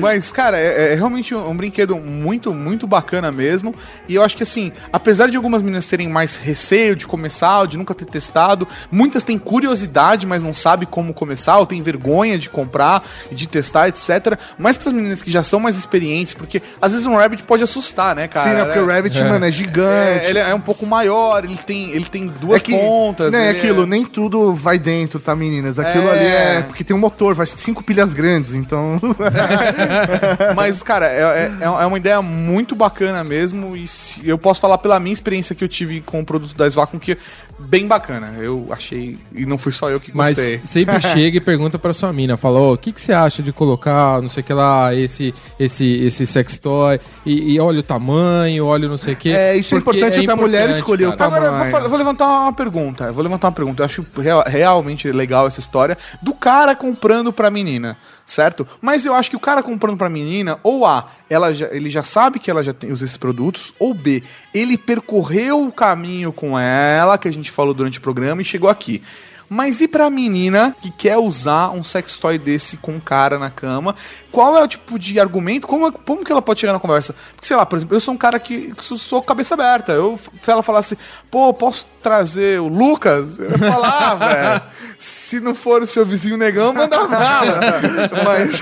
[0.00, 3.74] Mas, cara, é, é realmente um, um brinquedo muito, muito bacana mesmo.
[4.08, 7.66] E eu acho que, assim, apesar de algumas meninas terem mais receio de começar, ou
[7.66, 12.38] de nunca ter testado, muitas têm curiosidade, mas não sabem como começar, ou têm vergonha
[12.38, 14.38] de comprar e de testar, etc.
[14.58, 17.62] Mas para as meninas que já são mais experientes, porque às vezes um Rabbit pode
[17.62, 18.50] assustar, né, cara?
[18.50, 18.64] Sim, né?
[18.64, 19.24] Porque o Rabbit, É.
[19.28, 20.26] mano, é É, gigante.
[20.26, 23.32] ele é um pouco maior, ele tem, ele tem duas É que, pontas.
[23.32, 25.78] Né, ele aquilo, é- nem tudo vai dentro, tá, meninas?
[25.78, 26.10] Aquilo É.
[26.12, 26.62] ali é.
[26.62, 29.00] Porque tem um motor, vai cinco pilhas grandes, então.
[30.54, 33.76] Mas, cara, é, é, é uma ideia muito bacana mesmo.
[33.76, 33.86] E
[34.24, 37.12] eu posso falar pela minha experiência que eu tive com o produto da Svacom, que
[37.12, 37.16] é
[37.58, 38.34] bem bacana.
[38.38, 39.16] Eu achei.
[39.34, 40.60] E não fui só eu que Mas gostei.
[40.64, 43.52] sempre chega e pergunta pra sua mina, fala, ó, o que, que você acha de
[43.52, 47.82] colocar, não sei o que lá, esse, esse, esse sex toy, e, e olha o
[47.82, 49.30] tamanho, olha o não sei o que.
[49.30, 51.76] É, isso é importante até a mulher escolher o Agora, eu vou, tamanho.
[51.84, 53.04] eu vou levantar uma pergunta.
[53.04, 53.82] Eu vou levantar uma pergunta.
[53.82, 58.66] Eu acho real- realmente legal essa história do cara comprando pra menina, certo?
[58.80, 62.02] Mas eu acho que o cara comprando pra menina, ou A, ela já, ele já
[62.02, 64.22] sabe que ela já tem, usa esses produtos, ou B,
[64.54, 68.68] ele percorreu o caminho com ela, que a gente falou durante o programa, e chegou
[68.68, 69.02] aqui.
[69.48, 73.48] Mas e pra menina que quer usar um sex toy desse com um cara na
[73.48, 73.94] cama?
[74.32, 75.68] Qual é o tipo de argumento?
[75.68, 77.14] Como, como que ela pode chegar na conversa?
[77.32, 79.92] Porque, sei lá, por exemplo, eu sou um cara que, que sou- cabeça aberta.
[79.92, 80.98] Eu, se ela falasse,
[81.30, 83.38] pô, posso trazer o Lucas?
[83.38, 84.62] Eu ia falar, ah, velho.
[84.98, 87.60] Se não for o seu vizinho negão, manda bala.
[88.24, 88.60] Mas,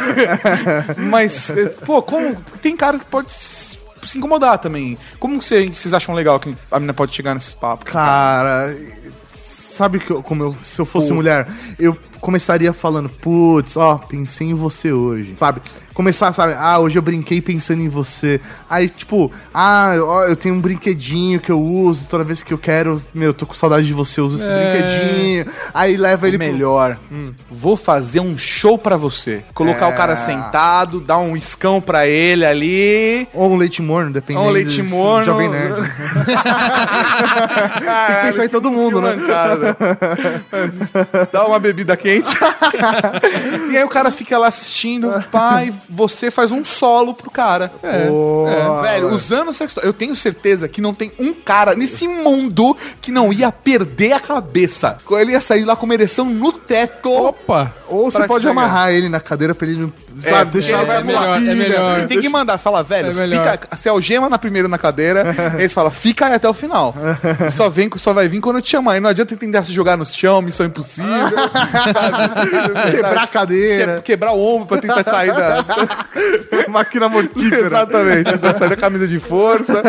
[0.99, 1.53] mas,
[1.87, 2.37] pô, como.
[2.61, 3.33] Tem cara que pode
[4.07, 4.97] se incomodar também.
[5.19, 7.91] Como que cê- vocês acham legal que a menina pode chegar nesses papos?
[7.91, 8.75] Cara,
[9.33, 11.47] sabe que eu- como eu, se eu fosse mulher,
[11.79, 15.61] eu começaria falando, putz, ó, pensei em você hoje, sabe?
[15.95, 18.41] Começar, sabe, ah, hoje eu brinquei pensando em você.
[18.69, 22.59] Aí, tipo, ah, ó, eu tenho um brinquedinho que eu uso toda vez que eu
[22.59, 24.73] quero, meu, eu tô com saudade de você, eu uso esse É.
[24.73, 25.47] brinquedinho.
[25.73, 26.99] Aí leva ele pro- melhor.
[27.49, 29.45] Vou fazer um show pra você.
[29.55, 29.93] Colocar É.
[29.93, 33.29] o cara sentado, dar um iscão pra ele ali.
[33.33, 35.25] Ou um leite morno, dependendo Ou um leite do- morno.
[35.27, 35.77] Jovem Nerd.
[38.07, 39.15] Tem que pensar em todo mundo, né?
[41.33, 42.35] Dá uma bebida quente.
[43.71, 47.71] e aí o cara fica lá assistindo, pai, você faz um solo pro cara.
[47.83, 48.47] É, Pô,
[48.83, 53.11] Velho, usando o sexto, eu tenho certeza que não tem um cara nesse mundo que
[53.11, 54.99] não ia perder a cabeça.
[55.13, 57.11] Ele ia sair lá com uma ereção no teto.
[57.13, 57.75] Opa!
[57.89, 60.97] Ou você pode amarrar ele na cadeira pra ele, não- sabe, porque deixar ele vai
[60.99, 61.55] ele melhor, é pilha.
[61.55, 62.07] melhor.
[62.07, 65.73] Tem que mandar, fala, velho, É fica, você algema na primeira na cadeira, aí eles
[65.73, 66.95] falam, fica aí até o final.
[67.51, 68.97] Só vem, só vai vir quando eu te chamar.
[68.97, 71.09] E não adianta tentar se jogar no chão, missão impossível,
[71.93, 72.91] sabe?
[72.91, 73.97] Quebrar a cadeira.
[73.97, 75.65] Que- quebrar o ombro pra tentar sair da.
[76.69, 77.67] Máquina mortífera.
[77.67, 79.83] Exatamente, tentar sair da camisa de força.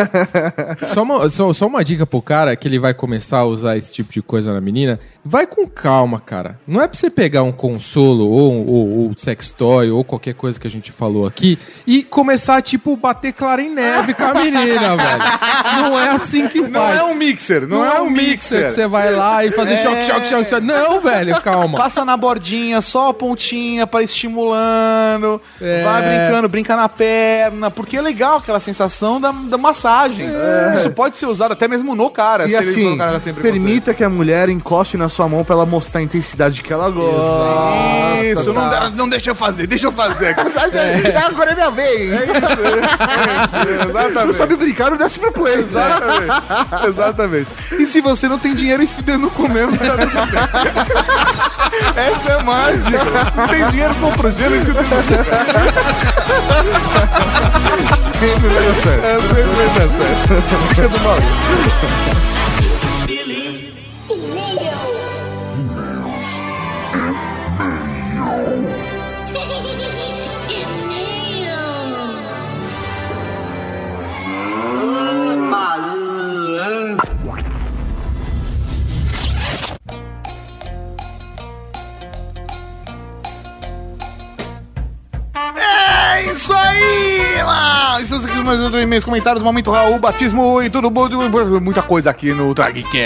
[0.86, 3.92] Só uma, só, só uma dica pro cara que ele vai começar a usar esse
[3.92, 4.98] tipo de coisa na menina.
[5.24, 6.58] Vai com calma, cara.
[6.66, 10.58] Não é pra você pegar um consolo ou, ou, ou sex toy ou qualquer coisa
[10.58, 14.96] que a gente falou aqui e começar, tipo, bater clara em neve com a menina,
[14.96, 15.82] velho.
[15.82, 16.98] Não é assim que Não faz.
[16.98, 18.64] é um mixer, não, é um mixer.
[18.66, 19.82] que você vai lá e fazer É.
[19.82, 20.66] choque, choque, choque, choque.
[20.66, 21.76] Não, velho, calma.
[21.78, 25.40] Passa na bordinha, só a pontinha pra ir estimulando.
[25.60, 25.82] É.
[25.82, 30.26] Vai brincando, brinca na perna, porque é legal aquela sensação da, da massagem.
[30.74, 33.94] Isso pode ser usado até mesmo no cara, E ele for assim, um cara permita
[33.94, 38.24] que a mulher encoste na sua mão pra ela mostrar a intensidade que ela gosta.
[38.24, 38.90] Isso, não, tá?
[38.90, 40.05] não deixa eu fazer, deixa eu fazer.
[41.26, 42.22] Agora é minha vez.
[42.22, 44.26] Exatamente.
[44.26, 45.58] Não sabe brincar, não desce pro play.
[45.60, 46.32] Exatamente.
[46.88, 47.48] Exatamente.
[47.78, 50.06] E se você não tem dinheiro e fidendo no comer, tá tudo bem.
[51.96, 52.98] Essa é mágica.
[53.36, 54.86] Não tem dinheiro, compra o gelo e tudo bem.
[58.18, 59.04] Sempre vai dar certo.
[59.04, 59.96] É sempre vai dar certo.
[60.68, 61.16] Fica do mal.
[85.38, 87.42] É isso aí!
[87.44, 88.00] lá!
[88.00, 91.08] Estamos aqui mais um e-mails, comentários, momento Raul, batismo e tudo bom,
[91.60, 92.96] muita coisa aqui no Dragcast.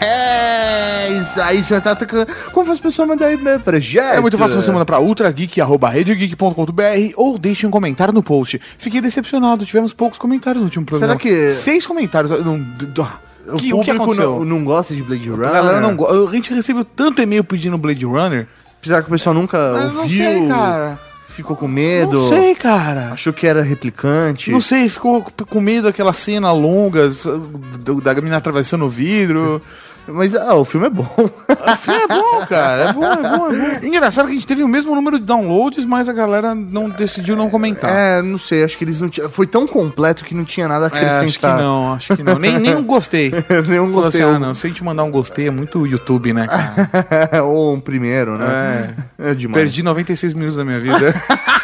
[0.00, 2.28] É, isso aí, você tá tocando.
[2.52, 3.98] Como faz a pessoa mandar e-mail pra gente?
[3.98, 6.82] É muito fácil você mandar pra ultrageek.com.br
[7.16, 8.60] ou deixe um comentário no post.
[8.78, 11.18] Fiquei decepcionado, tivemos poucos comentários no último programa.
[11.18, 12.30] Será que- Seis comentários.
[12.44, 12.54] Não,
[13.48, 14.38] O que, o que público aconteceu?
[14.38, 15.48] não, não gosta de Blade Runner?
[15.48, 18.46] A galera não go- A gente recebeu tanto e-mail pedindo Blade Runner.
[18.82, 20.24] Será que o pessoal nunca Eu não ouviu?
[20.24, 20.98] sei, cara.
[21.34, 22.16] Ficou com medo?
[22.16, 23.10] Não sei, cara.
[23.12, 24.52] Achou que era replicante?
[24.52, 25.20] Não sei, ficou
[25.50, 27.12] com medo daquela cena longa
[28.02, 29.60] da menina atravessando o vidro.
[30.06, 31.06] Mas ah, o filme é bom.
[31.16, 32.90] O filme é bom, cara.
[32.90, 33.86] É bom, é bom, é bom.
[33.86, 37.36] Engraçado que a gente teve o mesmo número de downloads, mas a galera não decidiu
[37.36, 37.90] não comentar.
[37.90, 39.28] É, não sei, acho que eles não tinham.
[39.30, 41.58] Foi tão completo que não tinha nada a É, acho que acrescentar.
[41.58, 42.38] não, acho que não.
[42.38, 43.30] Nem, nem um gostei.
[43.68, 44.22] Nenhum Falou gostei.
[44.22, 47.44] assim, ah, não, se a gente mandar um gostei é muito YouTube, né, cara?
[47.44, 48.94] Ou um primeiro, né?
[49.18, 49.62] É, demais.
[49.62, 51.14] Perdi 96 minutos da minha vida.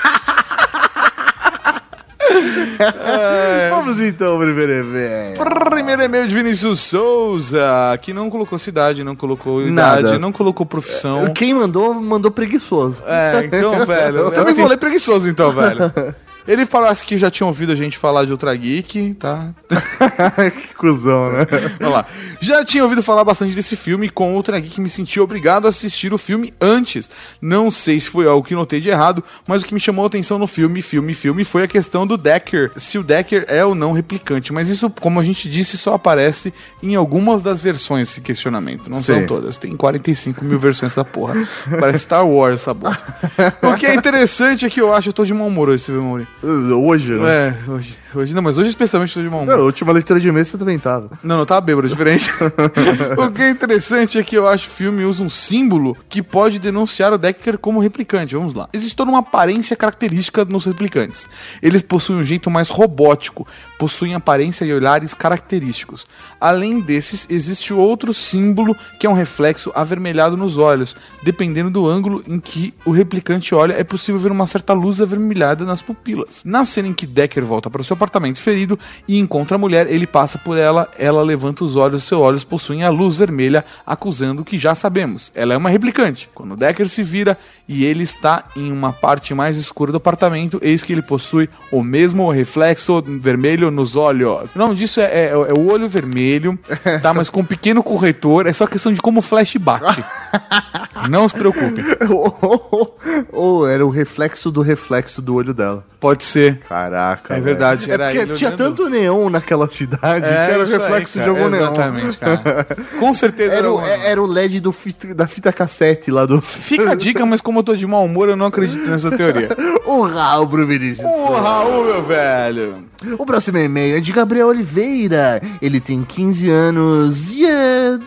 [3.70, 5.40] Vamos então, primeiro evento.
[5.70, 10.00] Primeiro e-mail de Vinícius Souza, que não colocou cidade, não colocou Nada.
[10.00, 11.32] idade, não colocou profissão.
[11.32, 13.02] Quem mandou, mandou preguiçoso.
[13.06, 14.18] É, então, velho.
[14.28, 15.92] Eu também vou ler preguiçoso, então, velho.
[16.46, 19.50] Ele falasse que já tinha ouvido a gente falar de Ultra Geek, tá?
[20.50, 21.46] que cuzão, né?
[21.78, 22.06] Vamos lá.
[22.40, 25.70] Já tinha ouvido falar bastante desse filme e com Ultra Geek me senti obrigado a
[25.70, 27.10] assistir o filme antes.
[27.40, 30.08] Não sei se foi algo que notei de errado, mas o que me chamou a
[30.08, 32.72] atenção no filme, filme, filme, foi a questão do Decker.
[32.76, 34.52] Se o Decker é ou não replicante.
[34.52, 38.90] Mas isso, como a gente disse, só aparece em algumas das versões esse questionamento.
[38.90, 39.14] Não Sim.
[39.14, 39.56] são todas.
[39.56, 41.34] Tem 45 mil versões dessa porra.
[41.78, 43.14] Parece Star Wars essa bosta.
[43.62, 45.92] o que é interessante é que eu acho, eu tô de mau humor hoje, você
[45.92, 46.26] viu, Mauri?
[46.42, 47.48] Hoje, né?
[47.48, 47.98] É, hoje.
[48.12, 49.54] Hoje não, mas hoje especialmente tô de mau humor.
[49.54, 51.16] A última leitura de e-mail você também tava.
[51.22, 52.28] Não, não tava bêbado, diferente.
[53.16, 56.20] o que é interessante é que eu acho que o filme usa um símbolo que
[56.20, 58.34] pode denunciar o Decker como replicante.
[58.34, 58.68] Vamos lá.
[58.72, 61.28] Existe toda uma aparência característica nos replicantes.
[61.62, 63.46] Eles possuem um jeito mais robótico,
[63.78, 66.04] possuem aparência e olhares característicos.
[66.40, 70.96] Além desses, existe outro símbolo que é um reflexo avermelhado nos olhos.
[71.22, 75.64] Dependendo do ângulo em que o replicante olha, é possível ver uma certa luz avermelhada
[75.64, 76.29] nas pupilas.
[76.44, 79.86] Na cena em que Decker volta para o seu apartamento ferido e encontra a mulher,
[79.90, 84.42] ele passa por ela, ela levanta os olhos, seus olhos possuem a luz vermelha, acusando
[84.42, 85.30] o que já sabemos.
[85.34, 86.28] Ela é uma replicante.
[86.34, 87.36] Quando Decker se vira
[87.68, 91.82] e ele está em uma parte mais escura do apartamento, eis que ele possui o
[91.82, 94.50] mesmo reflexo vermelho nos olhos.
[94.54, 96.58] O nome disso é, é- é o olho vermelho,
[97.02, 97.12] tá?
[97.14, 100.04] Mas com um pequeno corretor, é só questão de como o flash bate.
[101.08, 101.82] Não se preocupe.
[102.10, 102.98] Ou,
[103.32, 105.84] ou era o reflexo do reflexo do olho dela.
[105.98, 106.58] Pode ser.
[106.68, 107.32] Caraca.
[107.34, 107.44] É velho.
[107.44, 111.18] verdade, É era porque ele tinha tanto neon naquela cidade que era o aí, reflexo
[111.18, 111.62] cara, de algum neon.
[111.72, 112.66] Exatamente, cara.
[112.98, 116.40] Com certeza Era, o, um- era o LED do fita- da fita cassete lá do.
[116.42, 119.48] Fica a dica, mas como eu tô de mau humor, eu não acredito nessa teoria.
[119.86, 121.06] o Raul pro Vinícius.
[121.06, 122.84] Ô, Raul, meu velho.
[123.18, 125.40] O próximo e-mail é de Gabriel Oliveira.
[125.62, 127.98] Ele tem 15 anos e é.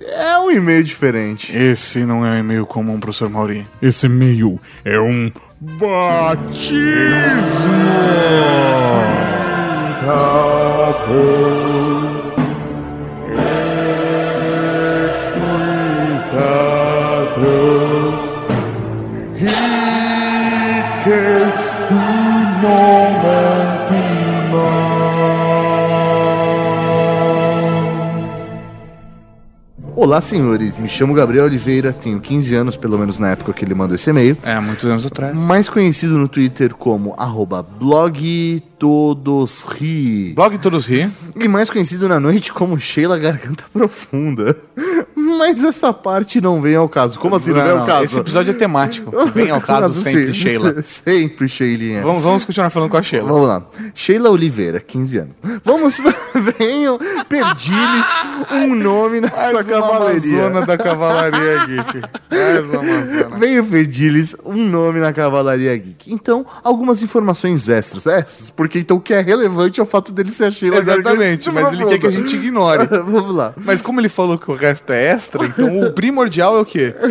[0.00, 1.54] É um e-mail diferente.
[1.54, 3.66] Esse não é um e-mail comum, professor Mauri.
[3.82, 5.30] Esse e-mail é um
[5.60, 6.80] batismo.
[30.02, 30.78] Olá, senhores.
[30.78, 34.08] Me chamo Gabriel Oliveira, tenho 15 anos, pelo menos na época que ele mandou esse
[34.08, 34.34] e-mail.
[34.42, 35.36] É, muitos anos atrás.
[35.36, 40.32] Mais conhecido no Twitter como arroba blog todos ri.
[40.34, 41.10] Blog Todos Ri.
[41.38, 44.56] E mais conhecido na noite como Sheila Garganta Profunda.
[45.38, 47.18] Mas essa parte não vem ao caso.
[47.18, 48.04] Como assim não, vem ao caso?
[48.04, 49.10] Esse episódio é temático.
[49.34, 50.34] Vem ao caso sempre.
[50.34, 50.82] Sheila.
[50.82, 52.02] sempre, Sheilinha.
[52.02, 53.28] Vamos, vamos continuar falando com a Sheila.
[53.28, 53.62] Vamos lá.
[53.94, 55.34] Sheila Oliveira, 15 anos.
[55.64, 56.00] Vamos,
[56.58, 58.06] venham pedir-lhes
[58.50, 60.46] um nome nessa Mais uma cavalaria.
[60.46, 62.02] Amazona da Cavalaria Geek.
[62.30, 63.36] Mais uma Amazona.
[63.36, 66.12] Venho pedir-lhes um nome na Cavalaria Geek.
[66.12, 68.06] Então, algumas informações extras.
[68.06, 68.26] É,
[68.56, 71.72] porque então o que é relevante é o fato dele ser a Sheila Exatamente, mas
[71.72, 72.86] ele quer que a gente ignore.
[72.86, 73.52] Vamos lá.
[73.56, 76.94] Mas como ele falou que o resto é extra, então o primordial é o quê?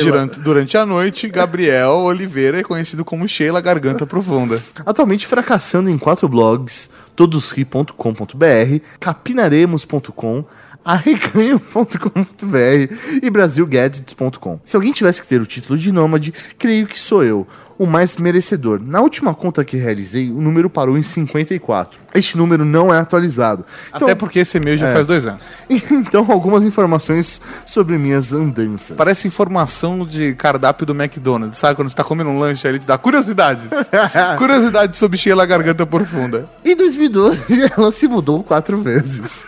[0.00, 4.62] Durante, durante a noite, Gabriel Oliveira é conhecido como Sheila Garganta Profunda.
[4.84, 10.44] Atualmente fracassando em quatro blogs, todosri.com.br, capinaremos.com,
[10.84, 14.60] arreganho.com.br e brasilgadgets.com.
[14.64, 17.46] Se alguém tivesse que ter o título de nômade, creio que sou eu,
[17.80, 18.78] o mais merecedor.
[18.84, 21.98] Na última conta que realizei, o número parou em 54.
[22.14, 23.64] Este número não é atualizado.
[23.88, 24.92] Então, Até porque esse e-mail já É.
[24.92, 25.40] faz dois anos.
[25.90, 28.94] então algumas informações sobre minhas andanças.
[28.94, 31.74] Parece informação de cardápio do McDonald's, sabe?
[31.74, 33.70] Quando você tá comendo um lanche, ele te dá curiosidades.
[34.36, 36.50] curiosidades sobre Sheila Garganta Profunda.
[36.62, 37.40] Em 2012,
[37.78, 39.46] ela se mudou quatro vezes.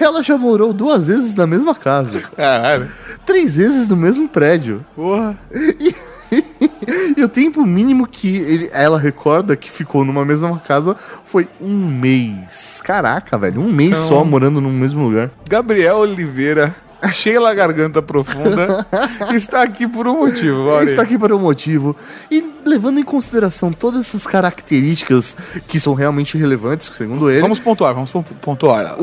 [0.00, 2.20] ela já morou duas vezes na mesma casa.
[2.36, 2.88] Caralho.
[3.26, 4.84] Três vezes no mesmo prédio.
[4.94, 5.38] Porra.
[6.32, 10.96] E, e o tempo mínimo que ele- ela recorda que ficou numa mesma casa
[11.26, 12.80] foi um mês.
[12.82, 13.60] Caraca, velho.
[13.60, 15.30] Um mês Então- só morando no mesmo lugar.
[15.48, 16.74] Gabriel Oliveira,
[17.10, 18.86] Sheila Garganta Profunda,
[19.34, 21.94] está aqui por um motivo, está aqui para um motivo.
[22.30, 25.36] E levando em consideração todas essas características
[25.68, 28.96] que são realmente relevantes, segundo ele, Vamos pontuar, vamos pon- pontuar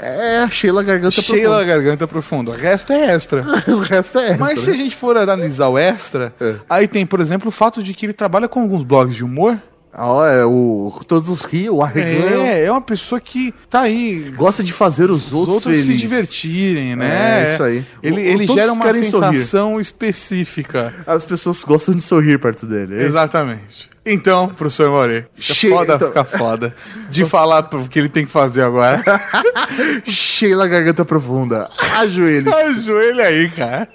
[0.00, 2.50] é a Sheila Garganta Sheila Garganta Profunda.
[2.50, 3.42] O resto é extra.
[3.42, 3.64] Profunda.
[3.74, 4.74] O resto é extra, Mas se né?
[4.74, 6.54] a gente for analisar o extra, É.
[6.68, 9.58] aí tem, por exemplo, o fato de que ele trabalha com alguns blogs de humor.
[9.96, 12.42] Ó, é o Todos os Rios, o Arreganho.
[12.42, 14.32] É, é uma pessoa que tá aí.
[14.36, 17.44] Gosta de fazer os Os outros, outros se divertirem, né?
[17.50, 17.86] É, isso aí.
[18.02, 19.36] Ele, O- ele gera uma querem sorrir.
[19.36, 20.92] sensação específica.
[21.06, 22.96] As pessoas gostam de sorrir perto dele.
[23.02, 23.04] é?
[23.04, 23.88] Exatamente.
[24.06, 26.74] Então, professor More, fica Che- foda, então- fica foda.
[27.08, 29.02] De falar o que ele tem que fazer agora.
[30.04, 31.70] Sheila Garganta Profunda.
[31.98, 32.52] Ajoelhe.
[32.52, 33.88] Ajoelha aí, cara.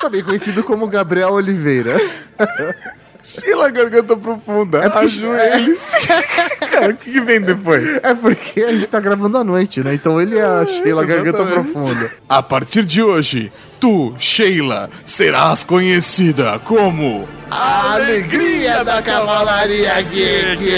[0.00, 1.96] Também conhecido como Gabriel Oliveira.
[3.40, 4.78] Sheila Garganta Profunda.
[4.78, 6.06] É porque- Ajoelhe-se.
[6.70, 7.98] cara, o que, que vem depois?
[8.02, 9.94] É porque a gente tá gravando à noite, né?
[9.94, 11.44] Então ele é a Sheila Garganta.
[11.44, 12.10] Profunda.
[12.28, 13.50] A partir de hoje,
[13.80, 20.72] tu, Sheila, serás conhecida como A alegria da Cavalaria Geek.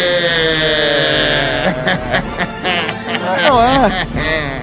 [3.47, 4.06] Não é?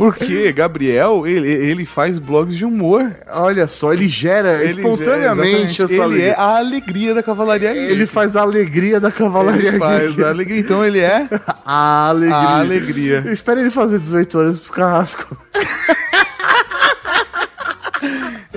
[0.00, 3.14] Porque Gabriel, ele, ele faz blogs de humor.
[3.28, 6.26] Olha só, ele gera Ele espontaneamente já- essa Ele alegria.
[6.30, 7.92] é a alegria da cavalaria geek.
[7.92, 10.58] Ele faz a alegria da Cavalaria Ele faz a alegria.
[10.60, 11.28] Então ele é
[11.66, 12.36] A alegria.
[12.36, 13.24] a alegria.
[13.26, 15.36] Espera ele fazer 18 horas pro carrasco.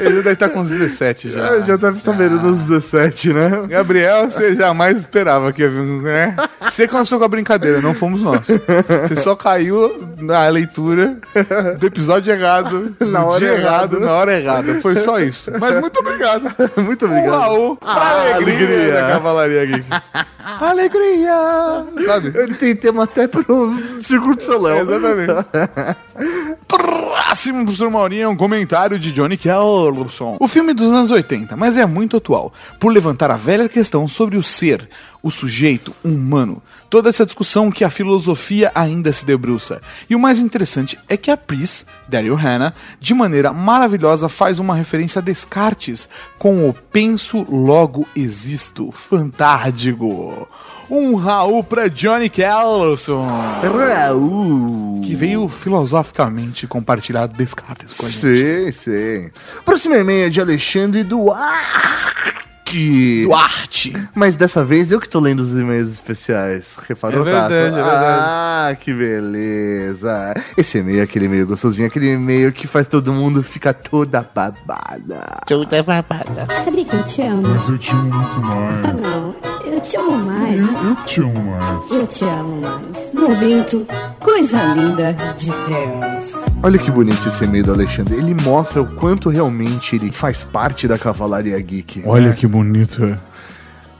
[0.03, 1.39] Ele deve estar com uns 17 já.
[1.43, 3.49] Já, já deve estar beirando nos 17, né?
[3.67, 6.35] Gabriel, você jamais esperava que ia vir, né?
[6.69, 8.47] Você começou com a brincadeira, não fomos nós.
[9.07, 11.17] Você só caiu na leitura
[11.79, 14.75] do episódio errado, Na hora dia errado, na hora errada.
[14.81, 15.51] Foi só isso.
[15.59, 16.51] Mas muito obrigado.
[16.77, 17.29] Muito obrigado.
[17.39, 18.93] Raul pra Ah, alegria, alegria.
[18.93, 19.85] da Cavalaria Geek.
[20.43, 21.85] alegria!
[22.05, 22.31] Sabe?
[22.35, 24.77] Ele tem tema até pro Circuito Soléu.
[24.79, 25.33] Exatamente.
[26.67, 29.37] Próximo, professor Maurinho, é um comentário de Johnny
[30.39, 34.37] O filme dos anos 80, mas é muito atual, por levantar a velha questão sobre
[34.37, 34.89] o ser,
[35.21, 36.61] o sujeito humano.
[36.89, 39.81] Toda essa discussão que a filosofia ainda se debruça.
[40.09, 44.75] E o mais interessante é que a Pris, Daryl Hannah, de maneira maravilhosa faz uma
[44.75, 48.91] referência a Descartes com o penso logo existo.
[48.91, 50.47] Fantástico.
[50.89, 53.25] Um Raul pra Johnny Kellerson
[53.61, 55.01] Raul.
[55.03, 58.21] que veio filosoficamente compartilhar Descartes com a gente.
[58.37, 59.31] Sim, sim.
[59.65, 62.43] Próximo e-mail é de Alexandre Duarte.
[63.25, 63.93] Duarte.
[64.15, 66.75] Mas dessa vez eu que tô lendo os e-mails especiais.
[66.87, 67.53] Reparou, É verdade, Tato?
[67.53, 68.21] é verdade.
[68.25, 70.33] Ah, que beleza.
[70.57, 75.23] Esse e-mail é aquele e-mail gostosinho, aquele e-mail que faz todo mundo ficar toda babada.
[75.45, 76.47] Toda babada.
[76.63, 77.43] Sabia que eu te amo?
[77.49, 78.85] Mas eu te amo muito mais.
[78.85, 79.52] Ah, não.
[79.65, 80.57] Eu te amo mais.
[80.59, 81.91] Eu, eu que te amo mais.
[81.91, 83.13] Eu te amo mais.
[83.13, 83.87] Momento,
[84.19, 86.43] coisa linda de Deus.
[86.61, 88.15] Olha que bonito esse e-mail do Alexandre.
[88.15, 92.03] Ele mostra o quanto realmente ele faz parte da Cavalaria Geek.
[92.05, 93.15] Olha que bonito.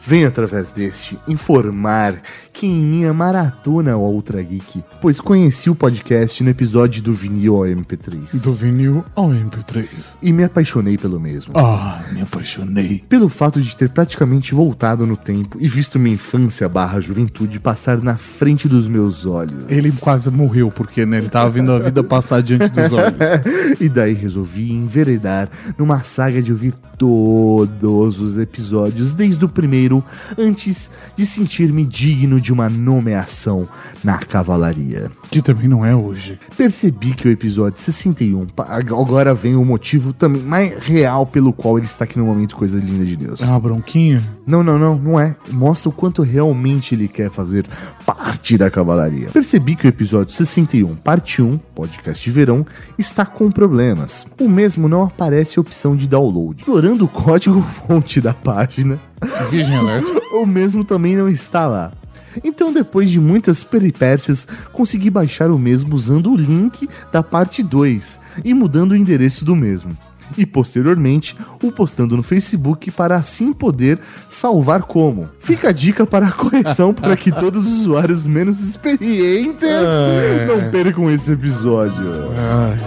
[0.05, 2.21] Venho através deste informar
[2.51, 7.55] que em minha maratona ao Ultra Geek, pois conheci o podcast no episódio do vinil
[7.55, 10.17] ao MP3 Do vinil ao MP3.
[10.21, 11.53] e me apaixonei pelo mesmo.
[11.55, 13.03] Ah, me apaixonei.
[13.07, 18.01] Pelo fato de ter praticamente voltado no tempo e visto minha infância barra juventude passar
[18.01, 19.65] na frente dos meus olhos.
[19.69, 23.13] Ele quase morreu, porque né, ele tava vendo a vida passar diante dos olhos.
[23.80, 29.93] e daí resolvi enveredar numa saga de ouvir todos os episódios, desde o primeiro,
[30.38, 33.68] antes de sentir-me digno de uma nomeação
[34.03, 35.11] na cavalaria.
[35.30, 36.40] Que também não é hoje.
[36.56, 41.78] Percebi que o episódio 61, pa- agora vem o motivo também mais real pelo qual
[41.78, 43.41] ele está aqui no momento Coisa Linda de Deus.
[43.41, 44.24] É uma bronquinha?
[44.45, 45.36] Não, não, não, não é.
[45.52, 47.65] Mostra o quanto realmente ele quer fazer
[48.06, 49.30] parte da cavalaria.
[49.30, 52.65] Percebi que o episódio 61, parte 1, podcast de verão,
[52.98, 54.26] está com problemas.
[54.40, 56.60] O mesmo não aparece a opção de download.
[56.60, 58.99] Explorando o código-fonte da página,
[59.49, 60.05] Virgem Alert.
[60.33, 61.91] o mesmo também não está lá.
[62.43, 68.19] Então, depois de muitas peripécias, consegui baixar o mesmo usando o link da parte 2
[68.43, 69.95] e mudando o endereço do mesmo.
[70.37, 75.29] E posteriormente, o postando no Facebook para assim poder salvar como.
[75.39, 79.69] Fica a dica para a correção para que todos os usuários menos experientes
[80.47, 82.11] não percam esse episódio.
[82.39, 82.77] Ai.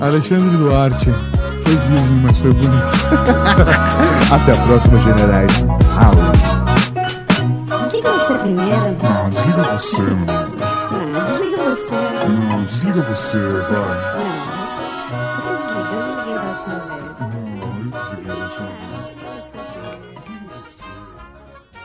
[0.00, 1.10] Alexandre Duarte.
[1.64, 2.88] Foi virgem, mas foi bonito.
[4.30, 5.64] Até a próxima, generais.
[5.94, 6.14] Raul.
[7.78, 8.96] Desliga você primeiro.
[9.02, 10.26] Não, desliga você, mano.
[10.60, 11.94] Ah, desliga você.
[12.28, 13.72] Não, desliga você, vai.
[13.72, 14.44] Não.
[15.40, 17.04] Você desligou, eu desliguei da última vez.
[17.20, 17.28] Não,
[17.64, 18.84] eu desliguei da última vez.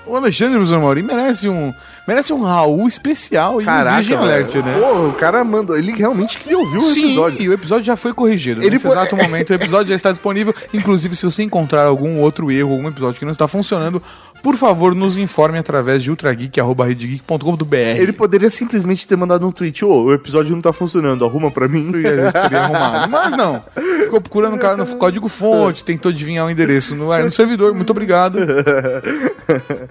[0.06, 1.72] O Alexandre Mauri merece um,
[2.10, 4.77] merece um Raul especial e um Virgem Alert, né?
[4.80, 5.77] Pô, o cara mandou.
[5.77, 7.41] Ele realmente queria ouvir o Sim, episódio.
[7.41, 8.61] e o episódio já foi corrigido.
[8.61, 10.53] Ele Nesse po- exato momento, o episódio já está disponível.
[10.73, 14.02] Inclusive, se você encontrar algum outro erro, algum episódio que não está funcionando,
[14.41, 17.75] por favor, nos informe através de ultrageek.com.br.
[17.75, 21.67] Ele poderia simplesmente ter mandado um tweet: Ô, o episódio não tá funcionando, arruma pra
[21.67, 21.91] mim.
[21.95, 23.09] E a gente teria arrumado.
[23.11, 23.61] Mas não.
[24.03, 27.73] Ficou procurando o cara no código fonte, tentou adivinhar o endereço no, no servidor.
[27.73, 28.39] Muito obrigado.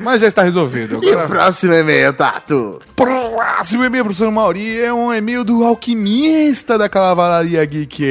[0.03, 1.01] Mas já está resolvido.
[1.03, 2.81] E o Agora, próximo e-mail, Tato?
[2.97, 8.05] próximo e-mail, professor Mauri, é um e-mail do alquimista da Cavalaria Geek.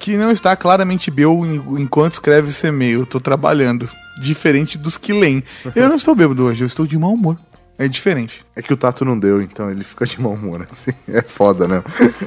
[0.00, 1.10] Que não está claramente
[1.44, 3.06] en- enquanto escreve esse e-mail.
[3.06, 3.88] Tô trabalhando.
[4.20, 5.44] Diferente dos que leem.
[5.76, 7.36] Eu não estou bêbado hoje, eu estou de mau humor.
[7.78, 8.44] É diferente.
[8.56, 10.66] É que o Tato não deu, então ele fica de mau humor.
[10.70, 10.90] Assim.
[11.08, 11.82] É foda, né?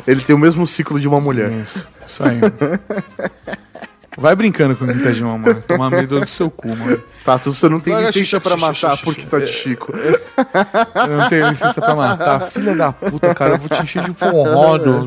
[0.07, 1.51] Ele tem o mesmo ciclo de uma mulher.
[1.51, 2.39] Isso, isso aí.
[4.17, 5.61] Vai brincando com tá de mau humor.
[5.63, 7.01] Tomar medo do seu cu, mano.
[7.25, 9.93] Tato, você não tem Vai, licença xixi, matar porque tá de Chico.
[9.93, 12.41] Eu não tenho licença pra matar.
[12.41, 13.55] Filha da puta, cara.
[13.55, 15.01] Eu vou te encher de porrada.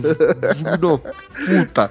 [0.54, 1.90] Filho da puta.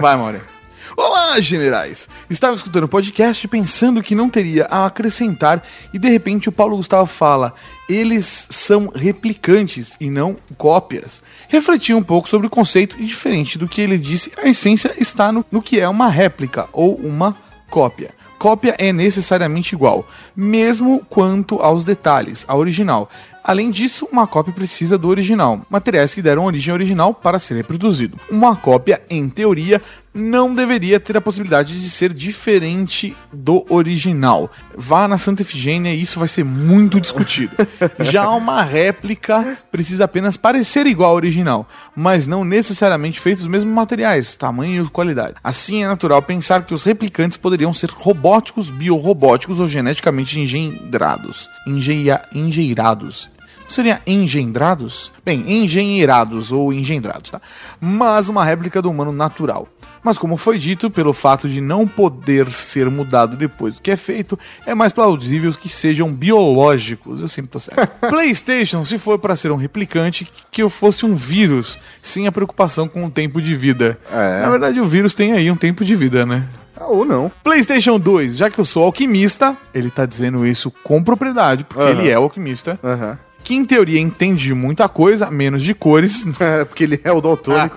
[0.00, 0.55] Vai, Maureen.
[0.96, 2.08] Olá, generais!
[2.30, 5.62] Estava escutando o podcast pensando que não teria a acrescentar
[5.92, 7.54] e de repente o Paulo Gustavo fala:
[7.86, 11.22] eles são replicantes e não cópias.
[11.48, 15.30] Refleti um pouco sobre o conceito e, diferente do que ele disse, a essência está
[15.30, 17.36] no, no que é uma réplica ou uma
[17.68, 18.14] cópia.
[18.38, 23.10] Cópia é necessariamente igual, mesmo quanto aos detalhes, a original.
[23.42, 27.54] Além disso, uma cópia precisa do original, materiais que deram origem ao original para ser
[27.54, 28.18] reproduzido.
[28.28, 29.80] Uma cópia, em teoria,
[30.16, 34.50] não deveria ter a possibilidade de ser diferente do original.
[34.74, 37.54] Vá na Santa Efigênia e isso vai ser muito discutido.
[38.00, 43.72] Já uma réplica precisa apenas parecer igual ao original, mas não necessariamente feito dos mesmos
[43.72, 45.36] materiais, tamanho e qualidade.
[45.44, 51.48] Assim é natural pensar que os replicantes poderiam ser robóticos, biorrobóticos ou geneticamente engendrados.
[51.66, 53.28] Engeia, engeirados.
[53.68, 55.10] Seria engendrados?
[55.24, 57.40] Bem, engenheirados ou engendrados, tá?
[57.80, 59.68] Mas uma réplica do humano natural.
[60.06, 63.96] Mas como foi dito, pelo fato de não poder ser mudado depois do que é
[63.96, 67.20] feito, é mais plausível que sejam biológicos.
[67.20, 67.90] Eu sempre tô certo.
[68.08, 72.86] PlayStation, se for para ser um replicante, que eu fosse um vírus, sem a preocupação
[72.86, 73.98] com o tempo de vida.
[74.12, 74.42] É.
[74.42, 76.44] Na verdade, o vírus tem aí um tempo de vida, né?
[76.78, 77.28] Ah, Ou não.
[77.42, 81.90] PlayStation 2, já que eu sou alquimista, ele tá dizendo isso com propriedade, porque Aham.
[82.00, 82.78] ele é alquimista.
[82.84, 83.18] Aham.
[83.46, 86.24] Que em teoria entende de muita coisa, menos de cores.
[86.40, 87.76] É, porque ele é o daltônico.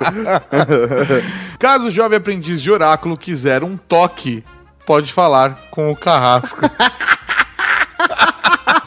[1.59, 4.43] Caso o jovem aprendiz de oráculo quiser um toque,
[4.83, 6.59] pode falar com o carrasco.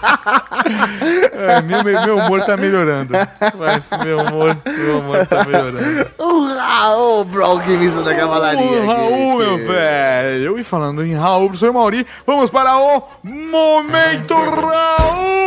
[1.32, 3.14] É, meu, meu humor tá melhorando.
[3.58, 6.06] Mas meu humor, meu humor tá melhorando.
[6.18, 8.62] o Raul, bro, alquimista da cavalaria.
[8.62, 10.58] O Raul, meu velho.
[10.58, 15.42] E falando em Raul, professor Mauri, vamos para o Momento Raul!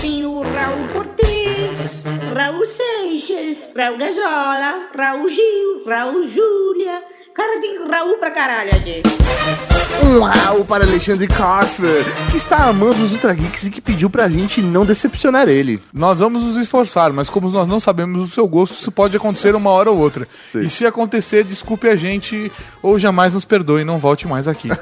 [0.00, 2.04] Tem o Raul Cortez,
[2.34, 7.02] Raul Seixas, Raul Gazola, Raul Gil, Raul Júlia.
[7.38, 9.02] Cara, tem Raul pra caralho aqui.
[10.04, 14.28] Um Raul para Alexandre Carter, que está amando os Ultra Geeks e que pediu pra
[14.28, 15.82] gente não decepcionar ele.
[15.92, 19.54] Nós vamos nos esforçar, mas como nós não sabemos o seu gosto, isso pode acontecer
[19.56, 20.26] uma hora ou outra.
[20.54, 22.50] E se acontecer, desculpe a gente
[22.82, 24.68] ou jamais nos perdoe e não volte mais aqui.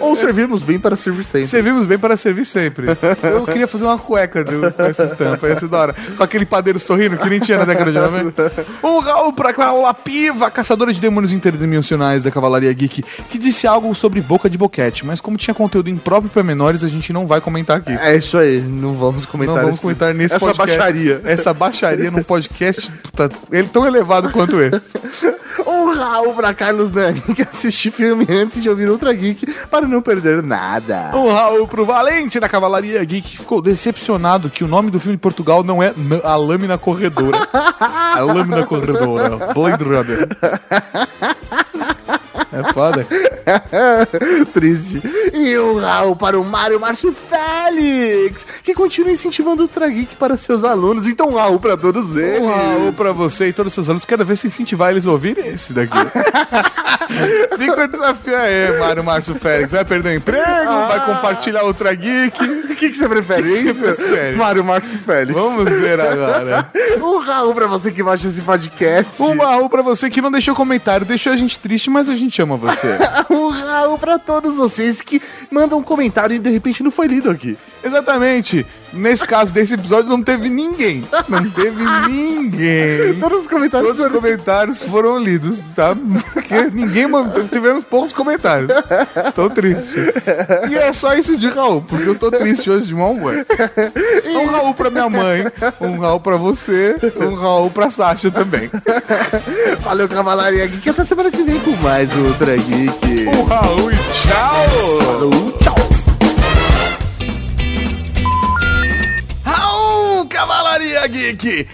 [0.00, 1.46] Ou servimos bem para servir sempre.
[1.46, 2.86] Servimos bem para servir sempre.
[3.22, 5.94] Eu queria fazer uma cueca do- com essa estampa, ia ser da hora.
[6.16, 8.52] Com aquele padeiro sorrindo que nem tinha na década de 90.
[8.82, 13.92] Um Raul pra Paula Piva, caçadora de demônios interdimensionais da Cavalaria Geek, que disse algo
[13.94, 17.40] sobre boca de boquete, mas como tinha conteúdo impróprio para menores, a gente não vai
[17.40, 17.92] comentar aqui.
[17.92, 19.56] É isso aí, não vamos comentar.
[19.56, 20.78] Não vamos esse- comentar nesse essa podcast.
[20.78, 21.20] baixaria.
[21.24, 24.96] Essa baixaria num podcast puta, ele tão elevado quanto esse.
[25.78, 30.02] Um Raul pra Carlos Dani, que assistiu filme antes de ouvir Ultra Geek para não
[30.02, 31.12] perder nada.
[31.14, 35.16] Um Raul pro Valente da Cavalaria Geek, que ficou decepcionado que o nome do filme
[35.16, 35.94] de Portugal não é
[36.24, 37.38] A Lâmina Corredora.
[37.78, 39.52] A Lâmina Corredora.
[39.54, 40.28] Blade Runner.
[42.58, 43.06] É foda.
[44.52, 45.00] Triste.
[45.32, 50.36] E um Raul para o Mário Márcio Félix, que continua incentivando o Ultra Geek para
[50.36, 51.06] seus alunos.
[51.06, 52.42] Então, um Raul para todos eles.
[52.42, 54.04] Um Raul pra você e todos os seus alunos.
[54.04, 55.96] Cada vez se incentivar eles a ouvirem esse daqui.
[57.58, 59.72] Fica o desafio aí, Mário Márcio Félix.
[59.72, 60.44] Vai perder o emprego?
[60.88, 62.38] Vai compartilhar Ultra Geek?
[62.68, 63.42] O que, que você prefere?
[63.42, 63.80] Que que isso?
[63.80, 64.36] você prefere?
[64.36, 65.36] Mário Márcio Félix.
[65.36, 66.70] Vamos ver agora.
[67.02, 69.20] Um Raul pra você que baixa esse podcast.
[69.20, 72.40] Um Raul pra você que não deixou comentário, deixou a gente triste, mas a gente
[72.40, 72.98] ama você.
[73.30, 75.20] Um Raul pra todos vocês que
[75.50, 77.58] mandam um comentário e de repente não foi lido aqui.
[77.82, 78.66] Exatamente.
[78.90, 81.04] Nesse caso desse episódio não teve ninguém.
[81.28, 83.14] Não teve ninguém.
[83.20, 85.94] Todos os comentários Todos os comentários foram lidos, tá?
[86.32, 87.44] Porque ninguém mandou.
[87.44, 88.70] Tivemos poucos comentários.
[89.26, 89.94] Estou triste.
[90.70, 93.34] E é só isso de Raul, porque eu tô triste hoje de mau humor.
[94.24, 95.44] Um Raul pra minha mãe,
[95.80, 98.70] um Raul pra você, um Raul pra Sasha também.
[99.80, 100.88] Valeu, Cavalaria Geek.
[100.88, 103.26] Até semana que vem com mais o Ultra Geek.
[103.28, 105.00] Um Raul e tchau!
[105.04, 105.97] Falou, tchau!
[110.38, 111.66] Cavalaria Geek!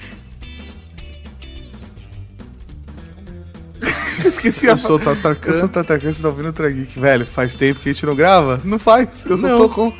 [4.25, 5.51] Esqueci Eu sou o Tatarkan.
[5.51, 6.99] Eu sou o Tatarkan, você tá ouvindo o Trageek.
[6.99, 8.63] Velho, faz tempo que a gente não grava?
[8.65, 9.59] Não faz, eu só Não.
[9.59, 9.93] tô com...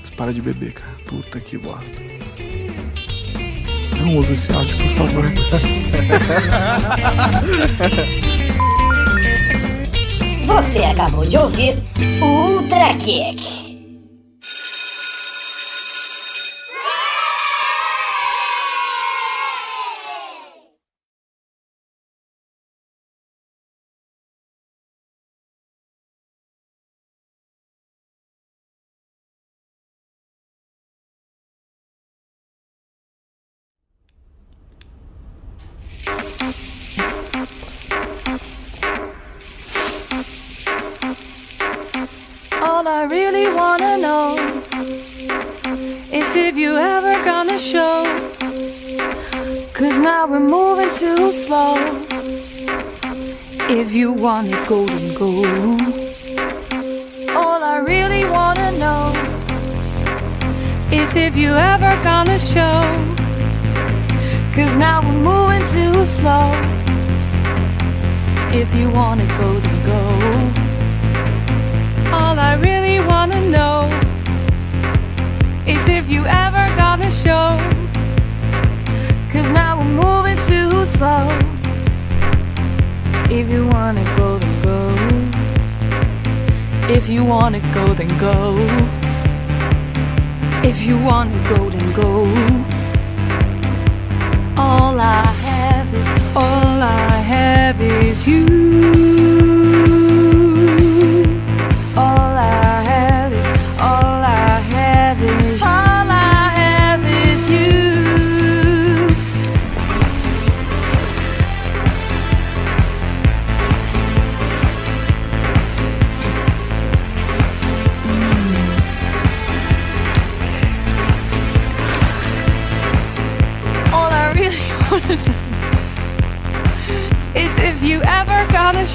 [0.00, 0.92] Mas para de beber, cara.
[1.04, 2.00] Puta que bosta.
[4.00, 5.24] Não usa esse áudio, por favor.
[10.46, 11.76] Você acabou de ouvir
[12.22, 13.65] o Ultra Kick.
[42.86, 44.36] All I really wanna know
[46.12, 48.04] is if you ever gonna show.
[49.72, 51.74] Cause now we're moving too slow.
[53.68, 55.30] If you want it, go then go.
[57.34, 59.06] All I really wanna know
[60.92, 62.82] is if you ever gonna show.
[64.54, 66.52] Cause now we're moving too slow.
[68.52, 70.65] If you want it, go then go.
[72.50, 73.78] I really wanna know
[75.66, 77.48] is if you ever gonna show.
[79.32, 81.26] Cause now we're moving too slow.
[83.38, 84.80] If you wanna go, then go.
[86.96, 88.38] If you wanna go, then go.
[90.70, 92.12] If you wanna go, then go.
[94.56, 100.05] All I have is, all I have is you.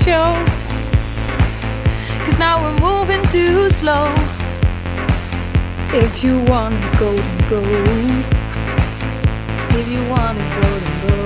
[0.03, 0.33] Show.
[2.25, 4.13] Cause now we're moving too slow.
[5.93, 7.61] If you wanna go, then go.
[9.79, 11.17] If you wanna go, then go.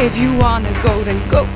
[0.00, 1.55] If you wanna go, then go.